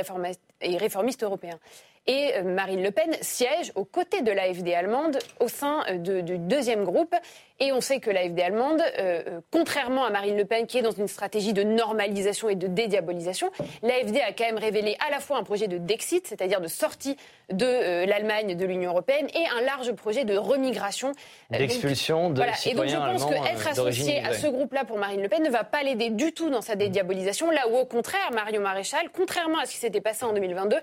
et 0.60 0.76
réformistes 0.76 1.22
européens. 1.22 1.58
Et 2.06 2.34
euh, 2.36 2.42
Marine 2.42 2.82
Le 2.82 2.90
Pen 2.90 3.16
siège 3.20 3.72
aux 3.74 3.84
côtés 3.84 4.22
de 4.22 4.30
l'AFD 4.30 4.74
allemande 4.74 5.18
au 5.40 5.48
sein 5.48 5.84
euh, 5.88 6.22
du 6.22 6.38
deuxième 6.38 6.84
groupe. 6.84 7.14
Et 7.58 7.72
on 7.72 7.80
sait 7.80 8.00
que 8.00 8.10
l'AFD 8.10 8.40
allemande, 8.40 8.82
euh, 8.98 9.40
contrairement 9.50 10.04
à 10.04 10.10
Marine 10.10 10.36
Le 10.36 10.44
Pen 10.44 10.66
qui 10.66 10.78
est 10.78 10.82
dans 10.82 10.90
une 10.90 11.08
stratégie 11.08 11.52
de 11.52 11.62
normalisation 11.62 12.48
et 12.48 12.54
de 12.54 12.66
dédiabolisation, 12.66 13.50
l'AFD 13.82 14.20
a 14.20 14.32
quand 14.32 14.44
même 14.44 14.58
révélé 14.58 14.96
à 15.06 15.10
la 15.10 15.20
fois 15.20 15.38
un 15.38 15.42
projet 15.42 15.66
de 15.66 15.78
Dexit, 15.78 16.26
c'est-à-dire 16.26 16.60
de 16.60 16.68
sortie 16.68 17.16
de 17.50 18.04
l'Allemagne 18.04 18.56
de 18.56 18.66
l'Union 18.66 18.90
européenne, 18.90 19.28
et 19.34 19.46
un 19.58 19.64
large 19.64 19.92
projet 19.92 20.24
de 20.24 20.36
remigration. 20.36 21.12
D'expulsion 21.50 22.30
de 22.30 22.36
voilà. 22.36 22.52
Et 22.66 22.74
donc 22.74 22.88
je 22.88 22.96
pense 22.96 23.24
qu'être 23.24 23.68
associé 23.68 24.18
à 24.18 24.34
ce 24.34 24.48
groupe-là 24.48 24.84
pour 24.84 24.98
Marine 24.98 25.22
Le 25.22 25.28
Pen 25.28 25.42
ne 25.42 25.50
va 25.50 25.64
pas 25.64 25.82
l'aider 25.82 26.10
du 26.10 26.32
tout 26.32 26.50
dans 26.50 26.60
sa 26.60 26.76
dédiabolisation, 26.76 27.50
là 27.50 27.68
où 27.70 27.76
au 27.76 27.86
contraire, 27.86 28.30
Mario 28.34 28.60
Maréchal, 28.60 29.08
contrairement 29.12 29.58
à 29.58 29.66
ce 29.66 29.72
qui 29.72 29.78
s'était 29.78 30.00
passé 30.00 30.24
en 30.24 30.32
2022, 30.32 30.76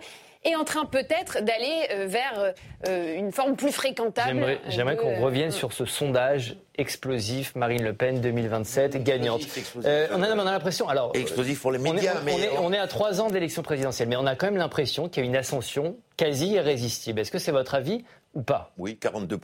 est 0.44 0.56
en 0.56 0.64
train 0.64 0.86
peut-être 0.86 1.44
d'aller 1.44 1.88
euh, 1.92 2.06
vers 2.08 2.54
euh, 2.88 3.18
une 3.18 3.32
forme 3.32 3.56
plus 3.56 3.72
fréquentable. 3.72 4.60
J'aimerais 4.70 4.98
qu'on 4.98 5.22
revienne 5.22 5.52
sur 5.52 5.74
ce 5.74 5.86
sondage 5.86 6.58
explosif 6.76 7.56
Marine 7.56 7.84
Le 7.84 7.94
Pen 7.94 8.20
2027 8.22 9.04
gagnante. 9.04 9.42
Euh, 9.86 10.08
on 10.12 10.22
a, 10.24 10.36
on 10.36 10.40
a 10.40 10.52
l'impression 10.52 10.90
alors 10.90 11.12
explosif 11.14 11.62
pour 11.62 11.72
les 11.72 11.80
médias, 11.80 12.16
on 12.16 12.22
est, 12.22 12.24
mais 12.24 12.50
on 12.60 12.74
est, 12.74 12.80
à 12.80 12.88
trois 12.88 13.22
ans 13.22 13.30
d'élection 13.30 13.62
présidentielle, 13.62 14.10
mais 14.10 14.16
on 14.16 14.26
a 14.26 14.36
quand 14.36 14.48
même 14.48 14.58
l'impression 14.58 15.08
qu'il 15.08 15.24
y 15.24 15.26
a 15.26 15.30
une 15.30 15.36
ascension 15.36 15.98
quasi 16.18 16.50
irrésistible. 16.50 17.20
Est-ce 17.20 17.32
que 17.32 17.40
c'est 17.40 17.52
votre 17.52 17.76
avis 17.76 18.04
ou 18.34 18.42
pas? 18.42 18.72
Oui, 18.78 18.98
42 18.98 19.40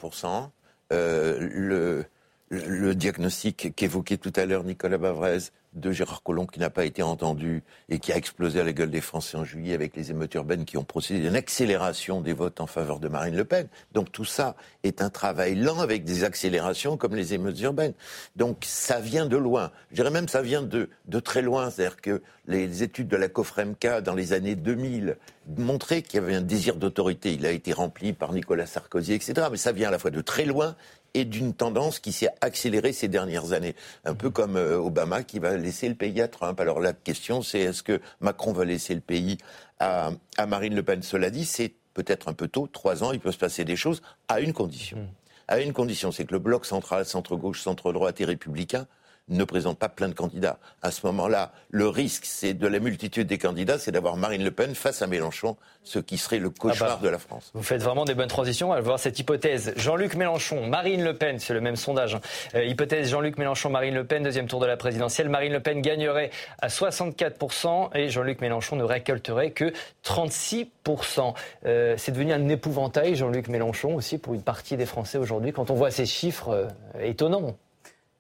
le 0.92 2.06
le 2.50 2.96
diagnostic 2.96 3.76
qu'évoquait 3.76 4.18
tout 4.18 4.34
à 4.36 4.46
l'heure 4.46 4.64
Nicolas 4.64 4.98
Bavrez 4.98 5.38
de 5.74 5.92
Gérard 5.92 6.24
Collomb 6.24 6.48
qui 6.48 6.60
n'a 6.60 6.70
pas 6.70 6.86
été 6.86 7.04
entendu 7.04 7.64
et 7.90 8.00
qui 8.00 8.12
a 8.12 8.18
explosé 8.18 8.60
à 8.60 8.64
la 8.64 8.74
gueule 8.74 8.90
des 8.90 9.02
Français 9.02 9.38
en 9.38 9.44
juillet 9.44 9.74
avec 9.74 9.96
les 9.96 10.12
émeutes 10.12 10.34
urbaines 10.34 10.66
qui 10.66 10.78
ont 10.78 10.84
procédé 10.84 11.26
à 11.26 11.30
une 11.30 11.36
accélération 11.36 12.22
des 12.22 12.34
votes 12.34 12.60
en 12.60 12.68
faveur 12.68 13.00
de 13.00 13.08
Marine 13.08 13.36
Le 13.36 13.46
Pen. 13.46 13.68
Donc 13.94 14.12
tout 14.12 14.26
ça 14.26 14.56
est 14.84 15.02
un 15.02 15.10
travail 15.10 15.56
lent 15.56 15.80
avec 15.80 16.04
des 16.04 16.24
accélérations 16.24 16.98
comme 16.98 17.16
les 17.16 17.34
émeutes 17.34 17.60
urbaines. 17.62 17.94
Donc 18.36 18.64
ça 18.66 19.00
vient 19.00 19.26
de 19.26 19.38
loin. 19.38 19.72
Je 19.92 19.96
dirais 19.96 20.12
même 20.12 20.28
ça 20.28 20.42
vient 20.42 20.64
de, 20.64 20.90
de 21.08 21.20
très 21.20 21.42
loin. 21.42 21.70
C'est-à-dire 21.70 22.02
que 22.02 22.22
les 22.48 22.82
études 22.82 23.08
de 23.08 23.16
la 23.16 23.30
COFREMCA 23.30 24.02
dans 24.02 24.16
les 24.16 24.34
années 24.34 24.56
2000 24.56 25.18
montraient 25.58 26.02
qu'il 26.02 26.20
y 26.20 26.24
avait 26.24 26.36
un 26.36 26.42
désir 26.42 26.76
d'autorité. 26.76 27.34
Il 27.34 27.46
a 27.46 27.52
été 27.52 27.74
rempli 27.74 28.14
par 28.14 28.34
Nicolas 28.34 28.66
Sarkozy, 28.66 29.14
etc. 29.14 29.48
Mais 29.52 29.58
ça 29.58 29.72
vient 29.72 29.90
à 29.90 29.92
la 29.92 30.00
fois 30.00 30.12
de 30.12 30.22
très 30.22 30.46
loin 30.46 30.76
et 31.14 31.26
d'une 31.26 31.54
tendance 31.54 32.00
qui 32.00 32.12
s'est 32.12 32.30
accélérée 32.42 32.94
ces 32.94 33.08
dernières 33.08 33.54
années. 33.54 33.76
Un 34.06 34.16
peu 34.16 34.30
comme 34.30 34.56
euh, 34.56 34.78
Obama 34.78 35.24
qui 35.24 35.40
va 35.40 35.58
laisser 35.58 35.90
le 35.90 35.96
pays 35.96 36.22
à 36.22 36.28
Trump. 36.28 36.60
Alors 36.60 36.80
la 36.80 36.94
question, 36.94 37.42
c'est 37.42 37.60
est-ce 37.60 37.84
que 37.84 38.02
Macron 38.20 38.54
va 38.54 38.66
laisser 38.66 38.96
le 38.96 39.02
pays 39.02 39.38
à, 39.80 40.12
Marine 40.48 40.76
Le 40.76 40.84
Pen? 40.84 41.02
Cela 41.02 41.30
dit, 41.30 41.46
c'est 41.46 41.74
peut-être 41.94 42.28
un 42.28 42.34
peu 42.34 42.48
tôt, 42.48 42.68
trois 42.68 43.04
ans, 43.04 43.12
il 43.12 43.20
peut 43.20 43.32
se 43.32 43.38
passer 43.38 43.66
des 43.66 43.76
choses 43.76 44.02
à 44.28 44.40
une 44.40 44.54
condition. 44.54 44.98
Mmh. 44.98 45.08
À 45.48 45.60
une 45.60 45.74
condition, 45.74 46.12
c'est 46.12 46.26
que 46.26 46.34
le 46.34 46.40
bloc 46.40 46.66
central, 46.66 47.06
centre-gauche, 47.06 47.62
centre-droite 47.62 48.22
et 48.22 48.26
républicain 48.26 48.86
ne 49.30 49.44
présente 49.44 49.78
pas 49.78 49.90
plein 49.90 50.10
de 50.10 50.14
candidats. 50.14 50.58
À 50.82 50.92
ce 50.92 51.06
moment-là, 51.08 51.52
le 51.70 51.88
risque, 51.88 52.26
c'est 52.26 52.54
de 52.54 52.68
la 52.68 52.80
multitude 52.80 53.28
des 53.28 53.38
candidats, 53.38 53.80
c'est 53.80 53.92
d'avoir 53.92 54.18
Marine 54.18 54.44
Le 54.44 54.52
Pen 54.52 54.76
face 54.76 55.02
à 55.02 55.08
Mélenchon, 55.08 55.58
ce 55.84 56.00
qui 56.00 56.18
serait 56.18 56.40
le 56.40 56.50
cauchemar 56.50 56.92
ah 56.94 57.00
bah, 57.02 57.08
de 57.08 57.10
la 57.10 57.20
France. 57.20 57.52
Vous 57.54 57.64
faites 57.64 57.82
vraiment 57.82 58.06
des 58.06 58.16
bonnes 58.16 58.28
transitions. 58.28 58.70
On 58.70 58.74
va 58.74 58.82
voir 58.82 59.00
cette 59.00 59.20
hypothèse. 59.20 59.74
Jean-Luc 59.76 60.16
Mélenchon, 60.16 60.68
Marine 60.68 61.04
Le 61.04 61.14
Pen, 61.14 61.40
c'est 61.40 61.54
le 61.54 61.62
même 61.62 61.76
sondage. 61.76 62.16
Hein. 62.16 62.22
Euh, 62.56 62.66
hypothèse 62.66 63.10
Jean-Luc 63.10 63.38
Mélenchon, 63.38 63.70
Marine 63.70 63.96
Le 63.96 64.04
Pen, 64.04 64.24
deuxième 64.24 64.48
tour 64.48 64.60
de 64.60 64.66
la 64.66 64.78
présidentielle. 64.78 65.30
Marine 65.30 65.54
Le 65.54 65.60
Pen 65.60 65.82
gagnerait 65.82 66.32
à 66.60 66.68
64% 66.68 67.96
et 67.96 68.10
Jean-Luc 68.10 68.42
Mélenchon 68.42 68.76
ne 68.76 68.84
récolterait 68.84 69.52
que 69.52 69.74
36%. 70.04 71.34
Euh, 71.66 71.96
c'est 71.98 72.12
devenu 72.12 72.34
un 72.34 72.50
épouvantail, 72.50 73.16
Jean-Luc 73.16 73.48
Mélenchon, 73.48 73.96
aussi 73.96 74.18
pour 74.18 74.34
une 74.34 74.44
partie 74.44 74.78
des 74.78 74.86
Français 74.86 75.18
aujourd'hui, 75.18 75.52
quand 75.52 75.70
on 75.70 75.76
voit 75.76 75.92
ces 75.92 76.06
chiffres 76.06 76.50
euh, 76.50 76.68
étonnants. 77.02 77.56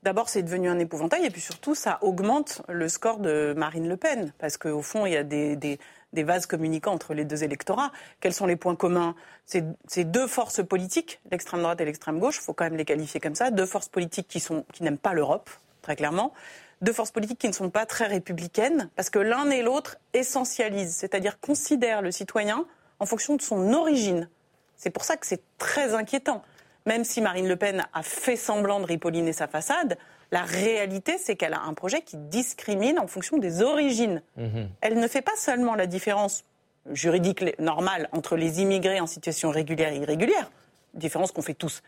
D'abord, 0.01 0.29
c'est 0.29 0.43
devenu 0.43 0.69
un 0.69 0.79
épouvantail, 0.79 1.25
et 1.25 1.29
puis 1.29 1.41
surtout, 1.41 1.75
ça 1.75 1.99
augmente 2.01 2.61
le 2.69 2.87
score 2.87 3.19
de 3.19 3.53
Marine 3.57 3.89
Le 3.89 3.97
Pen, 3.97 4.31
parce 4.39 4.55
qu'au 4.55 4.81
fond, 4.81 5.05
il 5.05 5.11
y 5.11 5.17
a 5.17 5.23
des, 5.23 5.77
vases 6.13 6.45
communicants 6.45 6.93
entre 6.93 7.13
les 7.13 7.25
deux 7.25 7.43
électorats. 7.43 7.91
Quels 8.21 8.33
sont 8.33 8.45
les 8.45 8.55
points 8.55 8.77
communs? 8.77 9.13
Ces 9.45 10.03
deux 10.05 10.27
forces 10.27 10.63
politiques, 10.63 11.19
l'extrême 11.31 11.61
droite 11.61 11.81
et 11.81 11.85
l'extrême 11.85 12.19
gauche, 12.19 12.37
il 12.37 12.43
faut 12.43 12.53
quand 12.53 12.63
même 12.63 12.77
les 12.77 12.85
qualifier 12.85 13.19
comme 13.19 13.35
ça, 13.35 13.51
deux 13.51 13.65
forces 13.65 13.89
politiques 13.89 14.29
qui, 14.29 14.41
qui 14.71 14.83
n'aiment 14.83 14.97
pas 14.97 15.13
l'Europe, 15.13 15.49
très 15.81 15.97
clairement, 15.97 16.33
deux 16.81 16.93
forces 16.93 17.11
politiques 17.11 17.39
qui 17.39 17.49
ne 17.49 17.53
sont 17.53 17.69
pas 17.69 17.85
très 17.85 18.07
républicaines, 18.07 18.89
parce 18.95 19.09
que 19.09 19.19
l'un 19.19 19.49
et 19.49 19.61
l'autre 19.61 19.97
essentialisent, 20.13 20.95
c'est-à-dire 20.95 21.41
considèrent 21.41 22.01
le 22.01 22.11
citoyen 22.11 22.65
en 22.99 23.05
fonction 23.05 23.35
de 23.35 23.41
son 23.41 23.73
origine. 23.73 24.29
C'est 24.77 24.91
pour 24.91 25.03
ça 25.03 25.17
que 25.17 25.27
c'est 25.27 25.41
très 25.57 25.93
inquiétant 25.93 26.41
même 26.89 27.03
si 27.03 27.21
Marine 27.21 27.47
Le 27.47 27.55
Pen 27.55 27.85
a 27.93 28.01
fait 28.01 28.35
semblant 28.35 28.79
de 28.79 28.85
ripolliner 28.85 29.31
sa 29.31 29.47
façade, 29.47 29.95
la 30.31 30.41
réalité, 30.41 31.19
c'est 31.19 31.35
qu'elle 31.35 31.53
a 31.53 31.61
un 31.61 31.75
projet 31.75 32.01
qui 32.01 32.17
discrimine 32.17 32.97
en 32.97 33.05
fonction 33.05 33.37
des 33.37 33.61
origines. 33.61 34.23
Mhm. 34.37 34.69
Elle 34.81 34.99
ne 34.99 35.07
fait 35.07 35.21
pas 35.21 35.35
seulement 35.37 35.75
la 35.75 35.85
différence 35.85 36.45
juridique 36.91 37.45
normale 37.59 38.09
entre 38.11 38.35
les 38.35 38.61
immigrés 38.61 38.99
en 38.99 39.05
situation 39.05 39.51
régulière 39.51 39.93
et 39.93 39.97
irrégulière, 39.97 40.49
différence 40.95 41.31
qu'on 41.31 41.43
fait 41.43 41.53
tous. 41.53 41.83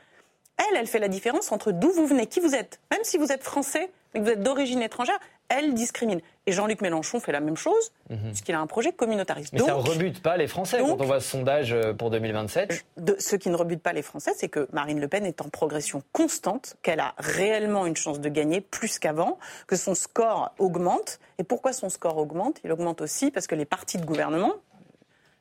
Elle, 0.72 0.78
elle 0.78 0.88
fait 0.88 1.00
la 1.00 1.08
différence 1.08 1.52
entre 1.52 1.72
d'où 1.72 1.92
vous 1.92 2.08
venez, 2.08 2.28
qui 2.28 2.40
vous 2.40 2.56
êtes. 2.56 2.80
Même 2.92 3.04
si 3.04 3.18
vous 3.18 3.32
êtes 3.32 3.44
français, 3.44 3.90
mais 4.14 4.20
que 4.20 4.26
vous 4.26 4.32
êtes 4.32 4.44
d'origine 4.44 4.82
étrangère, 4.82 5.20
elle 5.50 5.74
discrimine. 5.74 6.22
Et 6.48 6.52
Jean-Luc 6.52 6.82
Mélenchon 6.82 7.20
fait 7.20 7.32
la 7.32 7.40
même 7.40 7.58
chose, 7.58 7.92
mhm. 8.10 8.30
puisqu'il 8.30 8.56
a 8.56 8.60
un 8.60 8.68
projet 8.68 8.92
communautariste. 8.94 9.54
Mais 9.54 9.60
ça 9.60 9.68
ne 9.68 9.74
rebute 9.74 10.22
pas 10.22 10.38
les 10.38 10.48
Français 10.48 10.80
quand 10.80 11.00
on 11.00 11.06
voit 11.06 11.20
ce 11.20 11.30
sondage 11.30 11.74
euh, 11.74 11.94
pour 11.94 12.10
2027 12.10 12.86
de, 12.98 13.16
Ce 13.20 13.36
qui 13.36 13.50
ne 13.50 13.56
rebute 13.56 13.82
pas 13.82 13.94
les 13.94 14.02
Français, 14.02 14.32
c'est 14.36 14.50
que 14.50 14.68
Marine 14.72 15.00
Le 15.00 15.08
Pen 15.08 15.26
est 15.26 15.42
en 15.42 15.50
progression 15.50 16.04
constante, 16.14 16.78
qu'elle 16.82 17.00
a 17.00 17.14
réellement 17.18 17.86
une 17.86 17.96
chance 17.96 18.20
de 18.20 18.30
gagner 18.30 18.62
plus 18.62 18.98
qu'avant, 18.98 19.38
que 19.68 19.76
son 19.76 19.94
score 19.94 20.54
augmente. 20.58 21.20
Et 21.38 21.44
pourquoi 21.44 21.74
son 21.74 21.90
score 21.90 22.18
augmente? 22.18 22.60
Il 22.64 22.72
augmente 22.72 23.02
aussi 23.02 23.32
parce 23.32 23.48
que 23.48 23.56
les 23.56 23.66
partis 23.66 23.98
de 23.98 24.06
gouvernement, 24.06 24.54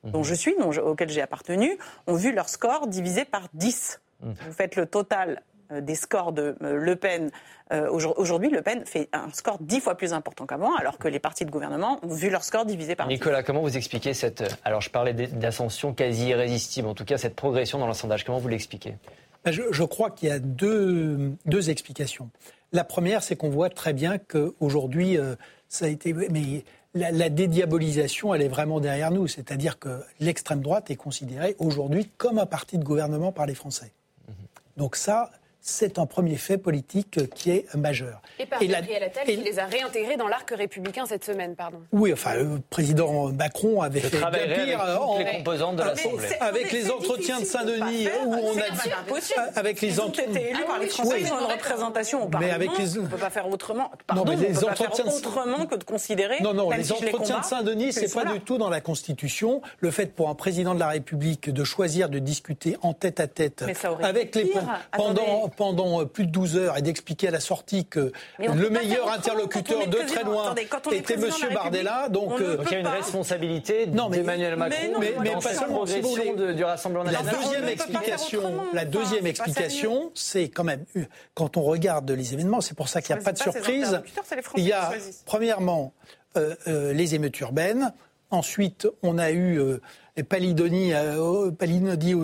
dont 0.04 0.18
mhm. 0.18 0.24
je 0.24 0.34
suis, 0.34 0.56
dont 0.58 0.70
auxquels 0.70 1.10
j'ai 1.10 1.22
appartenu, 1.22 1.78
ont 2.06 2.14
vu 2.14 2.32
leur 2.32 2.48
score 2.48 2.88
divisé 2.88 3.24
par 3.24 3.48
10. 3.54 4.00
Mhm. 4.22 4.34
Vous 4.46 4.52
faites 4.52 4.76
le 4.76 4.86
total 4.86 5.42
euh, 5.72 5.80
des 5.80 5.94
scores 5.94 6.32
de 6.32 6.56
euh, 6.62 6.76
Le 6.76 6.96
Pen. 6.96 7.30
Euh, 7.72 7.88
aujourd'hui, 7.90 8.50
Le 8.50 8.62
Pen 8.62 8.84
fait 8.84 9.08
un 9.12 9.30
score 9.32 9.58
dix 9.60 9.80
fois 9.80 9.94
plus 9.94 10.12
important 10.12 10.46
qu'avant, 10.46 10.74
alors 10.74 10.98
que 10.98 11.06
les 11.06 11.20
partis 11.20 11.44
de 11.44 11.50
gouvernement 11.50 12.00
ont 12.02 12.14
vu 12.14 12.28
leur 12.30 12.42
score 12.42 12.64
divisé 12.64 12.96
par 12.96 13.06
Nicolas, 13.06 13.42
comment 13.42 13.60
vous 13.60 13.76
expliquez 13.76 14.12
cette... 14.12 14.42
Alors 14.64 14.80
je 14.80 14.90
parlais 14.90 15.12
d'ascension 15.12 15.94
quasi 15.94 16.28
irrésistible, 16.28 16.88
en 16.88 16.94
tout 16.94 17.04
cas 17.04 17.18
cette 17.18 17.36
progression 17.36 17.78
dans 17.78 17.86
le 17.86 17.94
sondage. 17.94 18.24
Comment 18.24 18.38
vous 18.38 18.48
l'expliquez? 18.48 18.96
Ben, 19.44 19.52
je, 19.52 19.84
crois 19.84 20.10
qu'il 20.10 20.28
y 20.28 20.32
a 20.32 20.40
deux, 20.40 21.32
deux 21.46 21.70
explications. 21.70 22.30
La 22.72 22.84
première, 22.84 23.22
c'est 23.22 23.36
qu'on 23.36 23.50
voit 23.50 23.70
très 23.70 23.92
bien 23.92 24.18
qu'aujourd'hui, 24.18 25.16
ça 25.68 25.86
a 25.86 25.88
été... 25.88 26.12
Mais 26.12 26.64
la, 26.94 27.10
la, 27.12 27.28
dédiabolisation, 27.30 28.34
elle 28.34 28.42
est 28.42 28.48
vraiment 28.48 28.80
derrière 28.80 29.12
nous. 29.12 29.28
C'est-à-dire 29.28 29.78
que 29.78 30.02
l'extrême 30.18 30.60
droite 30.60 30.90
est 30.90 30.96
considérée 30.96 31.56
aujourd'hui 31.58 32.10
comme 32.18 32.38
un 32.38 32.46
parti 32.46 32.76
de 32.76 32.84
gouvernement 32.84 33.32
par 33.32 33.46
les 33.46 33.54
Français. 33.54 33.92
Donc 34.80 34.96
ça, 34.96 35.30
c'est 35.60 35.98
un 35.98 36.06
premier 36.06 36.36
fait 36.36 36.58
politique 36.58 37.28
qui 37.34 37.50
est 37.50 37.74
majeur. 37.74 38.22
Et 38.38 38.46
par 38.46 38.60
Gabriel 38.60 39.02
Attal 39.02 39.24
qui 39.24 39.36
les 39.36 39.58
a 39.58 39.66
réintégrés 39.66 40.16
dans 40.16 40.28
l'arc 40.28 40.50
républicain 40.50 41.04
cette 41.06 41.24
semaine, 41.24 41.54
pardon. 41.54 41.78
Oui, 41.92 42.12
enfin, 42.12 42.34
le 42.34 42.60
président 42.70 43.30
Macron 43.32 43.82
avait 43.82 44.00
fait 44.00 44.18
bien 44.18 44.30
pire 44.30 44.80
avec 44.80 45.26
les 45.26 45.38
composantes 45.38 45.76
de 45.76 45.82
l'Assemblée. 45.82 46.28
Avec 46.40 46.72
les 46.72 46.90
entretiens 46.90 47.40
de 47.40 47.44
Saint-Denis 47.44 48.08
où 48.24 48.34
on 48.34 48.56
a 48.56 48.70
dit 48.70 48.90
avec 49.56 49.80
les 49.80 50.00
entretiens 50.00 50.24
été 50.30 50.50
élus 50.50 50.64
par 50.64 50.78
les 50.78 50.86
Français, 50.86 51.20
ils 51.20 51.32
ont 51.32 51.40
une 51.40 51.52
représentation 51.52 52.24
au 52.24 52.28
Parlement. 52.28 52.48
Mais 52.48 52.54
avec 52.54 52.78
les... 52.78 52.98
on 52.98 53.02
ne 53.02 53.08
peut 53.08 53.16
pas 53.16 53.30
faire 53.30 53.48
autrement. 53.48 53.90
Pardon, 54.06 54.24
non, 54.24 54.36
mais 54.36 54.48
les 54.48 54.64
entretiens 54.64 55.06
autrement 55.06 55.66
que 55.66 55.74
de 55.74 55.84
considérer. 55.84 56.40
Non, 56.40 56.54
non, 56.54 56.70
les 56.70 56.92
entretiens 56.92 57.40
de 57.40 57.44
Saint-Denis, 57.44 57.92
c'est 57.92 58.12
pas 58.12 58.24
du 58.24 58.40
tout 58.40 58.58
dans 58.58 58.70
la 58.70 58.80
Constitution. 58.80 59.62
Le 59.80 59.90
fait 59.90 60.14
pour 60.14 60.28
un 60.28 60.34
président 60.34 60.74
de 60.74 60.80
la 60.80 60.88
République 60.88 61.50
de 61.50 61.64
choisir 61.64 62.08
de 62.08 62.18
discuter 62.18 62.76
en 62.82 62.94
tête 62.94 63.20
à 63.20 63.26
tête 63.26 63.64
avec 64.02 64.34
les 64.34 64.52
pendant 64.92 65.49
pendant 65.56 66.00
euh, 66.00 66.04
plus 66.04 66.26
de 66.26 66.30
12 66.30 66.56
heures 66.56 66.78
et 66.78 66.82
d'expliquer 66.82 67.28
à 67.28 67.30
la 67.30 67.40
sortie 67.40 67.84
que 67.84 68.12
le 68.38 68.70
meilleur 68.70 69.10
interlocuteur 69.10 69.86
de 69.86 69.98
très 70.06 70.24
loin 70.24 70.54
était 70.92 71.14
M. 71.14 71.30
Bardella. 71.52 72.08
Donc, 72.08 72.40
euh, 72.40 72.58
il 72.66 72.72
y 72.72 72.74
a 72.76 72.78
une 72.78 72.86
responsabilité 72.86 73.86
d'Emmanuel 73.86 74.56
Macron 74.56 74.98
mais, 74.98 75.14
mais, 75.20 75.30
pas 75.32 75.54
seulement 75.54 75.84
du 75.84 76.64
Rassemblement 76.64 77.04
national. 77.04 77.34
La 77.34 77.42
deuxième 77.42 77.68
explication, 77.68 78.42
la 78.72 78.84
deuxième 78.84 79.26
explication, 79.26 80.10
c'est 80.14 80.48
quand 80.48 80.64
même 80.64 80.84
quand 81.34 81.56
on 81.56 81.62
regarde 81.62 82.10
les 82.10 82.34
événements, 82.34 82.60
c'est 82.60 82.76
pour 82.76 82.88
ça 82.88 83.02
qu'il 83.02 83.14
n'y 83.14 83.20
a 83.20 83.24
pas 83.24 83.32
de 83.32 83.38
surprise. 83.38 84.00
Il 84.56 84.64
y 84.64 84.72
a 84.72 84.92
premièrement 85.26 85.92
euh, 86.36 86.92
les 86.92 87.14
émeutes 87.14 87.38
urbaines. 87.40 87.92
Ensuite, 88.30 88.86
on 89.02 89.18
a 89.18 89.32
eu 89.32 89.60
Palidonie, 90.22 90.92
euh, 90.92 91.50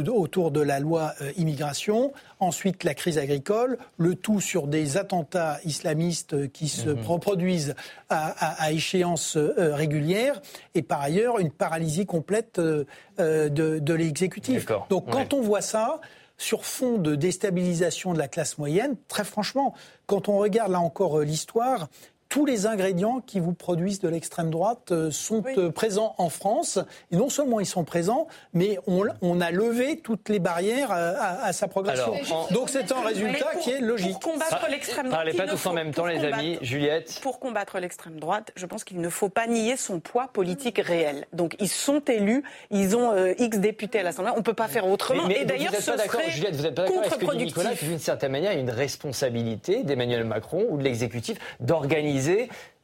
autour 0.09 0.51
de 0.51 0.61
la 0.61 0.81
loi 0.81 1.13
euh, 1.21 1.33
immigration, 1.37 2.13
ensuite 2.41 2.85
la 2.85 2.95
crise 2.95 3.19
agricole, 3.19 3.79
le 3.99 4.15
tout 4.15 4.41
sur 4.41 4.67
des 4.67 4.97
attentats 4.97 5.59
islamistes 5.65 6.51
qui 6.53 6.69
se 6.69 6.91
mhm. 6.91 7.05
reproduisent 7.05 7.75
à, 8.09 8.73
échéance 8.73 9.37
euh, 9.37 9.75
régulière, 9.75 10.41
et 10.75 10.83
par 10.83 11.01
ailleurs 11.01 11.39
une 11.39 11.51
paralysie 11.51 12.07
complète 12.07 12.61
de, 12.61 13.93
l'exécutif. 13.93 14.67
Donc 14.91 15.11
quand 15.11 15.33
on 15.33 15.41
voit 15.41 15.63
ça, 15.63 16.01
sur 16.39 16.65
fond 16.65 16.99
de 16.99 17.15
déstabilisation 17.15 18.13
de 18.13 18.19
la 18.19 18.29
classe 18.29 18.59
moyenne, 18.59 18.97
très 19.09 19.25
franchement, 19.25 19.75
quand 20.07 20.29
on 20.29 20.39
regarde 20.39 20.73
là 20.73 20.81
encore 20.81 21.21
l'histoire, 21.21 21.89
tous 22.37 22.45
les 22.45 22.67
ingrédients 22.67 23.23
qui 23.27 23.41
vous 23.41 23.55
produisent 23.55 24.01
de 24.01 24.11
l'extrême 24.11 24.51
droite 24.51 24.93
euh, 24.93 25.11
sont 25.11 25.43
euh, 25.57 25.71
présents 25.71 26.15
en 26.19 26.29
France. 26.29 26.79
Et 27.11 27.17
non 27.17 27.31
seulement 27.31 27.61
ils 27.61 27.67
sont 27.67 27.83
présents, 27.83 28.29
mais 28.53 28.79
on, 28.87 29.41
a 29.41 29.51
levé 29.51 30.01
toutes 30.01 30.29
les 30.29 30.39
barrières 30.39 30.93
euh, 30.93 31.15
à, 31.19 31.55
sa 31.55 31.67
progression. 31.67 32.13
Donc 32.51 32.69
c'est 32.69 32.93
un 32.93 33.01
résultat 33.01 33.55
qui 33.63 33.71
est 33.71 33.81
logique. 33.81 34.21
Pour 34.21 34.33
combattre 34.33 34.67
l'extrême 34.69 35.07
droite, 35.07 35.19
parlez 35.19 35.33
pas 35.33 35.47
tous 35.47 35.65
en 35.65 35.73
même 35.73 35.95
temps, 35.95 36.05
les 36.05 36.23
amis. 36.27 36.59
Juliette. 36.61 37.21
Pour 37.23 37.41
combattre 37.41 37.79
l'extrême 37.79 38.21
droite, 38.21 38.53
je 38.55 38.67
pense 38.67 38.85
qu'il 38.85 39.01
ne 39.01 39.09
faut 39.09 39.31
pas 39.31 39.47
nier 39.47 39.79
son 39.79 39.99
poids 39.99 40.29
politique 40.29 40.79
réel. 40.79 41.25
Donc 41.33 41.57
ils 41.59 41.71
sont 41.71 42.01
élus, 42.01 42.45
ils 42.71 42.95
ont 42.97 43.15
X 43.39 43.57
députés 43.61 44.01
à 44.01 44.03
l'Assemblée. 44.03 44.33
On 44.35 44.41
ne 44.41 44.43
peut 44.43 44.53
pas 44.53 44.69
faire 44.69 44.87
autrement. 44.87 45.27
et 45.31 45.47
d'ailleurs, 45.47 45.75
ce 45.75 45.91
pas 45.91 45.97
d'accord, 45.97 46.21
Juliette, 46.29 46.55
vous 46.55 46.65
n'êtes 46.65 46.75
pas 46.75 46.83
d'accord 46.83 46.99
avec 46.99 47.13
ce 47.15 47.19
que 47.19 47.37
dit 47.37 47.45
Nicolas, 47.47 47.73
d'une 47.81 47.99
certaine 47.99 48.33
manière, 48.33 48.53
il 48.53 48.57
y 48.57 48.59
a 48.59 48.61
une 48.61 48.69
responsabilité 48.69 49.85
d'Emmanuel 49.85 50.25
Macron 50.25 50.67
ou 50.69 50.77
de 50.77 50.83
l'exécutif 50.83 51.39
d'organiser 51.61 52.26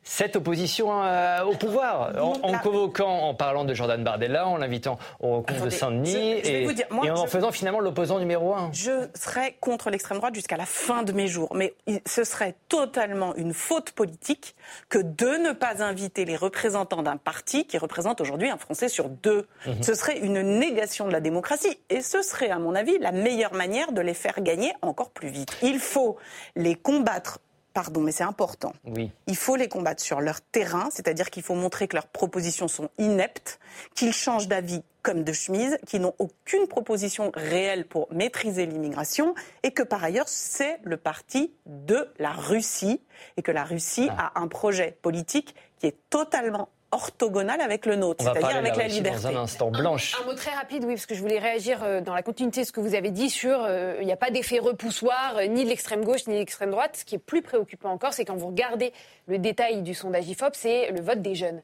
cette 0.04 0.36
opposition 0.36 1.04
euh, 1.04 1.44
au 1.44 1.54
pouvoir, 1.54 2.12
en, 2.20 2.58
convoquant, 2.58 3.20
en 3.20 3.34
parlant 3.34 3.64
de 3.64 3.72
Jordan 3.72 4.02
Bardella, 4.02 4.48
en 4.48 4.56
l'invitant 4.56 4.98
au 5.20 5.42
compte 5.42 5.64
de 5.64 5.70
Saint-Denis 5.70 6.40
et, 6.44 6.68
en 7.10 7.26
faisant 7.26 7.52
finalement 7.52 7.80
l'opposant 7.80 8.18
numéro 8.18 8.54
un. 8.54 8.70
Je 8.72 9.08
serais 9.14 9.56
contre 9.60 9.90
l'extrême 9.90 10.18
droite 10.18 10.34
jusqu'à 10.34 10.56
la 10.56 10.66
fin 10.66 11.02
de 11.02 11.12
mes 11.12 11.28
jours, 11.28 11.54
mais 11.54 11.74
ce 12.04 12.24
serait 12.24 12.56
totalement 12.68 13.34
une 13.36 13.54
faute 13.54 13.92
politique 13.92 14.56
que 14.88 14.98
de 14.98 15.38
ne 15.38 15.52
pas 15.52 15.82
inviter 15.82 16.24
les 16.24 16.36
représentants 16.36 17.02
d'un 17.02 17.16
parti 17.16 17.66
qui 17.66 17.78
représente 17.78 18.20
aujourd'hui 18.20 18.50
un 18.50 18.58
Français 18.58 18.88
sur 18.88 19.08
deux. 19.08 19.46
Mhm. 19.66 19.82
Ce 19.82 19.94
serait 19.94 20.18
une 20.18 20.42
négation 20.58 21.06
de 21.06 21.12
la 21.12 21.20
démocratie 21.20 21.78
et 21.90 22.00
ce 22.00 22.22
serait, 22.22 22.50
à 22.50 22.58
mon 22.58 22.74
avis, 22.74 22.98
la 22.98 23.12
meilleure 23.12 23.54
manière 23.54 23.92
de 23.92 24.00
les 24.00 24.14
faire 24.14 24.40
gagner 24.40 24.72
encore 24.82 25.10
plus 25.10 25.28
vite. 25.28 25.56
Il 25.62 25.78
faut 25.78 26.16
les 26.56 26.74
combattre 26.74 27.38
pardon, 27.72 28.00
mais 28.00 28.12
c'est 28.12 28.24
important. 28.24 28.72
Oui. 28.84 29.10
Il 29.26 29.36
faut 29.36 29.56
les 29.56 29.68
combattre 29.68 30.02
sur 30.02 30.20
leur 30.20 30.40
terrain, 30.40 30.88
c'est-à-dire 30.90 31.30
qu'il 31.30 31.42
faut 31.42 31.54
montrer 31.54 31.88
que 31.88 31.96
leurs 31.96 32.06
propositions 32.06 32.68
sont 32.68 32.90
ineptes, 32.98 33.58
qu'ils 33.94 34.12
changent 34.12 34.48
d'avis 34.48 34.82
comme 35.02 35.24
de 35.24 35.32
chemise, 35.32 35.78
qu'ils 35.86 36.00
n'ont 36.00 36.14
aucune 36.18 36.68
proposition 36.68 37.32
réelle 37.34 37.86
pour 37.86 38.06
maîtriser 38.12 38.66
l'immigration, 38.66 39.34
et 39.62 39.72
que 39.72 39.82
par 39.82 40.04
ailleurs, 40.04 40.28
c'est 40.28 40.78
le 40.84 40.96
parti 40.96 41.52
de 41.66 42.08
la 42.18 42.32
Russie, 42.32 43.00
et 43.36 43.42
que 43.42 43.50
la 43.50 43.64
Russie 43.64 44.08
ah. 44.10 44.32
a 44.34 44.40
un 44.40 44.48
projet 44.48 44.96
politique 45.02 45.54
qui 45.78 45.86
est 45.88 45.96
totalement 46.10 46.68
orthogonal 46.92 47.60
avec 47.60 47.86
le 47.86 47.96
nôtre, 47.96 48.22
c'est-à-dire 48.22 48.56
avec 48.56 48.76
la, 48.76 48.86
liberté. 48.86 49.22
Dans 49.22 49.28
un 49.28 49.42
instant, 49.42 49.70
Blanche. 49.70 50.14
Un, 50.20 50.26
mot 50.26 50.34
très 50.34 50.52
rapide, 50.52 50.84
oui, 50.84 50.94
parce 50.94 51.06
que 51.06 51.14
je 51.14 51.20
voulais 51.20 51.38
réagir 51.38 51.82
euh, 51.82 52.00
dans 52.00 52.14
la 52.14 52.22
continuité 52.22 52.60
de 52.60 52.66
ce 52.66 52.72
que 52.72 52.80
vous 52.80 52.94
avez 52.94 53.10
dit 53.10 53.30
sur 53.30 53.64
euh, 53.64 53.96
il 54.00 54.06
n'y 54.06 54.12
a 54.12 54.16
pas 54.16 54.30
d'effet 54.30 54.58
repoussoir 54.58 55.38
euh, 55.38 55.46
ni 55.46 55.64
de 55.64 55.68
l'extrême 55.68 56.04
gauche 56.04 56.26
ni 56.26 56.34
de 56.34 56.38
l'extrême 56.38 56.70
droite. 56.70 56.96
Ce 56.98 57.04
qui 57.04 57.14
est 57.14 57.18
plus 57.18 57.42
préoccupant 57.42 57.90
encore, 57.90 58.12
c'est 58.12 58.24
quand 58.24 58.36
vous 58.36 58.48
regardez 58.48 58.92
le 59.26 59.38
détail 59.38 59.82
du 59.82 59.94
sondage 59.94 60.28
IFOP, 60.28 60.50
c'est 60.52 60.90
le 60.90 61.00
vote 61.00 61.22
des 61.22 61.34
jeunes. 61.34 61.62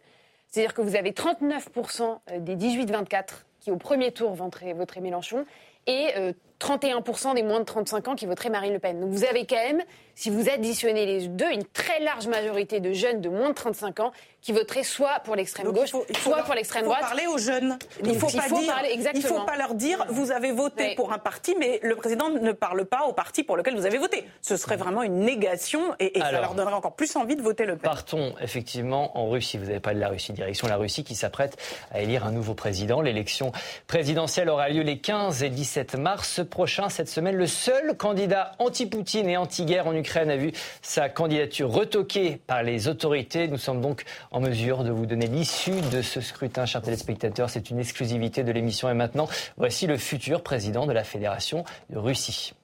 C'est-à-dire 0.49 0.73
que 0.73 0.81
vous 0.81 0.97
avez 0.97 1.13
39% 1.13 2.19
des 2.39 2.57
18-24 2.57 3.25
qui 3.61 3.71
au 3.71 3.77
premier 3.77 4.13
tour 4.13 4.35
voteraient 4.35 4.75
Mélenchon 5.01 5.45
et 5.87 6.15
31% 6.61 7.35
des 7.35 7.43
moins 7.43 7.61
de 7.61 7.65
35 7.65 8.09
ans 8.09 8.15
qui 8.15 8.27
voteraient 8.27 8.51
Marine 8.51 8.73
Le 8.73 8.79
Pen. 8.79 9.01
Donc 9.01 9.11
vous 9.11 9.25
avez 9.25 9.47
quand 9.47 9.57
même, 9.57 9.83
si 10.15 10.31
vous 10.31 10.49
additionnez 10.49 11.07
les 11.07 11.29
deux, 11.29 11.51
une 11.53 11.65
très 11.65 12.01
large 12.01 12.27
majorité 12.27 12.81
de 12.81 12.93
jeunes 12.93 13.21
de 13.21 13.29
moins 13.29 13.51
de 13.51 13.55
35 13.55 14.01
ans 14.01 14.13
qui 14.41 14.53
voteraient 14.53 14.83
soit 14.83 15.21
pour 15.25 15.37
l'extrême 15.37 15.71
gauche, 15.71 15.91
soit 15.91 16.43
pour 16.43 16.55
l'extrême 16.55 16.85
droite. 16.85 17.01
Il 17.03 17.05
faut 17.05 17.17
parler 17.17 17.27
aux 17.27 17.39
jeunes. 17.39 17.79
Il 18.05 18.19
faut, 18.19 18.27
pas 18.27 18.49
dire, 18.49 18.75
il 19.15 19.23
faut 19.23 19.41
pas 19.41 19.57
leur 19.57 19.75
dire 19.75 20.05
vous 20.09 20.31
avez 20.31 20.53
voté 20.53 20.95
pour 20.95 21.13
un 21.13 21.19
parti, 21.19 21.55
mais 21.59 21.81
le 21.83 21.97
président 21.97 22.31
ne 22.31 22.53
parle 22.53 22.85
pas 22.85 23.07
au 23.07 23.13
parti 23.13 23.43
pour 23.43 23.57
lequel 23.57 23.77
vous 23.77 23.87
avez 23.87 23.99
voté. 23.99 24.25
Ce 24.41 24.57
serait 24.57 24.77
vraiment 24.77 25.03
une 25.03 25.21
négation 25.21 25.95
et, 25.99 26.19
ça 26.19 26.33
leur 26.33 26.55
donnerait 26.55 26.75
encore 26.75 26.95
plus 26.95 27.15
envie 27.17 27.37
de 27.37 27.43
voter 27.43 27.65
Le 27.65 27.77
Pen. 27.77 27.91
Partons 27.91 28.35
effectivement 28.41 29.17
en 29.19 29.29
Russie. 29.29 29.59
Vous 29.59 29.67
n'avez 29.67 29.81
pas 29.81 29.95
de 29.95 30.01
la 30.01 30.09
Russie, 30.09 30.33
direction 30.33 30.67
la 30.69 30.77
Russie 30.77 31.05
qui 31.05 31.15
s'apprête 31.15 31.57
à 31.93 32.01
élire 32.01 32.27
un 32.27 32.33
nouveau 32.33 32.55
président. 32.55 33.01
L'élection 33.01 33.53
présidentielle 33.87 34.49
aura 34.49 34.69
lieu 34.69 34.83
les 34.83 34.99
15 34.99 35.43
et 35.43 35.51
17 35.51 35.97
mars 35.97 36.41
prochain. 36.49 36.89
Cette 36.89 37.09
semaine, 37.09 37.37
le 37.37 37.47
seul 37.47 37.97
candidat 37.97 38.53
anti-Poutine 38.59 39.29
et 39.29 39.37
anti-guerre 39.37 39.87
en 39.87 39.95
Ukraine 39.95 40.31
a 40.31 40.37
vu 40.37 40.53
sa 40.83 41.09
candidature 41.09 41.71
retoquée 41.71 42.41
par 42.47 42.63
les 42.63 42.89
autorités. 42.89 43.49
Nous 43.49 43.59
sommes 43.59 43.81
donc 43.81 44.05
en 44.31 44.41
mesure 44.41 44.85
de 44.85 44.91
vous 44.91 45.07
donner 45.07 45.27
l'issue 45.27 45.81
de 45.93 46.03
ce 46.03 46.21
scrutin, 46.21 46.67
chers 46.67 46.83
téléspectateurs. 46.83 47.51
C'est 47.51 47.71
une 47.71 47.79
exclusivité 47.79 48.45
de 48.45 48.53
l'émission. 48.53 48.91
Et 48.91 48.95
maintenant, 48.95 49.29
voici 49.57 49.87
le 49.87 49.97
futur 49.97 50.43
président 50.43 50.87
de 50.87 50.93
la 50.93 51.05
Fédération 51.05 51.65
de 51.91 51.99
Russie. 51.99 52.55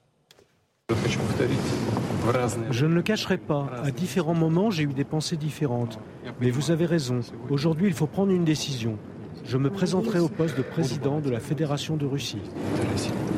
Je 2.71 2.87
ne 2.87 2.95
le 2.95 3.03
cacherai 3.03 3.39
pas, 3.39 3.71
à 3.83 3.91
différents 3.91 4.35
moments 4.35 4.71
j'ai 4.71 4.83
eu 4.83 4.93
des 4.93 5.05
pensées 5.05 5.37
différentes. 5.37 5.99
Mais 6.41 6.51
vous 6.51 6.71
avez 6.71 6.85
raison, 6.85 7.21
aujourd'hui 7.49 7.89
il 7.89 7.95
faut 7.95 8.07
prendre 8.07 8.33
une 8.33 8.45
décision 8.45 8.99
je 9.45 9.57
me 9.59 9.71
présenterai 9.71 10.19
au 10.19 10.29
poste 10.29 10.57
de 10.57 10.63
président 10.63 11.21
de 11.21 11.31
la 11.31 11.41
Fédération 11.41 11.97
de 11.97 12.07
Russie. 12.07 12.41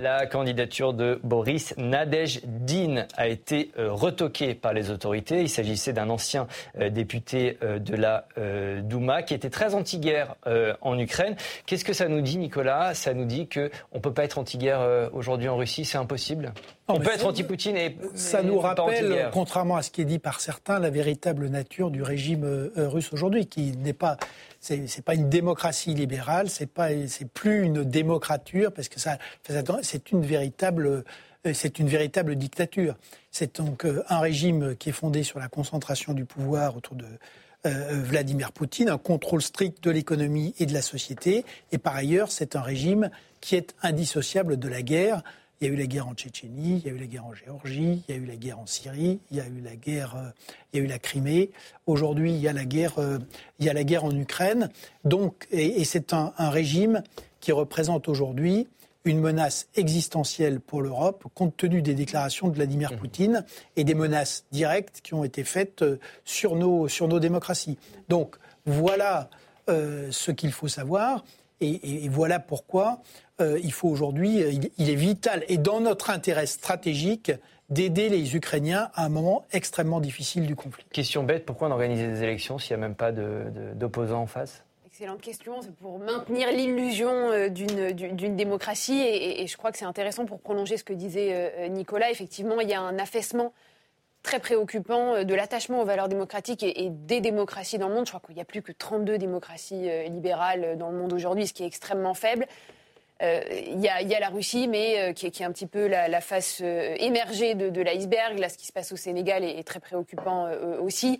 La 0.02 0.26
candidature 0.26 0.94
de 0.94 1.20
Boris 1.24 1.74
Nadejdin 1.78 3.06
a 3.16 3.26
été 3.26 3.72
euh, 3.78 3.92
retoquée 3.92 4.54
par 4.54 4.72
les 4.72 4.90
autorités. 4.90 5.42
Il 5.42 5.48
s'agissait 5.48 5.92
d'un 5.92 6.08
ancien 6.10 6.46
euh, 6.78 6.90
député 6.90 7.58
euh, 7.62 7.78
de 7.78 7.96
la 7.96 8.26
Douma 8.82 9.22
qui 9.22 9.34
était 9.34 9.50
très 9.50 9.74
anti-guerre 9.74 10.36
en 10.80 10.98
Ukraine. 10.98 11.36
Qu'est-ce 11.64 11.84
que 11.84 11.92
ça 11.92 12.08
nous 12.08 12.20
dit, 12.20 12.38
Nicolas? 12.38 12.94
Ça 12.94 13.14
nous 13.14 13.24
dit 13.24 13.48
qu'on 13.48 13.68
ne 13.94 14.00
peut 14.00 14.12
pas 14.12 14.24
être 14.24 14.38
anti-guerre 14.38 15.10
aujourd'hui 15.12 15.48
en 15.48 15.56
Russie, 15.56 15.84
c'est 15.84 15.98
impossible? 15.98 16.52
On 16.88 17.00
peut 17.00 17.10
être 17.12 17.26
anti-Poutine 17.26 17.76
et. 17.76 17.96
Ça 18.14 18.42
nous 18.42 18.58
rappelle, 18.58 19.30
contrairement 19.32 19.76
à 19.76 19.82
ce 19.82 19.90
qui 19.90 20.02
est 20.02 20.06
dit 20.06 20.18
par 20.18 20.40
certains, 20.40 20.78
la 20.78 20.90
véritable 20.90 21.48
nature 21.48 21.90
du 21.90 22.02
régime 22.02 22.70
russe 22.76 23.12
aujourd'hui, 23.12 23.46
qui 23.46 23.72
n'est 23.72 23.92
pas 23.92 24.16
c'est 24.60 25.04
pas 25.04 25.14
une 25.14 25.28
démocratie 25.28 25.94
libérale, 25.94 26.50
c'est 26.50 26.66
pas, 26.66 26.88
c'est 27.06 27.28
plus 27.28 27.62
une 27.64 27.84
démocrature 27.84 28.72
parce 28.72 28.88
que 28.88 28.98
ça, 28.98 29.18
c'est 29.82 30.12
une 30.12 30.22
véritable, 30.22 31.04
euh, 31.46 31.52
c'est 31.54 31.78
une 31.78 31.88
véritable 31.88 32.36
dictature. 32.36 32.96
C'est 33.30 33.60
donc 33.60 33.84
euh, 33.84 34.02
un 34.08 34.18
régime 34.18 34.76
qui 34.76 34.88
est 34.88 34.92
fondé 34.92 35.22
sur 35.22 35.38
la 35.38 35.48
concentration 35.48 36.12
du 36.14 36.24
pouvoir 36.24 36.76
autour 36.76 36.96
de 36.96 37.06
euh, 37.66 38.02
Vladimir 38.02 38.52
Poutine, 38.52 38.88
un 38.88 38.98
contrôle 38.98 39.42
strict 39.42 39.82
de 39.84 39.90
l'économie 39.90 40.54
et 40.58 40.66
de 40.66 40.72
la 40.72 40.82
société, 40.82 41.44
et 41.72 41.78
par 41.78 41.94
ailleurs, 41.94 42.30
c'est 42.30 42.56
un 42.56 42.62
régime 42.62 43.10
qui 43.40 43.56
est 43.56 43.74
indissociable 43.82 44.58
de 44.58 44.68
la 44.68 44.82
guerre. 44.82 45.22
Il 45.60 45.66
y 45.66 45.70
a 45.70 45.72
eu 45.72 45.76
la 45.76 45.86
guerre 45.86 46.06
en 46.06 46.14
Tchétchénie, 46.14 46.82
il 46.84 46.86
y 46.86 46.90
a 46.90 46.92
eu 46.92 46.98
la 46.98 47.06
guerre 47.06 47.24
en 47.24 47.32
Géorgie, 47.32 48.02
il 48.06 48.14
y 48.14 48.18
a 48.18 48.20
eu 48.20 48.26
la 48.26 48.36
guerre 48.36 48.58
en 48.58 48.66
Syrie, 48.66 49.20
il 49.30 49.38
y 49.38 49.40
a 49.40 49.46
eu 49.46 49.62
la 49.62 49.74
guerre, 49.74 50.14
euh, 50.16 50.28
il 50.72 50.78
y 50.78 50.82
a 50.82 50.84
eu 50.84 50.86
la 50.86 50.98
Crimée. 50.98 51.50
Aujourd'hui, 51.86 52.32
il 52.32 52.40
y 52.40 52.48
a 52.48 52.52
la 52.52 52.66
guerre, 52.66 52.98
euh, 52.98 53.18
il 53.58 53.64
y 53.64 53.70
a 53.70 53.72
la 53.72 53.84
guerre 53.84 54.04
en 54.04 54.14
Ukraine. 54.14 54.68
Donc, 55.04 55.46
et, 55.50 55.82
c'est 55.84 56.12
un, 56.12 56.32
régime 56.38 57.02
qui 57.40 57.52
représente 57.52 58.06
aujourd'hui 58.08 58.68
une 59.06 59.20
menace 59.20 59.68
existentielle 59.76 60.60
pour 60.60 60.82
l'Europe, 60.82 61.24
compte 61.32 61.56
tenu 61.56 61.80
des 61.80 61.94
déclarations 61.94 62.48
de 62.48 62.54
Vladimir 62.54 62.92
mmh. 62.92 62.96
Poutine 62.96 63.44
et 63.76 63.84
des 63.84 63.94
menaces 63.94 64.44
directes 64.52 65.00
qui 65.02 65.14
ont 65.14 65.24
été 65.24 65.42
faites 65.42 65.80
euh, 65.80 65.98
sur 66.26 66.56
nos, 66.56 66.86
sur 66.88 67.08
nos 67.08 67.20
démocraties. 67.20 67.78
Donc, 68.08 68.36
voilà 68.66 69.30
ce 69.68 70.30
qu'il 70.30 70.52
faut 70.52 70.68
savoir. 70.68 71.24
Et, 71.60 72.08
voilà 72.10 72.38
pourquoi 72.38 73.00
euh, 73.40 73.58
il 73.62 73.72
faut 73.72 73.88
aujourd'hui, 73.88 74.42
euh, 74.42 74.52
il, 74.78 74.90
est 74.90 74.94
vital 74.94 75.44
et 75.48 75.56
dans 75.56 75.80
notre 75.80 76.10
intérêt 76.10 76.46
stratégique 76.46 77.32
d'aider 77.70 78.08
les 78.08 78.36
Ukrainiens 78.36 78.90
à 78.94 79.06
un 79.06 79.08
moment 79.08 79.44
extrêmement 79.52 80.00
difficile 80.00 80.46
du 80.46 80.54
conflit. 80.54 80.84
Question 80.92 81.22
bête, 81.22 81.46
pourquoi 81.46 81.68
on 81.68 81.72
organise 81.72 81.98
des 81.98 82.22
élections 82.22 82.58
s'il 82.58 82.76
n'y 82.76 82.84
a 82.84 82.86
même 82.86 82.94
pas 82.94 83.10
d'opposants 83.10 84.22
en 84.22 84.26
face? 84.26 84.62
Excellente 84.86 85.20
question, 85.20 85.60
c'est 85.62 85.74
pour 85.74 85.98
maintenir 85.98 86.50
l'illusion 86.52 87.10
euh, 87.10 87.48
d'une 87.48 88.36
démocratie 88.36 89.00
et, 89.00 89.46
je 89.46 89.56
crois 89.56 89.72
que 89.72 89.78
c'est 89.78 89.84
intéressant 89.84 90.26
pour 90.26 90.40
prolonger 90.40 90.76
ce 90.76 90.84
que 90.84 90.92
disait 90.92 91.68
Nicolas. 91.70 92.10
Effectivement, 92.10 92.60
il 92.60 92.68
y 92.68 92.74
a 92.74 92.80
un 92.80 92.98
affaissement 92.98 93.52
très 94.26 94.40
préoccupant 94.40 95.14
euh, 95.14 95.24
de 95.24 95.34
l'attachement 95.34 95.80
aux 95.80 95.84
valeurs 95.84 96.08
démocratiques 96.08 96.64
et, 96.64 96.88
des 96.90 97.20
démocraties 97.20 97.78
dans 97.78 97.88
le 97.88 97.94
monde. 97.94 98.06
Je 98.06 98.10
crois 98.10 98.20
qu'il 98.26 98.34
n'y 98.34 98.42
a 98.42 98.44
plus 98.44 98.60
que 98.60 98.72
32 98.72 99.18
démocraties 99.18 99.88
euh, 99.88 100.08
libérales 100.08 100.64
euh, 100.64 100.76
dans 100.76 100.90
le 100.90 100.98
monde 100.98 101.12
aujourd'hui, 101.12 101.46
ce 101.46 101.54
qui 101.54 101.62
est 101.62 101.66
extrêmement 101.66 102.12
faible. 102.12 102.46
Il 103.22 103.80
y, 103.80 103.88
a 103.88 104.20
la 104.20 104.28
Russie, 104.28 104.68
mais 104.68 105.14
qui, 105.14 105.24
est, 105.24 105.40
un 105.40 105.50
petit 105.50 105.66
peu 105.66 105.86
la, 105.86 106.20
face 106.20 106.60
émergée 106.60 107.54
de, 107.54 107.80
l'iceberg. 107.80 108.38
Là, 108.38 108.50
ce 108.50 108.58
qui 108.58 108.66
se 108.66 108.74
passe 108.74 108.92
au 108.92 108.96
Sénégal 108.96 109.42
est, 109.42 109.66
très 109.66 109.80
préoccupant 109.80 110.50
aussi. 110.82 111.18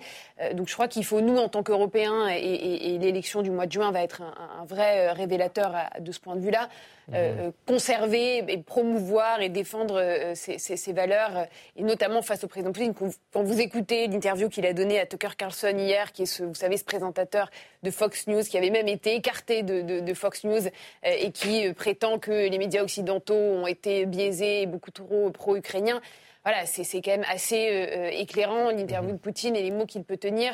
donc, 0.53 0.69
je 0.69 0.75
crois 0.75 0.89
qu'il 0.89 1.07
faut, 1.07 1.23
nous, 1.23 1.39
en 1.39 1.49
tant 1.49 1.63
qu'Européens, 1.63 2.29
et, 2.29 2.99
l'élection 2.99 3.41
du 3.41 3.51
mois 3.51 3.65
de 3.65 3.73
juin 3.73 3.93
va 3.93 4.03
être 4.03 4.21
un, 4.21 4.67
vrai 4.67 5.11
révélateur 5.13 5.75
de 5.99 6.13
ce 6.13 6.21
point 6.21 6.37
de 6.37 6.43
vue-là, 6.43 6.69
euh, 7.15 7.53
conserver 7.67 8.39
et 8.49 8.59
promouvoir 8.59 9.41
et 9.41 9.49
défendre 9.49 10.01
euh, 10.01 10.33
ces, 10.35 10.93
valeurs, 10.93 11.47
et 11.77 11.85
notamment 11.85 12.21
face 12.21 12.43
au 12.43 12.49
président 12.49 12.73
Poutine. 12.73 12.95
Quand 13.33 13.43
vous 13.45 13.61
écoutez 13.61 14.09
l'interview 14.09 14.49
qu'il 14.49 14.67
a 14.67 14.73
donnée 14.73 14.99
à 14.99 15.07
Tucker 15.07 15.37
Carlson 15.39 15.77
hier, 15.79 16.11
qui 16.11 16.23
est, 16.23 16.27
ce, 16.27 16.43
vous 16.43 16.55
savez, 16.55 16.77
ce 16.77 16.85
présentateur 16.85 17.49
de 17.85 17.93
Fox 17.93 18.27
News, 18.27 18.43
qui 18.43 18.59
avait 18.59 18.71
même 18.71 18.89
été 18.89 19.15
écarté 19.15 19.63
de, 19.63 20.15
Fox 20.15 20.43
News 20.43 20.67
euh, 20.67 20.71
et 21.03 21.31
qui 21.31 21.73
prétend 21.75 22.19
que 22.19 22.49
les 22.49 22.59
médias 22.59 22.83
occidentaux 22.83 23.35
ont 23.35 23.69
été 23.69 24.05
biaisés 24.07 24.63
et 24.63 24.67
beaucoup 24.67 24.91
trop 24.91 25.31
pro-ukrainiens. 25.31 26.01
Voilà, 26.45 26.67
c'est 26.67 27.01
quand 27.03 27.11
même 27.11 27.27
assez 27.29 27.89
éclairant 28.13 28.71
l'interview 28.71 29.11
de 29.11 29.17
Poutine 29.17 29.57
et 29.57 29.63
les 29.63 29.73
mots 29.73 29.85
qu'il 29.85 30.05
peut 30.05 30.17
tenir 30.17 30.53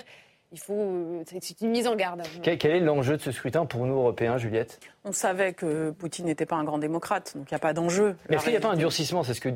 il 0.52 0.60
faut, 0.60 0.74
euh, 0.74 1.22
c'est 1.40 1.60
une 1.62 1.70
mise 1.70 1.86
en 1.86 1.96
garde. 1.96 2.22
Quel, 2.42 2.70
est 2.70 2.80
l'enjeu 2.80 3.16
de 3.16 3.22
ce 3.22 3.32
scrutin 3.32 3.64
pour 3.64 3.86
nous, 3.86 3.94
Européens, 3.94 4.36
Juliette? 4.36 4.80
On 5.04 5.12
savait 5.12 5.54
que 5.54 5.90
Poutine 5.90 6.26
n'était 6.26 6.46
pas 6.46 6.56
un 6.56 6.64
grand 6.64 6.78
démocrate, 6.78 7.32
donc 7.36 7.50
il 7.50 7.54
n'y 7.54 7.56
a 7.56 7.60
pas 7.60 7.72
d'enjeu. 7.72 8.16
Mais 8.28 8.36
est-ce 8.36 8.44
qu'il 8.44 8.52
n'y 8.52 8.58
a 8.58 8.60
pas 8.60 8.70
un 8.70 8.76
durcissement? 8.76 9.22
C'est 9.22 9.34
ce 9.34 9.40
que 9.40 9.50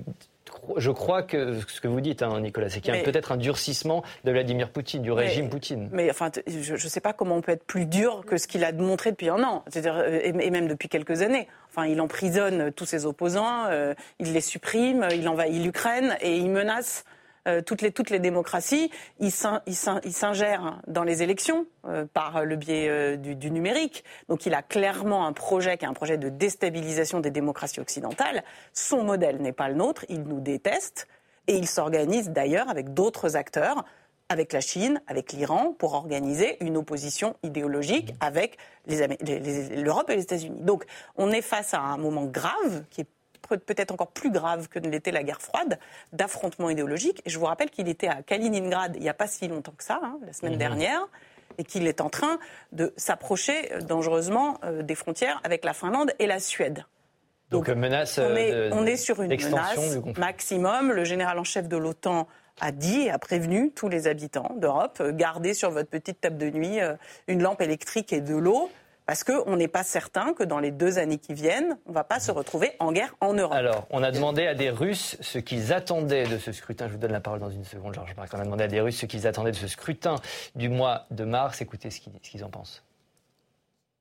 je 0.76 0.90
crois 0.90 1.22
que 1.22 1.60
ce 1.68 1.80
que 1.80 1.88
vous 1.88 2.00
dites, 2.00 2.22
hein, 2.22 2.40
Nicolas, 2.40 2.70
c'est 2.70 2.80
qu'il 2.80 2.94
y 2.94 2.98
a 2.98 3.02
peut-être 3.02 3.32
un 3.32 3.36
durcissement 3.36 4.02
de 4.24 4.32
Vladimir 4.32 4.70
Poutine, 4.70 5.02
du 5.02 5.12
régime 5.12 5.50
Poutine. 5.50 5.88
Mais 5.92 6.10
enfin, 6.10 6.30
je 6.46 6.72
ne 6.72 6.78
sais 6.78 7.00
pas 7.00 7.12
comment 7.12 7.36
on 7.36 7.40
peut 7.42 7.52
être 7.52 7.64
plus 7.64 7.84
dur 7.84 8.24
que 8.26 8.38
ce 8.38 8.46
qu'il 8.46 8.64
a 8.64 8.72
montré 8.72 9.10
depuis 9.10 9.28
un 9.28 9.42
an, 9.42 9.64
euh, 9.76 10.20
et 10.22 10.50
même 10.50 10.66
depuis 10.66 10.88
quelques 10.88 11.22
années. 11.22 11.46
Enfin, 11.70 11.86
il 11.86 12.00
emprisonne 12.00 12.72
tous 12.72 12.86
ses 12.86 13.04
opposants, 13.04 13.66
euh, 13.66 13.94
il 14.18 14.32
les 14.32 14.40
supprime, 14.40 15.06
il 15.12 15.28
envahit 15.28 15.62
l'Ukraine 15.62 16.16
et 16.20 16.36
il 16.36 16.50
menace 16.50 17.04
euh, 17.46 17.62
toutes, 17.62 17.82
les, 17.82 17.92
toutes 17.92 18.10
les 18.10 18.18
démocraties, 18.18 18.90
ils 19.20 19.32
s'ingèrent 19.32 20.80
dans 20.86 21.04
les 21.04 21.22
élections 21.22 21.66
euh, 21.86 22.04
par 22.12 22.44
le 22.44 22.56
biais 22.56 22.88
euh, 22.88 23.16
du, 23.16 23.50
numérique. 23.50 24.04
Donc 24.28 24.46
il 24.46 24.54
a 24.54 24.62
clairement 24.62 25.26
un 25.26 25.32
projet 25.32 25.76
qui 25.76 25.84
est 25.84 25.88
un 25.88 25.94
projet 25.94 26.18
de 26.18 26.28
déstabilisation 26.28 27.20
des 27.20 27.30
démocraties 27.30 27.80
occidentales. 27.80 28.42
Son 28.72 29.04
modèle 29.04 29.40
n'est 29.40 29.52
pas 29.52 29.68
le 29.68 29.74
nôtre, 29.74 30.04
il 30.08 30.22
nous 30.22 30.40
déteste 30.40 31.06
et 31.46 31.56
il 31.56 31.68
s'organise 31.68 32.30
d'ailleurs 32.30 32.68
avec 32.68 32.94
d'autres 32.94 33.36
acteurs 33.36 33.84
avec 34.28 34.52
la 34.52 34.60
Chine, 34.60 35.00
avec 35.06 35.32
l'Iran, 35.32 35.72
pour 35.78 35.94
organiser 35.94 36.56
une 36.60 36.76
opposition 36.76 37.36
idéologique 37.44 38.12
avec 38.18 38.58
l'Europe 38.88 40.10
et 40.10 40.16
les 40.16 40.22
États-Unis. 40.22 40.62
Donc 40.62 40.84
on 41.16 41.30
est 41.30 41.42
face 41.42 41.74
à 41.74 41.80
un 41.80 41.96
moment 41.96 42.24
grave 42.24 42.84
qui 42.90 43.02
est 43.02 43.06
peut-être 43.46 43.92
encore 43.92 44.10
plus 44.10 44.30
grave 44.30 44.68
que 44.68 44.78
ne 44.78 44.88
l'était 44.88 45.12
la 45.12 45.22
guerre 45.22 45.40
froide, 45.40 45.78
d'affrontement 46.12 46.70
idéologique. 46.70 47.22
Et 47.24 47.30
je 47.30 47.38
vous 47.38 47.46
rappelle 47.46 47.70
qu'il 47.70 47.88
était 47.88 48.08
à 48.08 48.22
Kaliningrad 48.22 48.96
il 48.96 49.02
n'y 49.02 49.08
a 49.08 49.14
pas 49.14 49.26
si 49.26 49.48
longtemps 49.48 49.74
que 49.76 49.84
ça, 49.84 50.00
hein, 50.02 50.18
la 50.26 50.32
semaine 50.32 50.54
mhm. 50.54 50.58
dernière, 50.58 51.08
et 51.58 51.64
qu'il 51.64 51.86
est 51.86 52.00
en 52.00 52.10
train 52.10 52.38
de 52.72 52.92
s'approcher 52.96 53.70
dangereusement 53.82 54.58
euh, 54.64 54.82
des 54.82 54.94
frontières 54.94 55.40
avec 55.44 55.64
la 55.64 55.72
Finlande 55.72 56.12
et 56.18 56.26
la 56.26 56.38
Suède. 56.38 56.84
Donc, 57.50 57.68
menace. 57.68 58.18
On 58.18 58.34
est, 58.34 58.72
on 58.72 58.84
est 58.86 58.96
sur 58.96 59.22
une 59.22 59.30
menace 59.30 59.98
maximum. 60.18 60.90
Le 60.90 61.04
général 61.04 61.38
en 61.38 61.44
chef 61.44 61.68
de 61.68 61.76
l'OTAN 61.76 62.26
a 62.60 62.72
dit 62.72 63.02
et 63.02 63.10
a 63.10 63.18
prévenu 63.18 63.70
tous 63.70 63.88
les 63.88 64.06
habitants 64.06 64.54
d'Europe, 64.56 64.98
euh, 65.00 65.12
gardez 65.12 65.54
sur 65.54 65.70
votre 65.70 65.88
petite 65.88 66.20
table 66.20 66.38
de 66.38 66.50
nuit 66.50 66.80
euh, 66.80 66.94
une 67.28 67.42
lampe 67.42 67.60
électrique 67.60 68.12
et 68.12 68.20
de 68.20 68.34
l'eau. 68.34 68.70
Parce 69.06 69.22
qu'on 69.22 69.56
n'est 69.56 69.68
pas 69.68 69.84
certain 69.84 70.34
que 70.34 70.42
dans 70.42 70.58
les 70.58 70.72
deux 70.72 70.98
années 70.98 71.18
qui 71.18 71.32
viennent, 71.32 71.78
on 71.86 71.90
ne 71.90 71.94
va 71.94 72.02
pas 72.02 72.18
se 72.18 72.32
retrouver 72.32 72.72
en 72.80 72.90
guerre 72.90 73.14
en 73.20 73.34
Europe. 73.34 73.54
Alors, 73.54 73.86
on 73.90 74.02
a 74.02 74.10
demandé 74.10 74.48
à 74.48 74.54
des 74.54 74.68
Russes 74.68 75.16
ce 75.20 75.38
qu'ils 75.38 75.72
attendaient 75.72 76.26
de 76.26 76.38
ce 76.38 76.50
scrutin. 76.50 76.88
Je 76.88 76.92
vous 76.94 76.98
donne 76.98 77.12
la 77.12 77.20
parole 77.20 77.38
dans 77.38 77.50
une 77.50 77.64
seconde, 77.64 77.94
Georges 77.94 78.16
Marc. 78.16 78.34
On 78.34 78.40
a 78.40 78.44
demandé 78.44 78.64
à 78.64 78.68
des 78.68 78.80
Russes 78.80 78.98
ce 78.98 79.06
qu'ils 79.06 79.28
attendaient 79.28 79.52
de 79.52 79.56
ce 79.56 79.68
scrutin 79.68 80.16
du 80.56 80.68
mois 80.68 81.06
de 81.12 81.24
mars. 81.24 81.62
Écoutez 81.62 81.90
ce 81.90 82.00
qu'ils 82.00 82.44
en 82.44 82.50
pensent. 82.50 82.82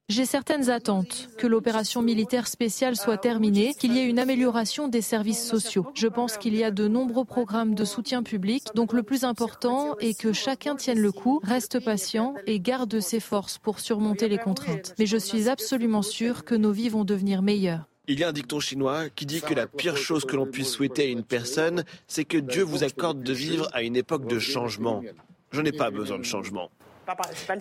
J'ai 0.07 0.25
certaines 0.25 0.69
attentes, 0.69 1.29
que 1.39 1.47
l'opération 1.47 2.03
militaire 2.03 2.45
spéciale 2.47 2.95
soit 2.95 3.17
terminée, 3.17 3.73
qu'il 3.73 3.91
y 3.93 3.97
ait 3.97 4.07
une 4.07 4.19
amélioration 4.19 4.87
des 4.87 5.01
services 5.01 5.43
sociaux. 5.43 5.87
Je 5.95 6.05
pense 6.05 6.37
qu'il 6.37 6.55
y 6.55 6.63
a 6.63 6.69
de 6.69 6.87
nombreux 6.87 7.25
programmes 7.25 7.73
de 7.73 7.85
soutien 7.85 8.21
public, 8.21 8.65
donc 8.75 8.93
le 8.93 9.01
plus 9.01 9.23
important 9.23 9.97
est 9.97 10.15
que 10.15 10.31
chacun 10.31 10.75
tienne 10.75 10.99
le 10.99 11.11
coup, 11.11 11.41
reste 11.43 11.83
patient 11.83 12.35
et 12.45 12.59
garde 12.59 12.99
ses 12.99 13.19
forces 13.19 13.57
pour 13.57 13.79
surmonter 13.79 14.29
les 14.29 14.37
contraintes. 14.37 14.93
Mais 14.99 15.07
je 15.07 15.17
suis 15.17 15.49
absolument 15.49 16.03
sûr 16.03 16.45
que 16.45 16.53
nos 16.53 16.71
vies 16.71 16.89
vont 16.89 17.03
devenir 17.03 17.41
meilleures. 17.41 17.87
Il 18.07 18.19
y 18.19 18.23
a 18.23 18.29
un 18.29 18.33
dicton 18.33 18.59
chinois 18.59 19.09
qui 19.09 19.25
dit 19.25 19.41
que 19.41 19.55
la 19.55 19.65
pire 19.65 19.97
chose 19.97 20.23
que 20.23 20.35
l'on 20.35 20.45
puisse 20.45 20.69
souhaiter 20.69 21.01
à 21.01 21.07
une 21.07 21.23
personne, 21.23 21.83
c'est 22.05 22.25
que 22.25 22.37
Dieu 22.37 22.61
vous 22.61 22.83
accorde 22.83 23.23
de 23.23 23.33
vivre 23.33 23.67
à 23.73 23.81
une 23.81 23.95
époque 23.95 24.27
de 24.27 24.37
changement. 24.37 25.01
Je 25.51 25.61
n'ai 25.61 25.71
pas 25.71 25.89
besoin 25.89 26.19
de 26.19 26.23
changement. 26.23 26.69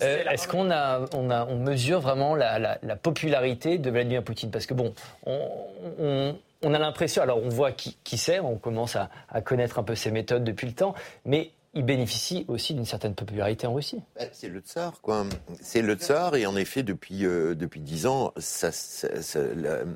Euh, 0.01 0.23
est-ce 0.29 0.47
qu'on 0.47 0.71
a, 0.71 1.05
on 1.13 1.29
a, 1.29 1.45
on 1.45 1.57
mesure 1.57 1.99
vraiment 1.99 2.35
la, 2.35 2.77
popularité 3.01 3.77
de 3.77 3.89
Vladimir 3.89 4.23
Poutine? 4.23 4.51
Parce 4.51 4.65
que 4.65 4.73
bon, 4.73 4.93
on, 5.25 6.73
a 6.73 6.79
l'impression, 6.79 7.21
alors 7.21 7.43
on 7.43 7.49
voit 7.49 7.71
qui, 7.71 7.97
qui 8.03 8.17
c'est, 8.17 8.39
on 8.39 8.57
commence 8.57 8.95
à, 8.95 9.09
connaître 9.41 9.79
un 9.79 9.83
peu 9.83 9.95
ses 9.95 10.11
méthodes 10.11 10.43
depuis 10.43 10.67
le 10.67 10.73
temps, 10.73 10.95
mais 11.25 11.51
il 11.77 11.83
bénéficie 11.83 12.45
aussi 12.47 12.73
d'une 12.73 12.85
certaine 12.85 13.15
popularité 13.15 13.67
en 13.67 13.73
Russie. 13.73 14.01
Ben, 14.15 14.29
c'est 14.31 14.47
le 14.47 14.61
tsar, 14.61 15.01
quoi. 15.01 15.25
C'est 15.61 15.81
le 15.81 15.95
tsar, 15.95 16.35
et 16.37 16.45
en 16.45 16.55
effet, 16.55 16.83
depuis 16.83 17.25
euh, 17.25 17.53
depuis 17.53 17.81
dix 17.81 18.07
ans, 18.07 18.31
ça, 18.37 18.69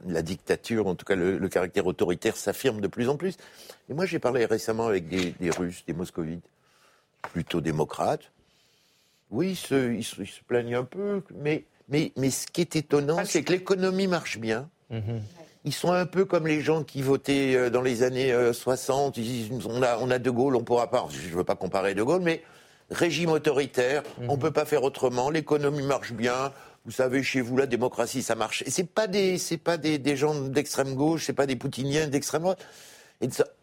la, 0.06 0.22
dictature, 0.22 0.88
en 0.88 0.96
tout 0.96 1.06
cas 1.06 1.16
le, 1.16 1.48
caractère 1.48 1.88
autoritaire, 1.88 2.36
s'affirme 2.36 2.82
de 2.82 2.88
plus 2.88 3.08
en 3.08 3.16
plus. 3.16 3.38
Et 3.90 3.94
moi, 3.94 4.06
j'ai 4.06 4.20
parlé 4.20 4.46
récemment 4.46 4.88
avec 4.88 5.08
des, 5.08 5.34
des 5.40 5.50
Russes, 5.52 5.86
des 5.88 5.94
Moscovites, 5.94 6.44
plutôt 7.22 7.62
démocrates, 7.62 8.30
oui, 9.32 9.60
ils 9.72 10.04
se, 10.04 10.42
plaignent 10.48 10.76
un 10.76 10.84
peu, 10.84 11.22
mais, 11.36 11.66
mais, 11.88 12.12
mais 12.18 12.30
ce 12.32 12.48
qui 12.48 12.62
est 12.62 12.76
étonnant, 12.76 13.24
c'est 13.26 13.44
que 13.44 13.52
l'économie 13.52 14.08
marche 14.08 14.40
bien. 14.40 14.70
Mhm. 14.90 15.22
Ils 15.66 15.74
sont 15.74 15.92
un 15.92 16.06
peu 16.06 16.26
comme 16.26 16.48
les 16.48 16.62
gens 16.62 16.84
qui 16.84 17.02
votaient 17.02 17.54
euh, 17.56 17.70
dans 17.70 17.82
les 17.82 18.04
années 18.04 18.34
60. 18.54 19.18
Euh, 19.18 19.22
ils 19.22 19.26
disent 19.26 19.68
on 19.68 19.84
a, 19.84 19.98
on 19.98 20.10
a 20.10 20.18
De 20.18 20.30
Gaulle, 20.30 20.56
on 20.56 20.64
pourra 20.64 20.90
pas. 20.90 21.08
Je 21.12 21.30
ne 21.30 21.36
veux 21.36 21.44
pas 21.44 21.56
comparer 21.56 21.94
De 21.94 22.02
Gaulle, 22.02 22.22
mais 22.22 22.42
régime 22.90 23.30
autoritaire, 23.30 24.04
on 24.20 24.24
ne 24.24 24.32
mhm. 24.32 24.40
peut 24.40 24.52
pas 24.52 24.66
faire 24.66 24.84
autrement. 24.84 25.30
L'économie 25.30 25.84
marche 25.84 26.14
bien. 26.14 26.52
Vous 26.86 26.92
savez, 26.92 27.22
chez 27.22 27.42
vous, 27.42 27.58
la 27.58 27.66
démocratie, 27.66 28.24
ça 28.24 28.36
marche. 28.36 28.64
Et 28.66 28.72
c'est 28.72 28.86
pas 28.88 29.06
des, 29.06 29.38
c'est 29.38 29.58
pas 29.58 29.78
des, 29.78 30.00
des 30.00 30.16
gens 30.16 30.34
d'extrême 30.34 30.96
gauche, 30.96 31.26
c'est 31.26 31.34
pas 31.34 31.46
des 31.46 31.58
poutiniens 31.58 32.08
d'extrême 32.08 32.44
droite. 32.44 32.66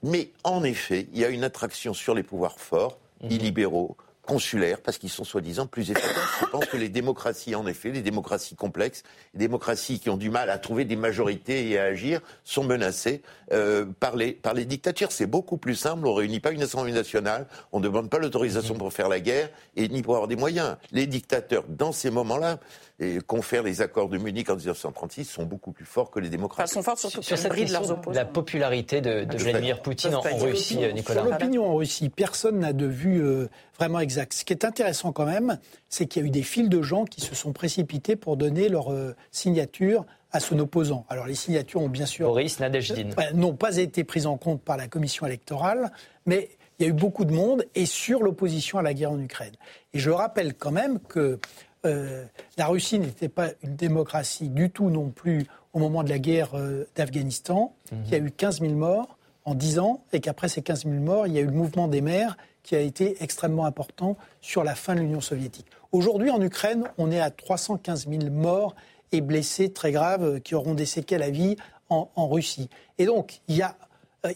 Mais 0.02 0.30
en 0.44 0.62
effet, 0.64 1.08
il 1.12 1.18
y 1.18 1.24
a 1.24 1.28
une 1.28 1.44
attraction 1.44 1.94
sur 1.94 2.14
les 2.14 2.22
pouvoirs 2.22 2.60
forts, 2.60 2.98
mhm. 3.22 3.30
illibéraux, 3.30 3.96
consulaires 4.27 4.81
parce 4.83 4.99
qu'ils 4.99 5.11
sont 5.11 5.24
soi-disant 5.24 5.66
plus 5.66 5.91
efficaces. 5.91 6.12
Je 6.41 6.47
pense 6.47 6.66
que 6.66 6.77
les 6.77 6.89
démocraties, 6.89 7.55
en 7.55 7.66
effet, 7.66 7.91
les 7.91 8.03
démocraties 8.03 8.57
complexes, 8.57 9.03
les 9.35 9.41
démocraties 9.41 10.01
qui 10.01 10.11
ont 10.11 10.16
du 10.16 10.29
mal 10.29 10.51
à 10.51 10.59
trouver 10.59 10.85
des 10.85 10.97
majorités 10.97 11.70
et 11.70 11.79
à 11.79 11.85
agir, 11.85 12.20
sont 12.45 12.64
menacées 12.64 13.22
euh, 13.53 13.87
par, 14.01 14.16
les, 14.16 14.33
par 14.33 14.53
les 14.53 14.64
dictatures. 14.64 15.12
C'est 15.12 15.27
beaucoup 15.27 15.57
plus 15.57 15.77
simple. 15.77 16.07
On 16.07 16.12
ne 16.12 16.18
réunit 16.18 16.41
pas 16.41 16.51
une 16.51 16.62
assemblée 16.62 16.93
nationale, 16.93 17.47
on 17.72 17.79
ne 17.79 17.85
demande 17.85 18.11
pas 18.11 18.18
l'autorisation 18.18 18.74
pour 18.74 18.93
faire 18.93 19.09
la 19.09 19.20
guerre 19.20 19.49
et 19.77 19.89
ni 19.89 20.03
pour 20.03 20.14
avoir 20.14 20.29
des 20.29 20.37
moyens. 20.37 20.77
Les 20.93 21.07
dictateurs, 21.07 21.64
dans 21.68 21.93
ces 21.93 22.11
moments-là, 22.11 22.59
et 22.99 23.18
confèrent 23.18 23.62
les 23.62 23.83
accords 23.83 24.09
de 24.09 24.16
Munich 24.16 24.49
en 24.49 24.57
1936 24.57 25.27
sont 25.27 25.45
beaucoup 25.45 25.72
plus 25.72 25.85
forts 25.85 26.11
que 26.11 26.18
les 26.18 26.31
démocrates. 26.31 26.68
sont 26.68 26.83
forts 26.83 26.99
surtout 26.99 27.22
sur, 27.22 27.37
cette 27.37 27.53
de 27.53 27.72
leurs 27.72 27.91
opposants. 27.91 28.16
La 28.16 28.24
popularité 28.24 29.03
de, 29.03 29.27
Vladimir 29.37 29.83
Poutine 29.83 30.14
en, 30.14 30.22
Russie, 30.22 30.79
Nicolas. 30.95 31.22
Sur 31.22 31.31
l'opinion 31.31 31.68
en 31.68 31.77
Russie, 31.77 32.09
personne 32.09 32.61
n'a 32.61 32.72
de 32.72 32.87
vue 32.87 33.22
euh, 33.22 33.49
vraiment 33.79 34.01
exacte. 34.01 34.15
Ce 34.30 34.44
qui 34.44 34.52
est 34.52 34.64
intéressant 34.64 35.12
quand 35.12 35.26
même, 35.26 35.58
c'est 35.88 36.06
qu'il 36.06 36.22
y 36.22 36.24
a 36.24 36.28
eu 36.28 36.30
des 36.30 36.42
files 36.42 36.68
de 36.68 36.82
gens 36.82 37.04
qui 37.04 37.20
se 37.20 37.34
sont 37.34 37.52
précipités 37.52 38.16
pour 38.16 38.36
donner 38.36 38.68
leur 38.68 38.92
euh, 38.92 39.14
signature 39.30 40.04
à 40.32 40.40
son 40.40 40.58
opposant. 40.58 41.06
Alors 41.08 41.26
les 41.26 41.34
signatures 41.34 41.82
ont 41.82 41.88
bien 41.88 42.06
sûr... 42.06 42.28
Boris 42.28 42.60
Nadejdin. 42.60 43.10
Euh, 43.18 43.32
n'ont 43.32 43.54
pas 43.54 43.76
été 43.76 44.04
prises 44.04 44.26
en 44.26 44.36
compte 44.36 44.62
par 44.62 44.76
la 44.76 44.88
commission 44.88 45.26
électorale, 45.26 45.90
mais 46.26 46.50
il 46.78 46.84
y 46.84 46.86
a 46.86 46.90
eu 46.90 46.94
beaucoup 46.94 47.24
de 47.24 47.32
monde 47.32 47.64
et 47.74 47.86
sur 47.86 48.22
l'opposition 48.22 48.78
à 48.78 48.82
la 48.82 48.92
guerre 48.92 49.12
en 49.12 49.20
Ukraine. 49.20 49.54
Et 49.94 49.98
je 49.98 50.10
rappelle 50.10 50.54
quand 50.54 50.72
même 50.72 50.98
que 51.00 51.38
euh, 51.86 52.24
la 52.58 52.66
Russie 52.66 52.98
n'était 52.98 53.28
pas 53.28 53.48
une 53.62 53.76
démocratie 53.76 54.48
du 54.48 54.70
tout 54.70 54.90
non 54.90 55.08
plus 55.10 55.46
au 55.72 55.78
moment 55.78 56.02
de 56.02 56.08
la 56.08 56.18
guerre 56.18 56.54
euh, 56.54 56.84
d'Afghanistan, 56.96 57.74
Il 58.06 58.10
y 58.10 58.14
a 58.14 58.18
eu 58.18 58.30
15 58.30 58.60
000 58.60 58.72
morts 58.72 59.18
en 59.44 59.54
10 59.54 59.78
ans, 59.78 60.02
et 60.12 60.20
qu'après 60.20 60.48
ces 60.48 60.60
15 60.60 60.84
000 60.84 60.96
morts, 60.96 61.28
il 61.28 61.34
y 61.34 61.38
a 61.38 61.40
eu 61.40 61.46
le 61.46 61.52
mouvement 61.52 61.86
des 61.86 62.00
mers 62.00 62.36
qui 62.66 62.74
a 62.74 62.80
été 62.80 63.22
extrêmement 63.22 63.64
important 63.64 64.16
sur 64.40 64.64
la 64.64 64.74
fin 64.74 64.94
de 64.96 65.00
l'Union 65.00 65.20
soviétique. 65.20 65.66
Aujourd'hui, 65.92 66.30
en 66.30 66.42
Ukraine, 66.42 66.84
on 66.98 67.12
est 67.12 67.20
à 67.20 67.30
315 67.30 68.08
000 68.08 68.30
morts 68.30 68.74
et 69.12 69.20
blessés 69.20 69.72
très 69.72 69.92
graves 69.92 70.24
euh, 70.24 70.38
qui 70.40 70.54
auront 70.56 70.74
des 70.74 70.84
séquelles 70.84 71.22
à 71.22 71.30
vie 71.30 71.56
en, 71.88 72.10
en 72.16 72.28
Russie. 72.28 72.68
Et 72.98 73.06
donc, 73.06 73.40
il 73.46 73.56
y 73.56 73.62
a, 73.62 73.76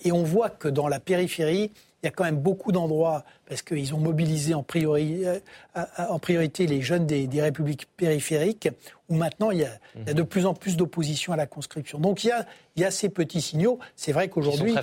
et 0.04 0.12
on 0.12 0.22
voit 0.22 0.48
que 0.48 0.68
dans 0.68 0.86
la 0.86 1.00
périphérie, 1.00 1.72
il 2.02 2.06
y 2.06 2.08
a 2.08 2.12
quand 2.12 2.24
même 2.24 2.38
beaucoup 2.38 2.72
d'endroits, 2.72 3.24
parce 3.46 3.62
qu'ils 3.62 3.94
ont 3.94 3.98
mobilisé 3.98 4.54
en 4.54 4.62
priorité, 4.62 5.26
euh, 5.26 5.84
en 5.98 6.18
priorité 6.18 6.66
les 6.66 6.80
jeunes 6.80 7.06
des, 7.06 7.28
républiques 7.40 7.86
périphériques, 7.96 8.68
où 9.08 9.16
maintenant 9.16 9.50
il 9.50 9.58
y, 9.58 9.64
a, 9.64 10.14
de 10.14 10.22
plus 10.22 10.46
en 10.46 10.54
plus 10.54 10.76
d'opposition 10.76 11.32
à 11.32 11.36
la 11.36 11.46
conscription. 11.46 11.98
Donc 11.98 12.24
il 12.24 12.28
y 12.28 12.30
a, 12.30 12.46
il 12.76 12.82
y 12.82 12.84
a 12.84 12.90
ces 12.90 13.08
petits 13.08 13.42
signaux. 13.42 13.78
C'est 13.96 14.12
vrai 14.12 14.28
qu'aujourd'hui, 14.28 14.74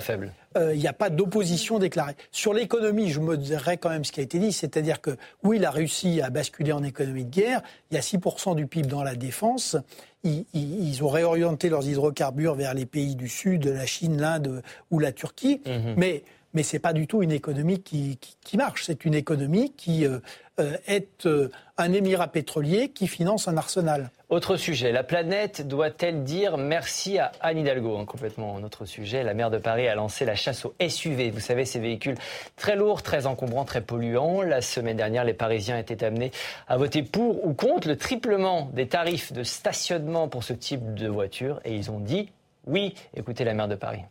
euh, 0.56 0.74
il 0.74 0.80
n'y 0.80 0.86
a 0.86 0.92
pas 0.92 1.10
d'opposition 1.10 1.78
déclarée. 1.78 2.14
Sur 2.30 2.54
l'économie, 2.54 3.08
je 3.10 3.20
me 3.20 3.36
dirais 3.36 3.78
quand 3.78 3.90
même 3.90 4.04
ce 4.04 4.12
qui 4.12 4.20
a 4.20 4.22
été 4.22 4.38
dit, 4.38 4.52
c'est-à-dire 4.52 5.00
que 5.00 5.16
oui, 5.42 5.58
la 5.58 5.70
Russie 5.70 6.20
a 6.20 6.30
basculé 6.30 6.72
en 6.72 6.84
économie 6.84 7.24
de 7.24 7.30
guerre, 7.30 7.62
il 7.90 7.94
y 7.94 7.98
a 7.98 8.02
6% 8.02 8.54
du 8.54 8.66
PIB 8.66 8.86
dans 8.86 9.02
la 9.02 9.14
défense, 9.16 9.76
ils, 10.24 10.44
ils, 10.52 11.02
ont 11.02 11.08
réorienté 11.08 11.68
leurs 11.68 11.86
hydrocarbures 11.86 12.54
vers 12.54 12.74
les 12.74 12.86
pays 12.86 13.14
du 13.14 13.28
Sud, 13.28 13.66
la 13.66 13.86
Chine, 13.86 14.20
l'Inde 14.20 14.62
ou 14.90 14.98
la 14.98 15.12
Turquie, 15.12 15.60
mhm. 15.64 15.94
mais 15.96 16.22
mais 16.54 16.62
ce 16.62 16.76
n'est 16.76 16.80
pas 16.80 16.92
du 16.92 17.06
tout 17.06 17.22
une 17.22 17.32
économie 17.32 17.80
qui, 17.82 18.18
marche. 18.56 18.84
C'est 18.86 19.04
une 19.04 19.14
économie 19.14 19.72
qui 19.76 20.06
euh, 20.06 20.18
euh, 20.58 20.76
est 20.86 21.26
euh, 21.26 21.50
un 21.76 21.92
émirat 21.92 22.28
pétrolier 22.28 22.88
qui 22.88 23.06
finance 23.06 23.48
un 23.48 23.56
arsenal. 23.56 24.10
Autre 24.30 24.56
sujet, 24.56 24.92
la 24.92 25.04
planète 25.04 25.66
doit-elle 25.66 26.24
dire 26.24 26.56
merci 26.56 27.18
à 27.18 27.32
Anne 27.40 27.58
Hidalgo 27.58 27.96
hein, 27.96 28.04
Complètement 28.04 28.56
autre 28.56 28.84
sujet, 28.84 29.22
la 29.22 29.34
maire 29.34 29.50
de 29.50 29.58
Paris 29.58 29.88
a 29.88 29.94
lancé 29.94 30.24
la 30.24 30.34
chasse 30.34 30.64
aux 30.64 30.74
SUV. 30.86 31.30
Vous 31.30 31.40
savez, 31.40 31.64
ces 31.64 31.78
véhicules 31.78 32.16
très 32.56 32.76
lourds, 32.76 33.02
très 33.02 33.26
encombrants, 33.26 33.64
très 33.64 33.80
polluants. 33.80 34.42
La 34.42 34.60
semaine 34.60 34.96
dernière, 34.96 35.24
les 35.24 35.34
Parisiens 35.34 35.78
étaient 35.78 36.04
amenés 36.04 36.32
à 36.66 36.76
voter 36.76 37.02
pour 37.02 37.46
ou 37.46 37.54
contre 37.54 37.88
le 37.88 37.96
triplement 37.96 38.70
des 38.72 38.88
tarifs 38.88 39.32
de 39.32 39.42
stationnement 39.42 40.28
pour 40.28 40.44
ce 40.44 40.52
type 40.54 40.94
de 40.94 41.08
voiture. 41.08 41.60
Et 41.64 41.74
ils 41.74 41.90
ont 41.90 42.00
dit 42.00 42.30
oui. 42.66 42.94
Écoutez 43.14 43.44
la 43.44 43.54
maire 43.54 43.68
de 43.68 43.76
Paris. 43.76 44.02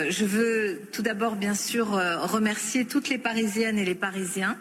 Je 0.00 0.24
veux 0.24 0.80
tout 0.90 1.02
d'abord, 1.02 1.36
bien 1.36 1.54
sûr, 1.54 1.96
euh, 1.96 2.18
remercier 2.18 2.84
toutes 2.84 3.08
les 3.08 3.18
Parisiennes 3.18 3.78
et 3.78 3.84
les 3.84 3.94
Parisiens 3.94 4.56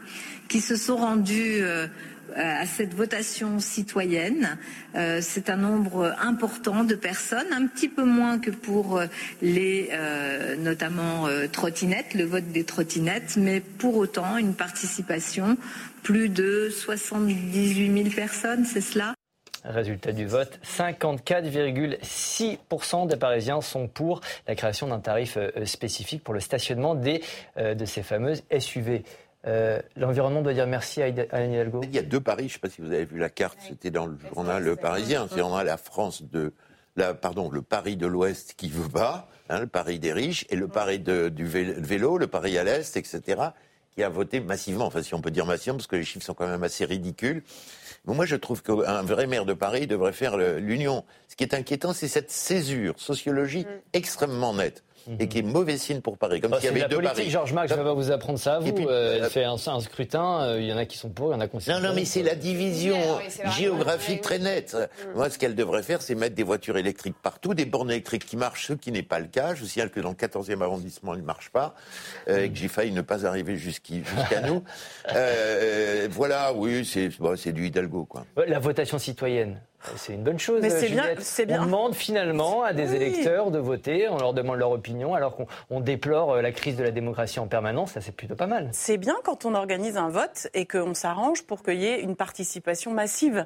qui 0.48 0.62
se 0.62 0.76
sont 0.76 0.98
rendus 0.98 1.58
euh, 1.64 1.88
à 2.36 2.68
cette 2.68 2.94
votation 2.94 3.60
citoyenne. 3.60 4.60
Euh, 4.94 5.22
c'est 5.24 5.50
un 5.50 5.56
nombre 5.56 6.14
important 6.22 6.84
de 6.84 6.94
personnes, 6.94 7.52
un 7.52 7.66
petit 7.66 7.90
peu 7.90 8.04
moins 8.04 8.38
que 8.38 8.52
pour 8.52 9.02
les 9.42 9.90
notamment 10.60 11.28
trottinettes, 11.52 12.14
le 12.14 12.26
vote 12.26 12.52
des 12.52 12.64
trottinettes, 12.64 13.36
mais 13.36 13.60
pour 13.60 13.98
autant 13.98 14.38
une 14.38 14.54
participation 14.54 15.58
plus 16.04 16.30
de 16.30 16.70
78 16.70 18.04
000 18.04 18.10
personnes, 18.16 18.66
c'est 18.66 18.82
cela? 18.82 19.16
Résultat 19.66 20.12
du 20.12 20.26
vote, 20.26 20.60
54,6% 20.66 23.08
des 23.08 23.16
Parisiens 23.16 23.62
sont 23.62 23.88
pour 23.88 24.20
la 24.46 24.56
création 24.56 24.88
d'un 24.88 25.00
tarif 25.00 25.38
euh, 25.38 25.66
spécifique 25.66 26.22
pour 26.22 26.34
le 26.34 26.42
stationnement 26.42 26.96
des, 26.96 27.22
euh, 27.58 27.74
de 27.74 27.86
ces 27.86 28.04
fameuses 28.04 28.44
SUV. 28.58 29.06
Euh, 29.48 29.82
l'environnement 29.96 30.42
doit 30.42 30.54
dire 30.54 30.68
merci 30.68 31.02
à 31.02 31.06
Anne 31.32 31.54
Hidalgo. 31.54 31.80
Il 31.84 31.96
y 31.96 32.00
a 32.00 32.02
deux 32.02 32.20
Paris, 32.20 32.44
je 32.44 32.48
ne 32.48 32.54
sais 32.54 32.60
pas 32.60 32.70
si 32.70 32.82
vous 32.82 32.92
avez 32.92 33.06
vu 33.06 33.20
la 33.20 33.30
carte, 33.30 33.58
c'était 33.62 33.92
dans 33.92 34.06
le 34.06 34.18
journal 34.34 34.62
Le 34.64 34.76
Parisien. 34.76 35.30
C'est 35.34 35.42
on 35.42 35.56
a 35.56 35.64
la 35.64 35.78
France 35.78 36.24
de, 36.24 36.52
la, 36.98 37.14
pardon, 37.14 37.50
le 37.50 37.62
Paris 37.62 37.96
de 37.96 38.08
l'Ouest 38.08 38.56
qui 38.58 38.68
veut 38.70 38.90
pas, 38.90 39.30
hein, 39.50 39.62
le 39.62 39.68
Paris 39.68 40.00
des 40.00 40.12
riches, 40.12 40.46
et 40.50 40.58
le 40.58 40.68
Paris 40.68 41.00
du 41.00 41.46
vélo, 41.46 42.18
le 42.18 42.28
Paris 42.28 42.58
à 42.58 42.66
l'Est, 42.66 42.98
etc., 42.98 43.22
qui 43.96 44.04
a 44.04 44.10
voté 44.10 44.40
massivement, 44.40 44.86
enfin 44.86 45.04
si 45.04 45.14
on 45.14 45.22
peut 45.22 45.32
dire 45.32 45.46
massivement, 45.46 45.78
parce 45.78 45.88
que 45.88 45.96
les 45.96 46.04
chiffres 46.04 46.26
sont 46.26 46.34
quand 46.34 46.48
même 46.48 46.64
assez 46.64 46.84
ridicules. 46.84 47.44
Mais 48.06 48.14
moi, 48.14 48.26
je 48.26 48.36
trouve 48.36 48.62
qu'un 48.62 49.02
vrai 49.04 49.28
maire 49.28 49.46
de 49.46 49.54
Paris 49.54 49.88
devrait 49.88 50.14
faire 50.14 50.38
l'union. 50.38 51.06
Ce 51.30 51.36
qui 51.36 51.44
est 51.44 51.54
inquiétant, 51.54 51.94
c'est 51.94 52.08
cette 52.08 52.32
césure 52.32 53.00
sociologique 53.00 53.68
mm. 53.68 53.82
extrêmement 53.94 54.54
nette 54.54 54.84
et 55.20 55.28
qui 55.28 55.40
est 55.40 55.44
mauvais 55.44 55.78
signe 55.78 56.02
pour 56.02 56.18
Paris. 56.18 56.42
Comme 56.42 56.54
oh, 56.54 56.58
s'il 56.60 56.66
y 56.66 56.70
avait 56.70 56.80
la 56.82 56.88
deux 56.88 57.02
politique, 57.02 57.30
Georges 57.30 57.54
Marc, 57.54 57.70
je 57.70 57.76
vais 57.76 57.84
pas 57.84 57.94
vous 57.94 58.12
apprendre 58.12 58.40
ça. 58.40 58.60
Vous, 58.60 58.74
puis, 58.74 58.86
euh, 58.88 59.20
elle 59.22 59.30
fait 59.30 59.44
un, 59.44 59.56
un 59.56 59.80
scrutin, 59.80 60.44
euh, 60.44 60.62
il 60.62 60.68
y 60.68 60.74
en 60.74 60.78
a 60.78 60.86
qui 60.86 60.98
sont 60.98 61.10
pour, 61.10 61.32
il 61.32 61.34
y 61.34 61.36
en 61.36 61.40
a 61.40 61.48
qui 61.48 61.62
sont 61.62 61.72
Non, 61.72 61.80
non, 61.80 61.94
mais 61.94 62.06
c'est 62.06 62.24
la 62.24 62.36
division 62.36 62.98
géographique 63.58 64.22
très 64.22 64.40
nette. 64.40 64.76
Mm. 64.76 65.18
Moi, 65.18 65.30
ce 65.30 65.38
qu'elle 65.38 65.56
devrait 65.56 65.84
faire, 65.84 66.02
c'est 66.02 66.16
mettre 66.16 66.36
des 66.36 66.44
voitures 66.44 66.78
électriques 66.78 67.16
partout, 67.22 67.54
des 67.54 67.66
bornes 67.66 67.92
électriques 67.92 68.26
qui 68.26 68.38
marchent, 68.38 68.68
ce 68.68 68.74
qui 68.74 68.92
n'est 68.92 69.04
pas 69.04 69.20
le 69.20 69.28
cas. 69.28 69.56
Je 69.56 69.66
signale 69.66 69.90
que 69.90 70.00
dans 70.00 70.10
le 70.10 70.16
14e 70.16 70.62
arrondissement, 70.62 71.14
ils 71.16 71.22
ne 71.22 71.26
marchent 71.26 71.52
pas, 71.52 71.76
euh, 72.28 72.44
et 72.44 72.50
que 72.50 72.56
j'ai 72.58 72.68
failli 72.68 72.92
ne 72.92 73.02
pas 73.02 73.26
arriver 73.26 73.58
jusqu'à 73.58 74.42
nous. 74.46 74.64
Euh, 75.16 76.08
voilà, 76.10 76.54
oui, 76.54 76.86
c'est 76.86 77.10
bon, 77.20 77.36
du 77.36 77.68
Hidalgo, 77.68 78.06
quoi. 78.06 78.26
La 78.48 78.60
votation 78.60 78.98
citoyenne. 78.98 79.60
C'est 79.96 80.14
une 80.14 80.24
bonne 80.24 80.40
chose. 80.40 80.62
Mais 80.62 80.70
c'est 80.70 80.90
bien, 80.90 81.06
bien, 81.46 81.62
On 81.62 81.66
demande 81.66 81.96
finalement 81.96 82.64
à 82.64 82.74
des 82.74 82.96
électeurs 82.96 83.52
de 83.52 83.60
voter, 83.60 84.08
on 84.10 84.18
leur 84.18 84.34
demande 84.34 84.58
leur 84.58 84.72
opinion, 84.72 85.14
alors 85.14 85.36
qu'on 85.36 85.80
déplore 85.80 86.34
euh, 86.34 86.42
la 86.42 86.52
crise 86.52 86.76
de 86.76 86.84
la 86.84 86.92
démocratie 86.92 87.40
en 87.40 87.48
permanence. 87.48 87.92
Ça, 87.92 88.02
c'est 88.02 88.12
plutôt 88.12 88.36
pas 88.36 88.48
mal. 88.48 88.70
C'est 88.72 88.98
bien 88.98 89.16
quand 89.24 89.46
on 89.46 89.54
organise 89.56 89.98
un 89.98 90.10
vote 90.10 90.48
et 90.54 90.66
qu'on 90.66 90.94
s'arrange 90.94 91.44
pour 91.44 91.64
qu'il 91.64 91.80
y 91.80 91.86
ait 91.86 92.02
une 92.02 92.16
participation 92.16 92.92
massive. 92.92 93.46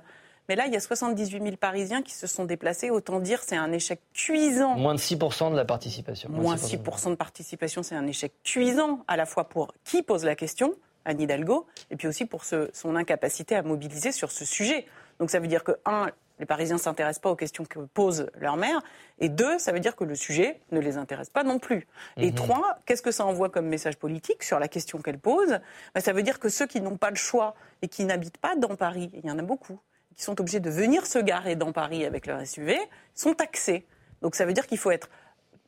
Mais 0.49 0.55
là, 0.55 0.65
il 0.67 0.73
y 0.73 0.77
a 0.77 0.79
78 0.79 1.43
000 1.43 1.55
Parisiens 1.57 2.01
qui 2.01 2.13
se 2.13 2.25
sont 2.25 2.45
déplacés. 2.45 2.89
Autant 2.89 3.19
dire, 3.19 3.41
c'est 3.43 3.57
un 3.57 3.71
échec 3.71 3.99
cuisant. 4.13 4.75
Moins 4.75 4.95
de 4.95 4.99
6 4.99 5.15
de 5.17 5.55
la 5.55 5.65
participation. 5.65 6.29
Moins 6.29 6.55
6% 6.55 7.09
de 7.09 7.15
participation, 7.15 7.83
c'est 7.83 7.95
un 7.95 8.07
échec 8.07 8.31
cuisant, 8.43 9.03
à 9.07 9.17
la 9.17 9.25
fois 9.25 9.49
pour 9.49 9.73
qui 9.83 10.03
pose 10.03 10.23
la 10.23 10.35
question, 10.35 10.73
Anne 11.03 11.19
Hidalgo, 11.19 11.67
et 11.91 11.97
puis 11.97 12.07
aussi 12.07 12.25
pour 12.25 12.43
son 12.45 12.95
incapacité 12.95 13.55
à 13.55 13.61
mobiliser 13.61 14.11
sur 14.13 14.31
ce 14.31 14.45
sujet. 14.45 14.85
Donc 15.19 15.31
ça 15.31 15.39
veut 15.39 15.47
dire 15.47 15.63
que, 15.63 15.73
un, 15.85 16.07
les 16.39 16.45
Parisiens 16.45 16.75
ne 16.75 16.81
s'intéressent 16.81 17.21
pas 17.21 17.29
aux 17.31 17.35
questions 17.35 17.65
que 17.65 17.79
pose 17.79 18.29
leur 18.35 18.57
maire. 18.57 18.81
Et 19.19 19.29
deux, 19.29 19.57
ça 19.59 19.71
veut 19.71 19.79
dire 19.79 19.95
que 19.95 20.03
le 20.03 20.15
sujet 20.15 20.59
ne 20.71 20.79
les 20.79 20.97
intéresse 20.97 21.29
pas 21.29 21.43
non 21.43 21.59
plus. 21.59 21.87
Et 22.17 22.27
mhm. 22.27 22.35
trois, 22.35 22.77
qu'est-ce 22.85 23.01
que 23.01 23.11
ça 23.11 23.25
envoie 23.25 23.49
comme 23.49 23.67
message 23.67 23.97
politique 23.97 24.43
sur 24.43 24.59
la 24.59 24.67
question 24.67 24.99
qu'elle 24.99 25.19
pose? 25.19 25.59
Ben, 25.95 26.01
Ça 26.01 26.13
veut 26.13 26.23
dire 26.23 26.39
que 26.39 26.49
ceux 26.49 26.67
qui 26.67 26.81
n'ont 26.81 26.97
pas 26.97 27.09
le 27.09 27.15
choix 27.15 27.55
et 27.81 27.87
qui 27.87 28.05
n'habitent 28.05 28.37
pas 28.37 28.55
dans 28.55 28.75
Paris, 28.75 29.09
il 29.13 29.25
y 29.25 29.31
en 29.31 29.39
a 29.39 29.43
beaucoup, 29.43 29.79
qui 30.15 30.23
sont 30.23 30.39
obligés 30.39 30.59
de 30.59 30.69
venir 30.69 31.05
se 31.05 31.19
garer 31.19 31.55
dans 31.55 31.71
Paris 31.71 32.05
avec 32.05 32.27
leur 32.27 32.45
SUV, 32.45 32.77
sont 33.15 33.33
taxés. 33.33 33.85
Donc 34.21 34.35
ça 34.35 34.45
veut 34.45 34.53
dire 34.53 34.67
qu'il 34.67 34.77
faut 34.77 34.91
être 34.91 35.09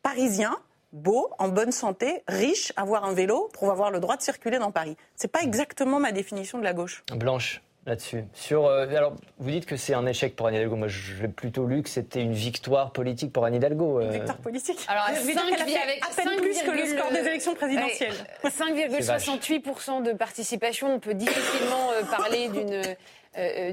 parisien, 0.01 0.55
beau, 0.91 1.29
en 1.37 1.49
bonne 1.49 1.71
santé, 1.71 2.23
riche, 2.27 2.73
avoir 2.75 3.05
un 3.05 3.13
vélo 3.13 3.49
pour 3.53 3.71
avoir 3.71 3.91
le 3.91 3.99
droit 3.99 4.17
de 4.17 4.21
circuler 4.21 4.59
dans 4.59 4.71
Paris. 4.71 4.97
C'est 5.15 5.31
pas 5.31 5.41
exactement 5.41 5.99
ma 5.99 6.11
définition 6.11 6.57
de 6.57 6.63
la 6.63 6.73
gauche. 6.73 7.03
Blanche 7.15 7.61
là-dessus. 7.85 8.25
Sur, 8.33 8.65
euh, 8.65 8.87
alors, 8.87 9.15
vous 9.37 9.51
dites 9.51 9.65
que 9.65 9.75
c'est 9.75 9.93
un 9.93 10.05
échec 10.05 10.35
pour 10.35 10.47
Anne 10.47 10.55
Hidalgo. 10.55 10.75
Moi, 10.75 10.87
j'ai 10.87 11.27
plutôt 11.27 11.65
lu 11.65 11.81
que 11.81 11.89
c'était 11.89 12.21
une 12.21 12.33
victoire 12.33 12.91
politique 12.91 13.31
pour 13.31 13.45
Anne 13.45 13.55
Hidalgo. 13.55 13.99
Euh. 13.99 14.05
Une 14.05 14.11
victoire 14.11 14.37
politique 14.37 14.79
Alors, 14.87 15.05
5, 15.07 15.17
avec 15.17 16.03
à 16.03 16.13
peine 16.15 16.41
plus 16.41 16.61
que 16.61 16.71
le 16.71 16.85
score 16.85 17.11
des 17.11 17.27
élections 17.27 17.55
présidentielles. 17.55 18.13
5,68% 18.43 20.03
de 20.03 20.13
participation, 20.13 20.93
on 20.93 20.99
peut 20.99 21.13
difficilement 21.13 21.91
euh, 21.91 22.03
parler 22.03 22.49
d'une 22.49 22.81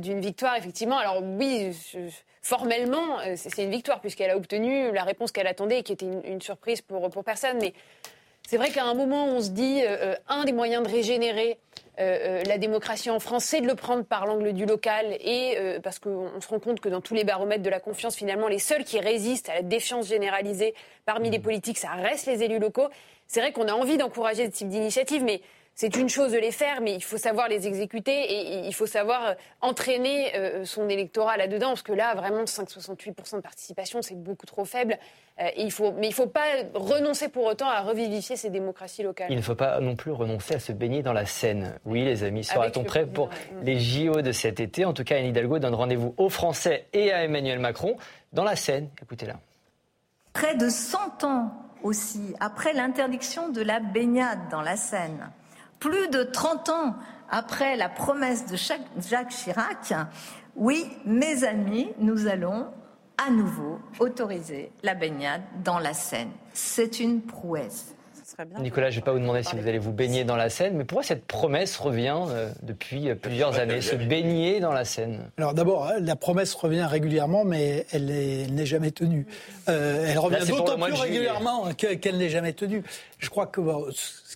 d'une 0.00 0.20
victoire, 0.20 0.54
effectivement. 0.54 0.98
Alors 0.98 1.22
oui, 1.24 1.74
formellement, 2.42 3.18
c'est 3.34 3.64
une 3.64 3.70
victoire 3.70 4.00
puisqu'elle 4.00 4.30
a 4.30 4.36
obtenu 4.36 4.92
la 4.92 5.02
réponse 5.02 5.32
qu'elle 5.32 5.46
attendait 5.46 5.80
et 5.80 5.82
qui 5.82 5.92
était 5.92 6.04
une, 6.04 6.22
une, 6.24 6.42
surprise 6.42 6.82
pour, 6.82 7.08
pour 7.10 7.24
personne. 7.24 7.56
Mais 7.60 7.72
c'est 8.46 8.58
vrai 8.58 8.70
qu'à 8.70 8.84
un 8.84 8.94
moment, 8.94 9.24
on 9.24 9.40
se 9.40 9.48
dit, 9.48 9.82
un 10.28 10.44
des 10.44 10.52
moyens 10.52 10.86
de 10.86 10.92
régénérer 10.92 11.58
euh, 11.98 12.40
euh, 12.40 12.42
la 12.44 12.58
démocratie 12.58 13.08
en 13.08 13.20
France, 13.20 13.44
c'est 13.44 13.60
de 13.60 13.66
le 13.66 13.74
prendre 13.74 14.04
par 14.04 14.26
l'angle 14.26 14.52
du 14.52 14.66
local 14.66 15.16
et 15.20 15.54
euh, 15.56 15.80
parce 15.80 15.98
qu'on 15.98 16.40
se 16.40 16.48
rend 16.48 16.58
compte 16.58 16.80
que 16.80 16.90
dans 16.90 17.00
tous 17.00 17.14
les 17.14 17.24
baromètres 17.24 17.62
de 17.62 17.70
la 17.70 17.80
confiance, 17.80 18.16
finalement, 18.16 18.48
les 18.48 18.58
seuls 18.58 18.84
qui 18.84 19.00
résistent 19.00 19.48
à 19.48 19.54
la 19.54 19.62
défiance 19.62 20.06
généralisée 20.06 20.74
parmi 21.06 21.30
les 21.30 21.38
mmh. 21.38 21.42
politiques, 21.42 21.78
ça 21.78 21.92
reste 21.92 22.26
les 22.26 22.42
élus 22.42 22.58
locaux. 22.58 22.88
C'est 23.26 23.40
vrai 23.40 23.52
qu'on 23.52 23.68
a 23.68 23.72
envie 23.72 23.96
d'encourager 23.96 24.46
ce 24.46 24.50
type 24.50 24.68
d'initiative, 24.68 25.24
mais 25.24 25.40
c'est 25.76 25.94
une 25.96 26.08
chose 26.08 26.32
de 26.32 26.38
les 26.38 26.52
faire, 26.52 26.80
mais 26.80 26.94
il 26.94 27.04
faut 27.04 27.18
savoir 27.18 27.48
les 27.48 27.66
exécuter 27.66 28.10
et 28.10 28.66
il 28.66 28.74
faut 28.74 28.86
savoir 28.86 29.26
euh, 29.26 29.34
entraîner 29.60 30.34
euh, 30.34 30.64
son 30.64 30.88
électorat 30.88 31.36
là-dedans, 31.36 31.68
parce 31.68 31.82
que 31.82 31.92
là, 31.92 32.14
vraiment, 32.14 32.44
5,68% 32.44 33.36
de 33.36 33.40
participation, 33.42 34.00
c'est 34.00 34.14
beaucoup 34.14 34.46
trop 34.46 34.64
faible. 34.64 34.96
Euh, 35.38 35.50
il 35.58 35.70
faut, 35.70 35.92
mais 35.92 36.06
il 36.06 36.10
ne 36.10 36.14
faut 36.14 36.28
pas 36.28 36.46
renoncer 36.72 37.28
pour 37.28 37.44
autant 37.44 37.68
à 37.68 37.82
revivifier 37.82 38.36
ces 38.36 38.48
démocraties 38.48 39.02
locales. 39.02 39.26
Il 39.28 39.36
ne 39.36 39.42
faut 39.42 39.54
pas 39.54 39.78
non 39.80 39.96
plus 39.96 40.12
renoncer 40.12 40.54
à 40.54 40.60
se 40.60 40.72
baigner 40.72 41.02
dans 41.02 41.12
la 41.12 41.26
Seine. 41.26 41.78
Oui, 41.84 42.02
les 42.06 42.24
amis, 42.24 42.42
sera-t-on 42.42 42.84
prêt 42.84 43.04
pour 43.04 43.28
les 43.62 43.78
JO 43.78 44.22
de 44.22 44.32
cet 44.32 44.60
été? 44.60 44.86
En 44.86 44.94
tout 44.94 45.04
cas, 45.04 45.18
Anne 45.18 45.26
Hidalgo 45.26 45.58
donne 45.58 45.74
rendez-vous 45.74 46.14
aux 46.16 46.30
Français 46.30 46.86
et 46.94 47.12
à 47.12 47.22
Emmanuel 47.22 47.58
Macron 47.58 47.98
dans 48.32 48.44
la 48.44 48.56
Seine. 48.56 48.88
Écoutez-la. 49.02 49.34
Près 50.32 50.54
de 50.54 50.70
100 50.70 51.24
ans 51.24 51.52
aussi, 51.82 52.32
après 52.40 52.72
l'interdiction 52.72 53.50
de 53.50 53.60
la 53.60 53.78
baignade 53.78 54.48
dans 54.50 54.62
la 54.62 54.78
Seine, 54.78 55.30
plus 55.86 56.08
de 56.08 56.24
30 56.24 56.68
ans 56.70 56.94
après 57.30 57.76
la 57.76 57.88
promesse 57.88 58.46
de 58.46 58.56
Jacques 58.56 59.28
Chirac, 59.28 59.92
oui, 60.56 60.84
mes 61.04 61.44
amis, 61.44 61.92
nous 61.98 62.26
allons 62.26 62.66
à 63.24 63.30
nouveau 63.30 63.78
autoriser 64.00 64.72
la 64.82 64.94
baignade 64.94 65.42
dans 65.62 65.78
la 65.78 65.94
Seine. 65.94 66.30
C'est 66.52 66.98
une 66.98 67.22
prouesse. 67.22 67.94
Nicolas, 68.60 68.90
je 68.90 68.96
ne 68.96 69.00
vais 69.00 69.04
pas 69.04 69.12
vous 69.12 69.20
demander 69.20 69.42
si 69.42 69.56
vous 69.56 69.66
allez 69.66 69.78
vous 69.78 69.92
baigner 69.92 70.24
dans 70.24 70.36
la 70.36 70.50
Seine, 70.50 70.76
mais 70.76 70.84
pourquoi 70.84 71.04
cette 71.04 71.24
promesse 71.24 71.76
revient 71.76 72.18
euh, 72.28 72.50
depuis 72.62 73.08
euh, 73.08 73.14
plusieurs 73.14 73.58
années, 73.58 73.80
se 73.80 73.94
baigner 73.94 74.60
dans 74.60 74.72
la 74.72 74.84
Seine? 74.84 75.30
Alors 75.38 75.54
d'abord, 75.54 75.86
hein, 75.86 76.00
la 76.00 76.16
promesse 76.16 76.52
revient 76.54 76.84
régulièrement, 76.84 77.44
mais 77.44 77.86
elle 77.92 78.06
n'est 78.06 78.66
jamais 78.66 78.90
tenue. 78.90 79.26
Euh, 79.68 80.06
elle 80.08 80.18
revient 80.18 80.44
d'autant 80.46 80.78
plus 80.78 80.92
régulièrement 80.94 81.72
qu'elle 81.74 82.18
n'est 82.18 82.28
jamais 82.28 82.52
tenue. 82.52 82.82
Je 83.18 83.30
crois 83.30 83.46
que 83.46 83.60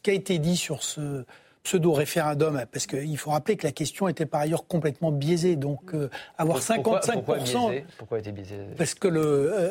ce 0.01 0.03
qui 0.03 0.11
a 0.13 0.15
été 0.15 0.39
dit 0.39 0.57
sur 0.57 0.83
ce 0.83 1.27
pseudo-référendum, 1.63 2.65
parce 2.73 2.87
qu'il 2.87 3.19
faut 3.19 3.33
rappeler 3.33 3.59
que 3.59 3.67
la 3.67 3.73
question 3.73 4.09
était 4.09 4.25
par 4.25 4.41
ailleurs 4.41 4.67
complètement 4.67 5.13
biaisée. 5.13 5.57
Donc 5.57 5.93
euh, 5.93 6.09
avoir 6.39 6.61
55%... 6.61 7.13
Pourquoi, 7.13 7.37
biaisé 7.37 7.85
pourquoi 7.99 8.19
était 8.19 8.33
biaisé 8.33 8.57
Parce 8.79 8.95
que 8.95 9.09
le, 9.09 9.53
euh, 9.53 9.69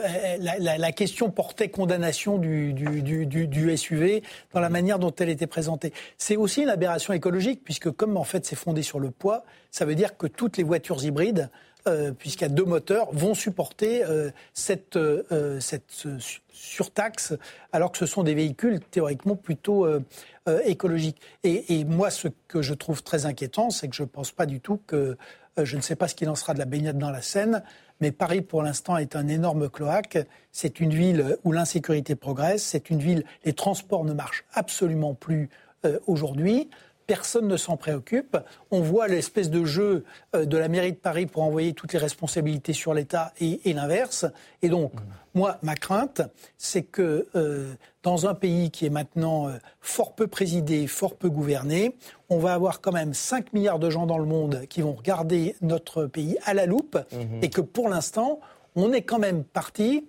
la, 0.60 0.78
la, 0.78 0.92
question 0.92 1.32
portait 1.32 1.70
condamnation 1.70 2.38
du, 2.38 2.74
du, 2.74 3.02
du, 3.02 3.48
du, 3.48 3.76
SUV 3.78 4.22
dans 4.54 4.60
la 4.60 4.70
manière 4.70 5.00
dont 5.00 5.14
elle 5.18 5.30
était 5.30 5.48
présentée. 5.48 5.92
C'est 6.20 6.38
aussi 6.38 6.62
une 6.62 6.70
aberration 6.70 7.12
écologique, 7.12 7.64
puisque 7.64 7.90
comme 7.90 8.18
en 8.18 8.24
fait 8.24 8.46
c'est 8.46 8.56
fondé 8.56 8.84
sur 8.84 9.00
le 9.00 9.10
poids, 9.10 9.44
ça 9.72 9.86
veut 9.86 9.96
dire 9.96 10.16
que 10.16 10.28
toutes 10.28 10.58
les 10.58 10.64
voitures 10.64 11.04
hybrides 11.04 11.50
euh, 11.88 12.12
puisqu'il 12.12 12.44
y 12.44 12.46
a 12.46 12.50
deux 12.50 12.66
moteurs, 12.66 13.08
vont 13.14 13.34
supporter 13.34 14.04
euh, 14.04 14.32
cette, 14.54 14.98
euh, 14.98 15.62
cette 15.62 16.08
surtaxe, 16.52 17.34
alors 17.72 17.94
que 17.94 17.98
ce 17.98 18.06
sont 18.06 18.24
des 18.24 18.34
véhicules 18.34 18.82
théoriquement 18.82 19.38
plutôt 19.38 19.88
écologiques. 20.66 21.22
Et, 21.44 21.86
moi, 21.86 22.10
ce 22.10 22.28
que 22.48 22.62
je 22.62 22.74
trouve 22.74 23.02
très 23.02 23.26
inquiétant, 23.26 23.70
c'est 23.70 23.88
que 23.88 23.96
je 23.96 24.04
ne 24.04 24.08
pense 24.08 24.32
pas 24.32 24.46
du 24.46 24.60
tout 24.60 24.82
que, 24.88 25.16
je 25.62 25.78
ne 25.78 25.82
sais 25.82 25.96
pas 25.96 26.08
ce 26.08 26.16
qu'il 26.16 26.28
en 26.28 26.36
sera 26.36 26.54
de 26.54 26.60
la 26.60 26.66
baignade 26.66 26.98
dans 26.98 27.12
la 27.12 27.22
Seine, 27.22 27.64
mais 28.02 28.12
Paris, 28.12 28.42
pour 28.42 28.62
l'instant, 28.64 28.98
est 28.98 29.16
un 29.16 29.28
énorme 29.28 29.70
cloaque. 29.70 30.18
C'est 30.52 30.80
une 30.80 30.94
ville 30.94 31.38
où 31.44 31.52
l'insécurité 31.52 32.16
progresse. 32.16 32.64
C'est 32.64 32.90
une 32.90 33.00
ville, 33.00 33.24
les 33.46 33.54
transports 33.54 34.04
ne 34.04 34.14
marchent 34.14 34.44
absolument 34.54 35.14
plus 35.14 35.50
aujourd'hui 36.08 36.70
personne 37.10 37.48
ne 37.48 37.58
s'en 37.58 37.76
préoccupe. 37.76 38.38
On 38.70 38.82
voit 38.82 39.08
l'espèce 39.08 39.50
de 39.50 39.66
jeu 39.66 40.06
euh, 40.36 40.46
de 40.46 40.58
la 40.60 40.68
mairie 40.68 40.92
de 40.92 40.98
Paris 40.98 41.26
pour 41.26 41.42
envoyer 41.42 41.74
toutes 41.74 41.92
les 41.92 41.98
responsabilités 41.98 42.74
sur 42.74 42.94
l'État 42.94 43.34
et, 43.42 43.60
l'inverse. 43.74 44.28
Et 44.62 44.70
donc, 44.70 44.92
moi, 45.34 45.58
ma 45.64 45.74
crainte, 45.74 46.22
c'est 46.60 46.84
que 46.84 47.26
euh, 47.36 47.74
dans 48.04 48.28
un 48.28 48.36
pays 48.36 48.70
qui 48.70 48.86
est 48.86 48.92
maintenant 48.92 49.48
euh, 49.48 49.54
fort 49.82 50.14
peu 50.14 50.28
présidé, 50.28 50.86
fort 50.86 51.16
peu 51.16 51.30
gouverné, 51.32 51.96
on 52.30 52.38
va 52.38 52.54
avoir 52.54 52.80
quand 52.80 52.92
même 52.92 53.16
5 53.16 53.54
milliards 53.54 53.80
de 53.80 53.90
gens 53.90 54.06
dans 54.06 54.20
le 54.20 54.26
monde 54.26 54.68
qui 54.70 54.82
vont 54.82 54.94
regarder 54.94 55.56
notre 55.62 56.06
pays 56.06 56.38
à 56.46 56.54
la 56.54 56.68
loupe 56.68 57.00
mhm. 57.12 57.40
et 57.42 57.50
que 57.50 57.62
pour 57.62 57.90
l'instant, 57.90 58.40
on 58.76 58.94
est 58.94 59.02
quand 59.02 59.20
même 59.20 59.44
parti 59.44 60.06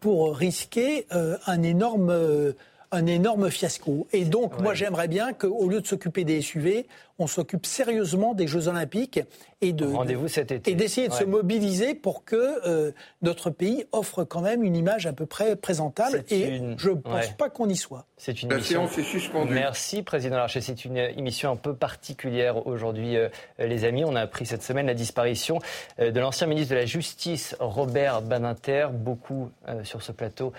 pour 0.00 0.36
risquer 0.36 1.06
un 1.10 1.62
énorme 1.62 2.54
un 2.92 3.06
énorme 3.06 3.50
fiasco. 3.50 4.06
Et 4.12 4.24
donc, 4.24 4.60
moi, 4.60 4.74
j'aimerais 4.74 5.08
bien 5.08 5.32
qu'au 5.32 5.68
lieu 5.68 5.80
de 5.80 5.86
s'occuper 5.86 6.24
des 6.24 6.40
SUV, 6.40 6.86
on 7.18 7.26
s'occupe 7.26 7.64
sérieusement 7.64 8.34
des 8.34 8.46
Jeux 8.46 8.68
Olympiques 8.68 9.20
et 9.62 9.72
de 9.72 9.86
rendez-vous 9.86 10.28
cet 10.28 10.52
été 10.52 10.70
et 10.70 10.74
d'essayer 10.74 11.08
de 11.08 11.14
se 11.14 11.24
mobiliser 11.24 11.94
pour 11.94 12.24
que 12.24 12.36
euh, 12.66 12.92
notre 13.22 13.48
pays 13.48 13.86
offre 13.92 14.24
quand 14.24 14.42
même 14.42 14.62
une 14.62 14.76
image 14.76 15.06
à 15.06 15.14
peu 15.14 15.24
près 15.24 15.56
présentable. 15.56 16.24
Et 16.30 16.60
je 16.76 16.90
ne 16.90 16.96
pense 16.96 17.30
pas 17.30 17.48
qu'on 17.48 17.68
y 17.68 17.76
soit. 17.76 18.04
C'est 18.18 18.42
une 18.42 18.50
La 18.50 18.60
séance 18.60 18.98
est 18.98 19.02
suspendue. 19.02 19.54
Merci, 19.54 20.02
président 20.02 20.36
Larcher. 20.36 20.60
C'est 20.60 20.84
une 20.84 20.98
émission 20.98 21.50
un 21.50 21.56
peu 21.56 21.74
particulière 21.74 22.66
aujourd'hui, 22.66 23.16
euh, 23.16 23.28
les 23.58 23.84
amis. 23.84 24.04
On 24.04 24.14
a 24.14 24.20
appris 24.20 24.44
cette 24.44 24.62
semaine 24.62 24.86
la 24.86 24.94
disparition 24.94 25.58
euh, 26.00 26.10
de 26.10 26.20
l'ancien 26.20 26.46
ministre 26.46 26.74
de 26.74 26.80
la 26.80 26.86
Justice, 26.86 27.56
Robert 27.60 28.20
Badinter. 28.20 28.88
Beaucoup 28.92 29.50
sur 29.84 30.02
ce 30.02 30.12
plateau 30.12 30.52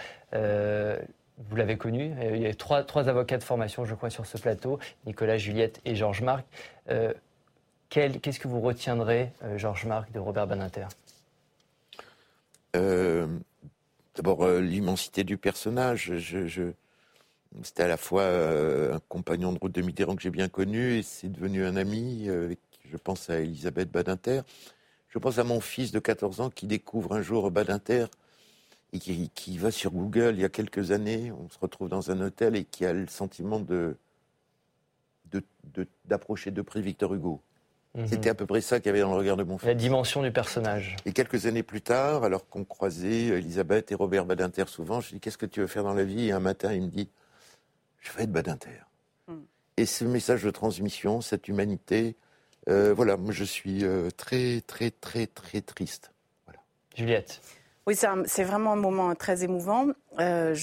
vous 1.37 1.55
l'avez 1.55 1.77
connu. 1.77 2.13
Euh, 2.19 2.35
il 2.35 2.41
y 2.41 2.47
a 2.47 2.53
trois, 2.53 2.83
trois 2.83 3.09
avocats 3.09 3.37
de 3.37 3.43
formation, 3.43 3.85
je 3.85 3.95
crois, 3.95 4.09
sur 4.09 4.25
ce 4.25 4.37
plateau 4.37 4.79
Nicolas, 5.05 5.37
Juliette 5.37 5.81
et 5.85 5.95
Georges 5.95 6.21
Marc. 6.21 6.45
Euh, 6.89 7.13
qu'est-ce 7.89 8.39
que 8.39 8.47
vous 8.47 8.61
retiendrez, 8.61 9.31
euh, 9.43 9.57
Georges 9.57 9.85
Marc, 9.85 10.11
de 10.11 10.19
Robert 10.19 10.47
Baninter 10.47 10.87
D'abord, 14.15 14.47
l'immensité 14.47 15.23
du 15.23 15.37
personnage. 15.37 16.11
C'était 17.63 17.83
à 17.83 17.87
la 17.87 17.97
fois 17.97 18.23
un 18.25 18.99
compagnon 19.09 19.51
de 19.51 19.59
route 19.59 19.71
de 19.71 19.81
Mitterrand 19.81 20.15
que 20.15 20.21
j'ai 20.21 20.31
bien 20.31 20.47
connu 20.47 20.97
et 20.97 21.03
c'est 21.03 21.31
devenu 21.31 21.65
un 21.65 21.75
ami. 21.75 22.25
je 22.27 22.97
pense 22.97 23.31
à 23.31 23.39
Elisabeth 23.39 23.91
Badinter. 23.91 24.41
Je 25.09 25.17
pense 25.17 25.39
à 25.39 25.43
mon 25.43 25.59
fils 25.59 25.91
de 25.91 25.99
14 25.99 26.41
ans 26.41 26.49
qui 26.51 26.67
découvre 26.67 27.13
un 27.13 27.21
jour 27.21 27.49
Badinter 27.49 28.05
et 28.93 28.99
qui, 28.99 29.57
va 29.57 29.71
sur 29.71 29.91
Google 29.91 30.35
il 30.35 30.41
y 30.41 30.45
a 30.45 30.49
quelques 30.49 30.91
années, 30.91 31.31
on 31.31 31.49
se 31.49 31.59
retrouve 31.59 31.89
dans 31.89 32.09
un 32.11 32.21
hôtel 32.21 32.55
et 32.55 32.63
qui 32.63 32.85
a 32.85 32.93
le 32.93 33.07
sentiment 33.07 33.59
de 33.59 33.97
d'approcher 36.05 36.51
de, 36.51 36.61
près 36.61 36.79
Victor 36.79 37.13
Hugo. 37.13 37.41
Mhm. 37.95 38.07
C'était 38.07 38.29
à 38.29 38.33
peu 38.33 38.45
près 38.45 38.61
ça 38.61 38.79
qu'il 38.79 38.87
y 38.87 38.89
avait 38.89 39.01
dans 39.01 39.11
le 39.11 39.17
regard 39.17 39.35
de 39.35 39.43
mon 39.43 39.57
fils. 39.57 39.67
La 39.67 39.73
dimension 39.73 40.21
du 40.21 40.31
personnage. 40.31 40.95
Et 41.05 41.11
quelques 41.11 41.45
années 41.45 41.63
plus 41.63 41.81
tard, 41.81 42.23
alors 42.23 42.47
qu'on 42.47 42.63
croisait 42.63 43.25
Elisabeth 43.27 43.91
et 43.91 43.95
Robert 43.95 44.25
Badinter 44.25 44.65
souvent, 44.67 45.01
je 45.01 45.09
lui 45.09 45.15
dis 45.15 45.19
Qu'est-ce 45.19 45.37
que 45.37 45.45
tu 45.45 45.59
veux 45.59 45.67
faire 45.67 45.83
dans 45.83 45.93
la 45.93 46.05
vie? 46.05 46.27
Et 46.27 46.31
un 46.31 46.39
matin, 46.39 46.73
il 46.73 46.83
me 46.83 46.87
dit 46.87 47.09
Je 47.99 48.11
vais 48.13 48.23
être 48.23 48.31
Badinter. 48.31 48.85
Hmm. 49.27 49.41
Et 49.75 49.85
ce 49.85 50.05
message 50.05 50.43
de 50.43 50.51
transmission, 50.51 51.19
cette 51.21 51.49
humanité, 51.49 52.15
euh, 52.69 52.93
voilà, 52.93 53.17
moi 53.17 53.33
je 53.33 53.43
suis 53.43 53.83
euh, 53.83 54.09
très, 54.15 54.61
très, 54.61 54.91
très, 54.91 55.27
très 55.27 55.61
triste. 55.61 56.11
Voilà. 56.45 56.61
Juliette 56.95 57.41
oui, 57.87 57.95
c'est 57.95 58.43
vraiment 58.43 58.73
un 58.73 58.77
moment 58.77 59.15
très 59.15 59.45
émouvant. 59.45 59.87
Euh, 60.19 60.53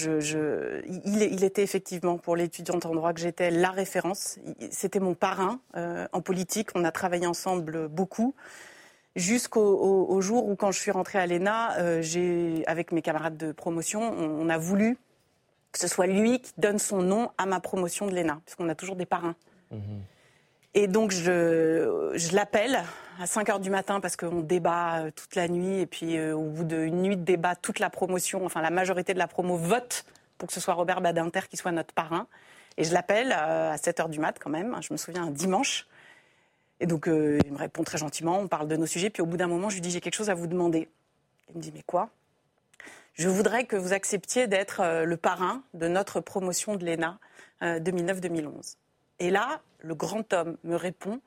il, 1.05 1.43
était 1.43 1.63
effectivement, 1.63 2.19
pour 2.19 2.37
l'étudiante 2.37 2.85
en 2.85 2.95
droit 2.95 3.15
que 3.15 3.21
j'étais, 3.21 3.51
la 3.51 3.71
référence. 3.71 4.39
C'était 4.71 5.01
mon 5.01 5.15
parrain 5.15 5.59
euh, 5.75 6.07
en 6.13 6.21
politique. 6.21 6.69
On 6.75 6.85
a 6.85 6.93
travaillé 6.93 7.27
ensemble 7.27 7.89
beaucoup. 7.89 8.35
Jusqu'au 9.17 10.21
jour 10.21 10.47
où, 10.47 10.55
quand 10.55 10.71
je 10.71 10.79
suis 10.79 10.91
rentrée 10.91 11.19
à 11.19 11.27
l'ENA, 11.27 11.79
euh, 11.79 12.63
avec 12.67 12.93
mes 12.93 13.01
camarades 13.01 13.39
de 13.39 13.53
promotion, 13.53 14.03
on, 14.03 14.49
a 14.51 14.59
voulu 14.59 14.99
que 15.73 15.79
ce 15.79 15.89
soit 15.89 16.07
lui 16.07 16.41
qui 16.41 16.53
donne 16.59 16.79
son 16.79 17.01
nom 17.01 17.31
à 17.39 17.47
ma 17.47 17.59
promotion 17.59 18.07
de 18.07 18.15
l'ENA, 18.15 18.43
puisqu'on 18.45 18.69
a 18.69 18.75
toujours 18.75 18.97
des 18.97 19.07
parrains. 19.07 19.35
Mmh 19.71 19.77
et 20.75 20.89
donc, 20.89 21.13
je, 21.13 22.35
l'appelle 22.35 22.83
à 23.21 23.27
5 23.27 23.49
heures 23.49 23.61
du 23.61 23.71
matin 23.71 24.01
parce 24.01 24.17
qu'on 24.17 24.41
débat 24.41 25.05
euh, 25.05 25.11
toute 25.13 25.37
la 25.37 25.47
nuit. 25.47 25.79
Et 25.79 25.87
puis, 25.87 26.17
euh, 26.17 26.37
au 26.37 26.49
bout 26.51 26.65
d'une 26.65 27.01
nuit 27.01 27.17
de 27.17 27.23
débat, 27.23 27.55
toute 27.55 27.79
la 27.79 27.91
promotion, 27.91 28.45
enfin 28.45 28.61
la 28.61 28.71
majorité 28.71 29.15
de 29.15 29.19
la 29.19 29.29
promo 29.29 29.57
vote 29.57 30.05
pour 30.37 30.49
que 30.49 30.53
ce 30.53 30.59
soit 30.61 30.75
Robert 30.75 31.01
Badinter 31.01 31.43
qui 31.49 31.57
soit 31.57 31.71
notre 31.71 31.95
parrain. 31.95 32.27
Et 32.77 32.83
je 32.83 32.93
l'appelle 32.93 33.31
euh, 33.31 33.71
à 33.71 33.77
7 33.77 34.01
heures 34.01 34.09
du 34.09 34.19
mat 34.19 34.37
quand 34.41 34.51
même. 34.51 34.77
Je 34.83 34.93
me 34.93 34.97
souviens, 34.97 35.23
un 35.23 35.31
dimanche. 35.31 35.87
Et 36.81 36.87
donc, 36.87 37.07
il 37.07 37.53
me 37.53 37.57
répond 37.57 37.85
très 37.85 37.99
gentiment. 37.99 38.41
On 38.41 38.49
parle 38.49 38.67
de 38.67 38.77
nos 38.77 38.87
sujets. 38.87 39.11
Puis, 39.11 39.23
au 39.23 39.27
bout 39.27 39.37
d'un 39.37 39.47
moment, 39.47 39.71
je 39.71 39.77
lui 39.77 39.81
dis 39.81 39.93
J'ai 39.93 40.01
quelque 40.01 40.17
chose 40.17 40.29
à 40.29 40.35
vous 40.35 40.49
demander. 40.49 40.89
Il 41.51 41.57
me 41.57 41.63
dit 41.63 41.71
Mais 41.73 41.85
quoi? 41.87 42.11
Je 43.13 43.29
voudrais 43.29 43.65
que 43.65 43.77
vous 43.77 43.93
acceptiez 43.93 44.49
d'être 44.49 45.05
le 45.05 45.17
parrain 45.17 45.63
de 45.73 45.87
notre 45.87 46.19
promotion 46.19 46.75
de 46.75 46.85
l'ENA 46.85 47.21
2009-2011. 47.63 48.75
Et 49.19 49.31
là, 49.31 49.61
le 49.81 49.95
grand 49.95 50.33
homme 50.33 50.57
me 50.65 50.77
répond 50.77 51.21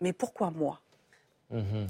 Mais 0.00 0.12
pourquoi 0.12 0.50
moi? 0.50 0.80
Mhm. 1.50 1.86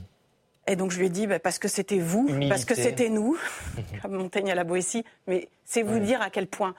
Et 0.68 0.76
donc 0.76 0.90
je 0.90 0.98
lui 0.98 1.06
ai 1.06 1.10
dit 1.10 1.26
bah, 1.26 1.38
Parce 1.38 1.58
que 1.58 1.68
c'était 1.68 1.98
vous, 1.98 2.28
parce 2.48 2.64
que 2.64 2.74
c'était 2.74 3.08
nous, 3.08 3.36
comme 4.02 4.12
Montaigne 4.12 4.50
à 4.50 4.54
la 4.54 4.64
Boétie. 4.64 5.04
Mais 5.26 5.48
c'est 5.64 5.82
vous 5.82 5.98
dire 5.98 6.20
à 6.22 6.30
quel 6.30 6.46
point 6.46 6.74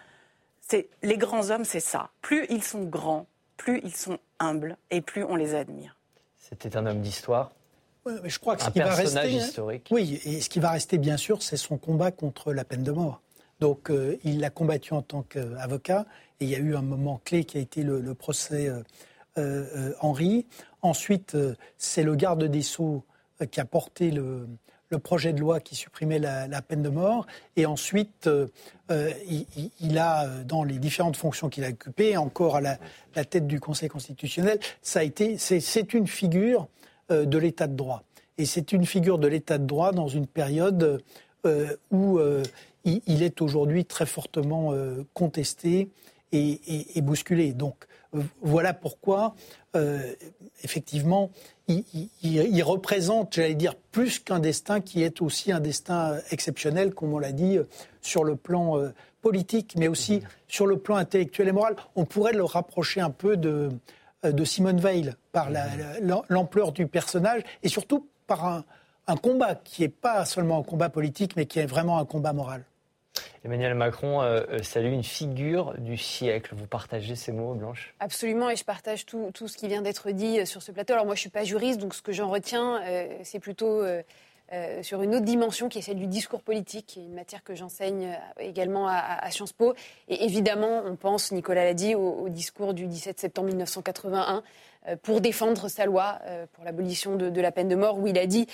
c'est 0.62 0.90
les 1.02 1.18
grands 1.18 1.50
hommes, 1.50 1.64
c'est 1.64 1.80
ça. 1.80 2.10
Plus 2.22 2.46
ils 2.50 2.64
sont 2.64 2.84
grands, 2.84 3.26
plus 3.56 3.80
ils 3.84 3.96
sont 3.96 4.20
humbles 4.40 4.78
et 4.92 5.02
plus 5.02 5.24
on 5.24 5.36
les 5.36 5.56
admire. 5.56 5.96
C'était 6.38 6.76
un 6.78 6.86
homme 6.86 7.02
d'histoire. 7.02 7.52
mais 8.06 8.30
je 8.30 8.40
crois 8.40 8.56
que 8.56 8.64
ce 8.64 8.70
qui 8.70 8.80
va 8.80 8.94
rester, 8.94 9.20
hein, 9.20 9.26
historique. 9.26 9.88
oui, 9.92 10.22
et 10.26 10.42
ce 10.42 10.50
qui 10.50 10.60
va 10.60 10.72
rester 10.72 10.98
bien 10.98 11.18
sûr, 11.18 11.42
c'est 11.42 11.58
son 11.58 11.78
combat 11.78 12.12
contre 12.12 12.54
la 12.54 12.66
peine 12.66 12.84
de 12.84 12.92
mort. 12.92 13.22
Donc 13.60 13.90
euh, 13.90 14.18
il 14.24 14.40
l'a 14.40 14.50
combattu 14.50 14.94
en 14.94 15.02
tant 15.02 15.24
qu'avocat 15.24 16.06
et 16.40 16.46
il 16.46 16.50
y 16.50 16.56
a 16.56 16.60
eu 16.60 16.76
un 16.76 16.82
moment 16.82 17.22
clé 17.26 17.44
qui 17.44 17.58
a 17.58 17.62
été 17.62 17.84
le, 17.84 18.14
procès 18.14 18.68
euh, 18.68 18.84
euh, 19.38 19.94
Henri. 20.00 20.46
Ensuite, 20.82 21.36
c'est 21.78 22.04
le 22.04 22.16
garde 22.16 22.44
des 22.44 22.62
Sceaux 22.62 23.04
qui 23.52 23.60
a 23.60 23.66
porté 23.66 24.12
le, 24.12 24.48
projet 25.04 25.34
de 25.34 25.40
loi 25.40 25.60
qui 25.60 25.76
supprimait 25.76 26.20
la, 26.20 26.62
peine 26.62 26.82
de 26.82 26.90
mort. 26.90 27.26
Et 27.56 27.66
ensuite, 27.66 28.30
il, 28.90 29.98
a, 29.98 30.28
dans 30.44 30.64
les 30.64 30.78
différentes 30.80 31.18
fonctions 31.18 31.50
qu'il 31.50 31.66
a 31.66 31.70
occupées, 31.70 32.16
encore 32.16 32.58
à 32.58 32.62
la, 32.62 32.78
tête 33.26 33.48
du 33.48 33.60
Conseil 33.60 33.90
constitutionnel, 33.90 34.60
c'est 34.82 35.94
une 35.94 36.08
figure 36.08 36.68
de 37.10 37.38
l'état 37.38 37.68
de 37.68 37.76
droit. 37.76 38.04
Et 38.38 38.46
c'est 38.46 38.72
une 38.72 38.86
figure 38.86 39.18
de 39.18 39.28
l'état 39.28 39.58
de 39.58 39.66
droit 39.66 39.92
dans 39.92 40.08
une 40.08 40.28
période 40.28 41.02
où 41.92 42.20
il, 42.88 43.24
est 43.24 43.42
aujourd'hui 43.42 43.86
très 43.86 44.06
fortement 44.06 44.74
euh, 44.74 45.06
contesté 45.14 45.90
et, 46.32 47.02
bousculé. 47.02 47.54
Donc 47.54 47.86
euh, 48.14 48.22
voilà 48.42 48.74
pourquoi, 48.74 49.36
euh, 49.76 50.00
effectivement, 50.64 51.32
il, 51.68 52.64
représente, 52.64 53.34
j'allais 53.36 53.56
dire, 53.56 53.76
plus 53.76 54.20
qu'un 54.20 54.40
destin 54.40 54.82
qui 54.82 55.04
est 55.04 55.22
aussi 55.22 55.52
un 55.52 55.60
destin 55.60 56.18
exceptionnel, 56.32 56.94
comme 56.94 57.14
on 57.14 57.20
l'a 57.20 57.34
dit, 57.34 57.58
sur 58.02 58.24
le 58.24 58.36
plan 58.38 58.82
politique, 59.22 59.76
mais 59.78 59.90
aussi 59.90 60.22
sur 60.48 60.66
le 60.66 60.78
plan 60.78 60.96
intellectuel 60.96 61.50
et 61.50 61.52
moral. 61.52 61.76
On 61.96 62.06
pourrait 62.06 62.32
le 62.32 62.46
rapprocher 62.46 63.02
un 63.02 63.10
peu 63.10 63.36
de, 63.36 63.70
de 64.24 64.46
Simone 64.46 64.80
Veil 64.80 65.14
par 65.34 65.50
l'ampleur 66.30 66.72
du 66.72 66.88
personnage 66.88 67.42
et 67.64 67.68
surtout 67.68 68.08
par 68.28 68.46
un, 68.46 68.64
un 69.08 69.16
combat 69.16 69.56
qui 69.56 69.82
n'est 69.82 69.90
pas 69.90 70.26
seulement 70.26 70.60
un 70.60 70.64
combat 70.64 70.90
politique, 70.90 71.36
mais 71.36 71.46
qui 71.46 71.60
est 71.60 71.66
vraiment 71.66 71.98
un 71.98 72.06
combat 72.06 72.34
moral. 72.34 72.64
Emmanuel 73.44 73.76
Macron 73.76 74.22
euh, 74.22 74.44
euh, 74.50 74.64
salue 74.64 74.92
une 74.92 75.04
figure 75.04 75.74
du 75.78 75.98
siècle. 75.98 76.54
Vous 76.56 76.68
partagez 76.68 77.16
ces 77.16 77.32
mots, 77.32 77.54
Blanche? 77.54 77.96
Absolument, 78.00 78.50
et 78.50 78.56
je 78.56 78.64
partage 78.64 79.06
tout, 79.06 79.32
tout 79.34 79.48
ce 79.48 79.58
qui 79.58 79.68
vient 79.68 79.82
d'être 79.82 80.12
dit 80.12 80.40
euh, 80.40 80.46
sur 80.46 80.62
ce 80.62 80.72
plateau. 80.72 80.94
Alors 80.94 81.06
moi, 81.06 81.16
je 81.16 81.20
ne 81.20 81.22
suis 81.22 81.30
pas 81.30 81.44
juriste, 81.44 81.80
donc 81.80 81.94
ce 81.94 82.02
que 82.02 82.12
j'en 82.12 82.30
retiens, 82.30 82.82
c'est 83.24 83.40
plutôt 83.40 83.84
sur 84.82 85.02
une 85.02 85.16
autre 85.16 85.26
dimension 85.26 85.70
qui 85.70 85.80
est 85.80 85.82
celle 85.82 85.98
du 85.98 86.08
discours 86.08 86.42
politique, 86.42 86.86
qui 86.88 87.00
est 87.00 87.04
une 87.04 87.14
matière 87.14 87.44
que 87.44 87.56
j'enseigne 87.56 88.18
également 88.40 88.88
à, 88.88 89.30
Sciences 89.32 89.54
Po. 89.54 89.74
Et 90.08 90.26
évidemment, 90.26 90.84
on 90.86 90.96
pense, 90.96 91.32
Nicolas 91.32 91.66
l'a 91.66 91.74
dit, 91.74 91.96
au, 91.96 92.30
discours 92.30 92.74
du 92.74 92.88
17 92.88 93.20
septembre 93.20 93.48
1981 93.50 94.44
pour 95.04 95.22
défendre 95.22 95.68
sa 95.68 95.86
loi 95.86 96.20
pour 96.54 96.64
l'abolition 96.64 97.16
de, 97.16 97.30
de 97.30 97.42
la 97.42 97.52
peine 97.52 97.68
de 97.68 97.76
mort, 97.76 98.00
où 98.00 98.08
il 98.08 98.18
a 98.18 98.26
dit 98.26 98.48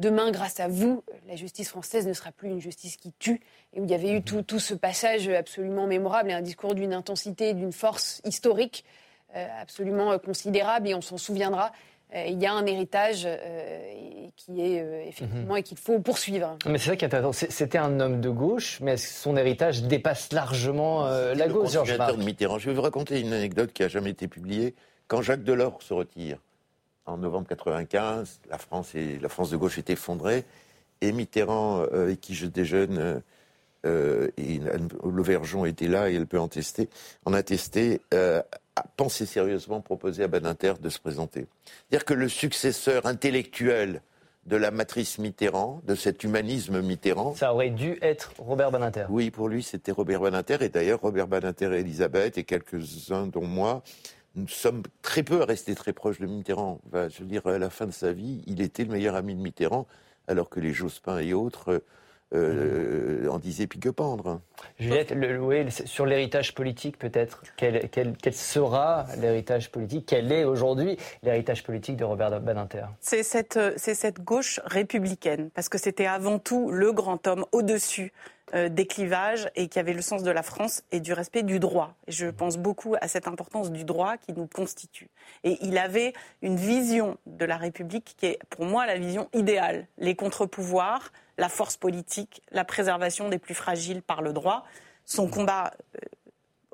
Demain, 0.00 0.30
grâce 0.30 0.60
à 0.60 0.68
vous, 0.68 1.04
la 1.28 1.36
justice 1.36 1.68
française 1.68 2.06
ne 2.06 2.14
sera 2.14 2.32
plus 2.32 2.48
une 2.48 2.60
justice 2.60 2.96
qui 2.96 3.12
tue, 3.18 3.42
et 3.74 3.80
où 3.80 3.84
il 3.84 3.90
y 3.90 3.94
avait 3.94 4.12
eu 4.12 4.22
tout, 4.22 4.40
tout 4.40 4.58
ce 4.58 4.72
passage 4.72 5.28
absolument 5.28 5.86
mémorable 5.86 6.30
et 6.30 6.32
un 6.32 6.40
discours 6.40 6.74
d'une 6.74 6.94
intensité, 6.94 7.52
d'une 7.52 7.70
force 7.70 8.22
historique 8.24 8.86
euh, 9.36 9.46
absolument 9.60 10.12
euh, 10.12 10.16
considérable, 10.16 10.88
et 10.88 10.94
on 10.94 11.02
s'en 11.02 11.18
souviendra. 11.18 11.70
Euh, 12.14 12.24
il 12.28 12.40
y 12.40 12.46
a 12.46 12.52
un 12.54 12.64
héritage 12.64 13.28
qui 14.36 14.62
est 14.62 15.06
effectivement 15.06 15.52
mhm. 15.52 15.58
et 15.58 15.62
qu'il 15.62 15.76
faut 15.76 15.98
poursuivre. 15.98 16.56
Mais 16.64 16.78
c'est 16.78 16.88
ça 16.88 16.96
qui 16.96 17.04
est 17.04 17.14
intéressant. 17.14 17.46
C'était 17.50 17.78
un 17.78 18.00
homme 18.00 18.22
de 18.22 18.30
gauche, 18.30 18.80
mais 18.80 18.96
son 18.96 19.36
héritage 19.36 19.82
dépasse 19.82 20.32
largement 20.32 21.04
la 21.04 21.46
gauche, 21.46 21.72
Georges 21.72 21.98
de 21.98 22.24
Mitterrand. 22.24 22.58
Je 22.58 22.70
vais 22.70 22.74
vous 22.74 22.80
raconter 22.80 23.20
une 23.20 23.34
anecdote 23.34 23.74
qui 23.74 23.82
n'a 23.82 23.88
jamais 23.88 24.10
été 24.10 24.28
publiée 24.28 24.74
Quand 25.08 25.20
Jacques 25.20 25.44
Delors 25.44 25.82
se 25.82 25.92
retire 25.92 26.38
en 27.06 27.18
novembre 27.18 27.48
95, 27.48 28.40
la 28.48 28.58
France, 28.58 28.94
et, 28.94 29.18
la 29.18 29.28
France 29.28 29.50
de 29.50 29.56
gauche 29.56 29.78
est 29.78 29.90
effondrée, 29.90 30.44
et 31.00 31.12
Mitterrand, 31.12 31.80
euh, 31.80 32.04
avec 32.04 32.20
qui 32.20 32.34
je 32.34 32.46
déjeune, 32.46 32.98
euh, 32.98 33.20
euh, 33.86 34.28
et 34.36 34.60
Lauvergeon 35.02 35.64
était 35.64 35.88
là 35.88 36.10
et 36.10 36.14
elle 36.14 36.26
peut 36.26 36.38
en 36.38 36.48
tester, 36.48 36.88
en 37.24 37.32
attester, 37.32 38.00
euh, 38.12 38.42
a 38.76 38.84
pensé 38.96 39.24
sérieusement 39.26 39.80
proposer 39.80 40.22
à 40.22 40.28
Badinter 40.28 40.74
de 40.80 40.88
se 40.88 40.98
présenter. 40.98 41.46
C'est-à-dire 41.64 42.04
que 42.04 42.14
le 42.14 42.28
successeur 42.28 43.06
intellectuel 43.06 44.02
de 44.46 44.56
la 44.56 44.70
matrice 44.70 45.18
Mitterrand, 45.18 45.82
de 45.86 45.94
cet 45.94 46.24
humanisme 46.24 46.80
Mitterrand. 46.80 47.34
Ça 47.34 47.52
aurait 47.52 47.70
dû 47.70 47.98
être 48.02 48.32
Robert 48.38 48.70
Badinter. 48.70 49.04
Oui, 49.10 49.30
pour 49.30 49.48
lui, 49.48 49.62
c'était 49.62 49.92
Robert 49.92 50.20
Badinter. 50.20 50.58
Et 50.60 50.68
d'ailleurs, 50.68 51.00
Robert 51.00 51.26
Badinter 51.26 51.76
et 51.76 51.80
Elisabeth, 51.80 52.38
et 52.38 52.44
quelques-uns 52.44 53.26
dont 53.26 53.46
moi, 53.46 53.82
nous 54.34 54.48
sommes 54.48 54.82
très 55.02 55.22
peu 55.22 55.42
restés 55.42 55.74
très 55.74 55.92
proches 55.92 56.20
de 56.20 56.26
Mitterrand. 56.26 56.80
je 56.92 57.20
veux 57.20 57.26
dire, 57.26 57.46
à 57.46 57.58
la 57.58 57.70
fin 57.70 57.86
de 57.86 57.90
sa 57.92 58.12
vie, 58.12 58.42
il 58.46 58.60
était 58.60 58.84
le 58.84 58.92
meilleur 58.92 59.14
ami 59.14 59.34
de 59.34 59.40
Mitterrand, 59.40 59.86
alors 60.28 60.48
que 60.48 60.60
les 60.60 60.72
Jospin 60.72 61.18
et 61.18 61.32
autres 61.32 61.82
euh, 62.32 63.28
en 63.28 63.38
disait 63.38 63.66
pique-pendre. 63.66 64.40
Juliette, 64.78 65.12
le, 65.12 65.68
sur 65.70 66.06
l'héritage 66.06 66.54
politique 66.54 66.98
peut-être, 66.98 67.42
quel, 67.56 67.88
quel, 67.90 68.16
quel, 68.16 68.34
sera 68.34 69.06
l'héritage 69.18 69.70
politique 69.70 70.04
Quel 70.06 70.30
est 70.30 70.44
aujourd'hui 70.44 70.96
l'héritage 71.22 71.62
politique 71.64 71.96
de 71.96 72.04
Robert 72.04 72.40
Badinter? 72.40 72.84
C'est 73.00 73.22
cette, 73.22 73.58
cette 73.78 74.22
gauche 74.22 74.60
républicaine, 74.64 75.50
parce 75.50 75.68
que 75.68 75.78
c'était 75.78 76.06
avant 76.06 76.38
tout 76.38 76.70
le 76.70 76.92
grand 76.92 77.26
homme 77.26 77.44
au-dessus 77.52 78.12
euh, 78.54 78.68
des 78.68 78.86
clivages 78.86 79.48
et 79.54 79.68
qui 79.68 79.78
avait 79.78 79.92
le 79.92 80.02
sens 80.02 80.24
de 80.24 80.30
la 80.30 80.42
France 80.42 80.82
et 80.90 80.98
du 80.98 81.12
respect 81.12 81.44
du 81.44 81.60
droit. 81.60 81.94
Et 82.08 82.12
je 82.12 82.26
pense 82.26 82.56
beaucoup 82.56 82.96
à 83.00 83.06
cette 83.06 83.28
importance 83.28 83.70
du 83.70 83.84
droit 83.84 84.16
qui 84.16 84.32
nous 84.32 84.48
constitue. 84.48 85.08
Et 85.44 85.56
il 85.62 85.78
avait 85.78 86.14
une 86.42 86.56
vision 86.56 87.16
de 87.26 87.44
la 87.44 87.56
République 87.56 88.16
qui 88.16 88.26
est 88.26 88.38
pour 88.50 88.64
moi 88.64 88.86
la 88.86 88.98
vision 88.98 89.28
idéale. 89.34 89.86
Les 89.98 90.16
contre-pouvoirs, 90.16 91.12
la 91.40 91.48
force 91.48 91.78
politique, 91.78 92.42
la 92.52 92.64
préservation 92.64 93.30
des 93.30 93.38
plus 93.38 93.54
fragiles 93.54 94.02
par 94.02 94.20
le 94.20 94.32
droit. 94.34 94.64
Son 95.06 95.26
combat, 95.26 95.72
euh, 95.96 96.00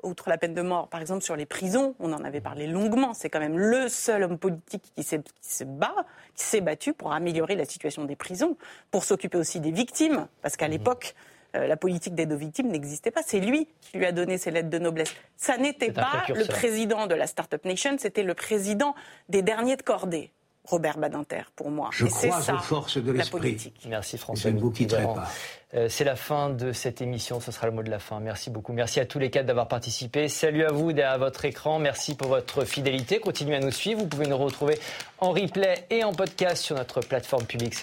outre 0.03 0.29
la 0.29 0.37
peine 0.37 0.53
de 0.53 0.61
mort, 0.61 0.89
par 0.89 0.99
exemple 0.99 1.23
sur 1.23 1.37
les 1.37 1.45
prisons, 1.45 1.95
on 1.99 2.11
en 2.11 2.23
avait 2.25 2.41
parlé 2.41 2.67
longuement, 2.67 3.13
c'est 3.13 3.29
quand 3.29 3.39
même 3.39 3.57
le 3.57 3.87
seul 3.87 4.23
homme 4.23 4.37
politique 4.37 4.83
qui, 4.93 5.03
se 5.03 5.63
bat, 5.63 5.95
qui 6.35 6.43
s'est 6.43 6.61
battu 6.61 6.93
pour 6.93 7.13
améliorer 7.13 7.55
la 7.55 7.63
situation 7.63 8.03
des 8.03 8.17
prisons, 8.17 8.57
pour 8.91 9.05
s'occuper 9.05 9.37
aussi 9.37 9.61
des 9.61 9.71
victimes, 9.71 10.27
parce 10.41 10.57
qu'à 10.57 10.67
mmh. 10.67 10.71
l'époque, 10.71 11.15
euh, 11.55 11.65
la 11.65 11.77
politique 11.77 12.13
d'aide 12.13 12.33
aux 12.33 12.37
victimes 12.37 12.67
n'existait 12.67 13.09
pas. 13.09 13.21
C'est 13.25 13.39
lui 13.39 13.69
qui 13.79 13.97
lui 13.97 14.05
a 14.05 14.11
donné 14.11 14.37
ses 14.37 14.51
lettres 14.51 14.69
de 14.69 14.79
noblesse. 14.79 15.15
Ça 15.37 15.57
n'était 15.57 15.93
pas 15.93 16.25
le 16.27 16.45
président 16.45 17.07
de 17.07 17.15
la 17.15 17.25
Startup 17.25 17.63
Nation, 17.63 17.95
c'était 17.97 18.23
le 18.23 18.33
président 18.33 18.95
des 19.29 19.41
derniers 19.41 19.77
de 19.77 19.81
cordée. 19.81 20.33
Robert 20.67 20.97
Badinter, 20.97 21.43
pour 21.55 21.71
moi. 21.71 21.89
Je 21.93 22.05
crois 22.05 22.39
aux 22.39 22.57
forces 22.57 22.97
de 22.97 23.11
l'esprit. 23.11 23.73
Merci 23.87 24.17
François. 24.17 24.51
Je 24.51 24.55
ne 24.55 24.59
vous 24.59 24.71
quitterai 24.71 25.03
pas. 25.03 25.29
Euh, 25.73 25.89
c'est 25.89 26.05
la 26.05 26.15
fin 26.15 26.49
de 26.49 26.71
cette 26.71 27.01
émission, 27.01 27.41
ce 27.41 27.51
sera 27.51 27.67
le 27.67 27.73
mot 27.73 27.83
de 27.83 27.89
la 27.89 27.99
fin. 27.99 28.19
Merci 28.21 28.49
beaucoup. 28.49 28.71
Merci 28.71 28.99
à 29.01 29.05
tous 29.05 29.19
les 29.19 29.29
quatre 29.29 29.45
d'avoir 29.45 29.67
participé. 29.67 30.29
Salut 30.29 30.63
à 30.63 30.71
vous 30.71 30.93
derrière 30.93 31.19
votre 31.19 31.43
écran. 31.43 31.79
Merci 31.79 32.15
pour 32.15 32.29
votre 32.29 32.63
fidélité. 32.63 33.19
Continuez 33.19 33.57
à 33.57 33.59
nous 33.59 33.71
suivre. 33.71 33.99
Vous 34.01 34.07
pouvez 34.07 34.27
nous 34.27 34.37
retrouver 34.37 34.79
en 35.19 35.31
replay 35.31 35.85
et 35.89 36.03
en 36.03 36.13
podcast 36.13 36.63
sur 36.63 36.75
notre 36.75 37.01
plateforme 37.01 37.45
publique 37.45 37.75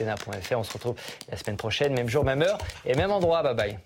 On 0.53 0.63
se 0.63 0.73
retrouve 0.73 0.97
la 1.31 1.37
semaine 1.37 1.57
prochaine, 1.57 1.93
même 1.95 2.09
jour, 2.09 2.25
même 2.25 2.43
heure 2.43 2.59
et 2.87 2.95
même 2.95 3.11
endroit. 3.11 3.43
Bye 3.43 3.55
bye. 3.55 3.79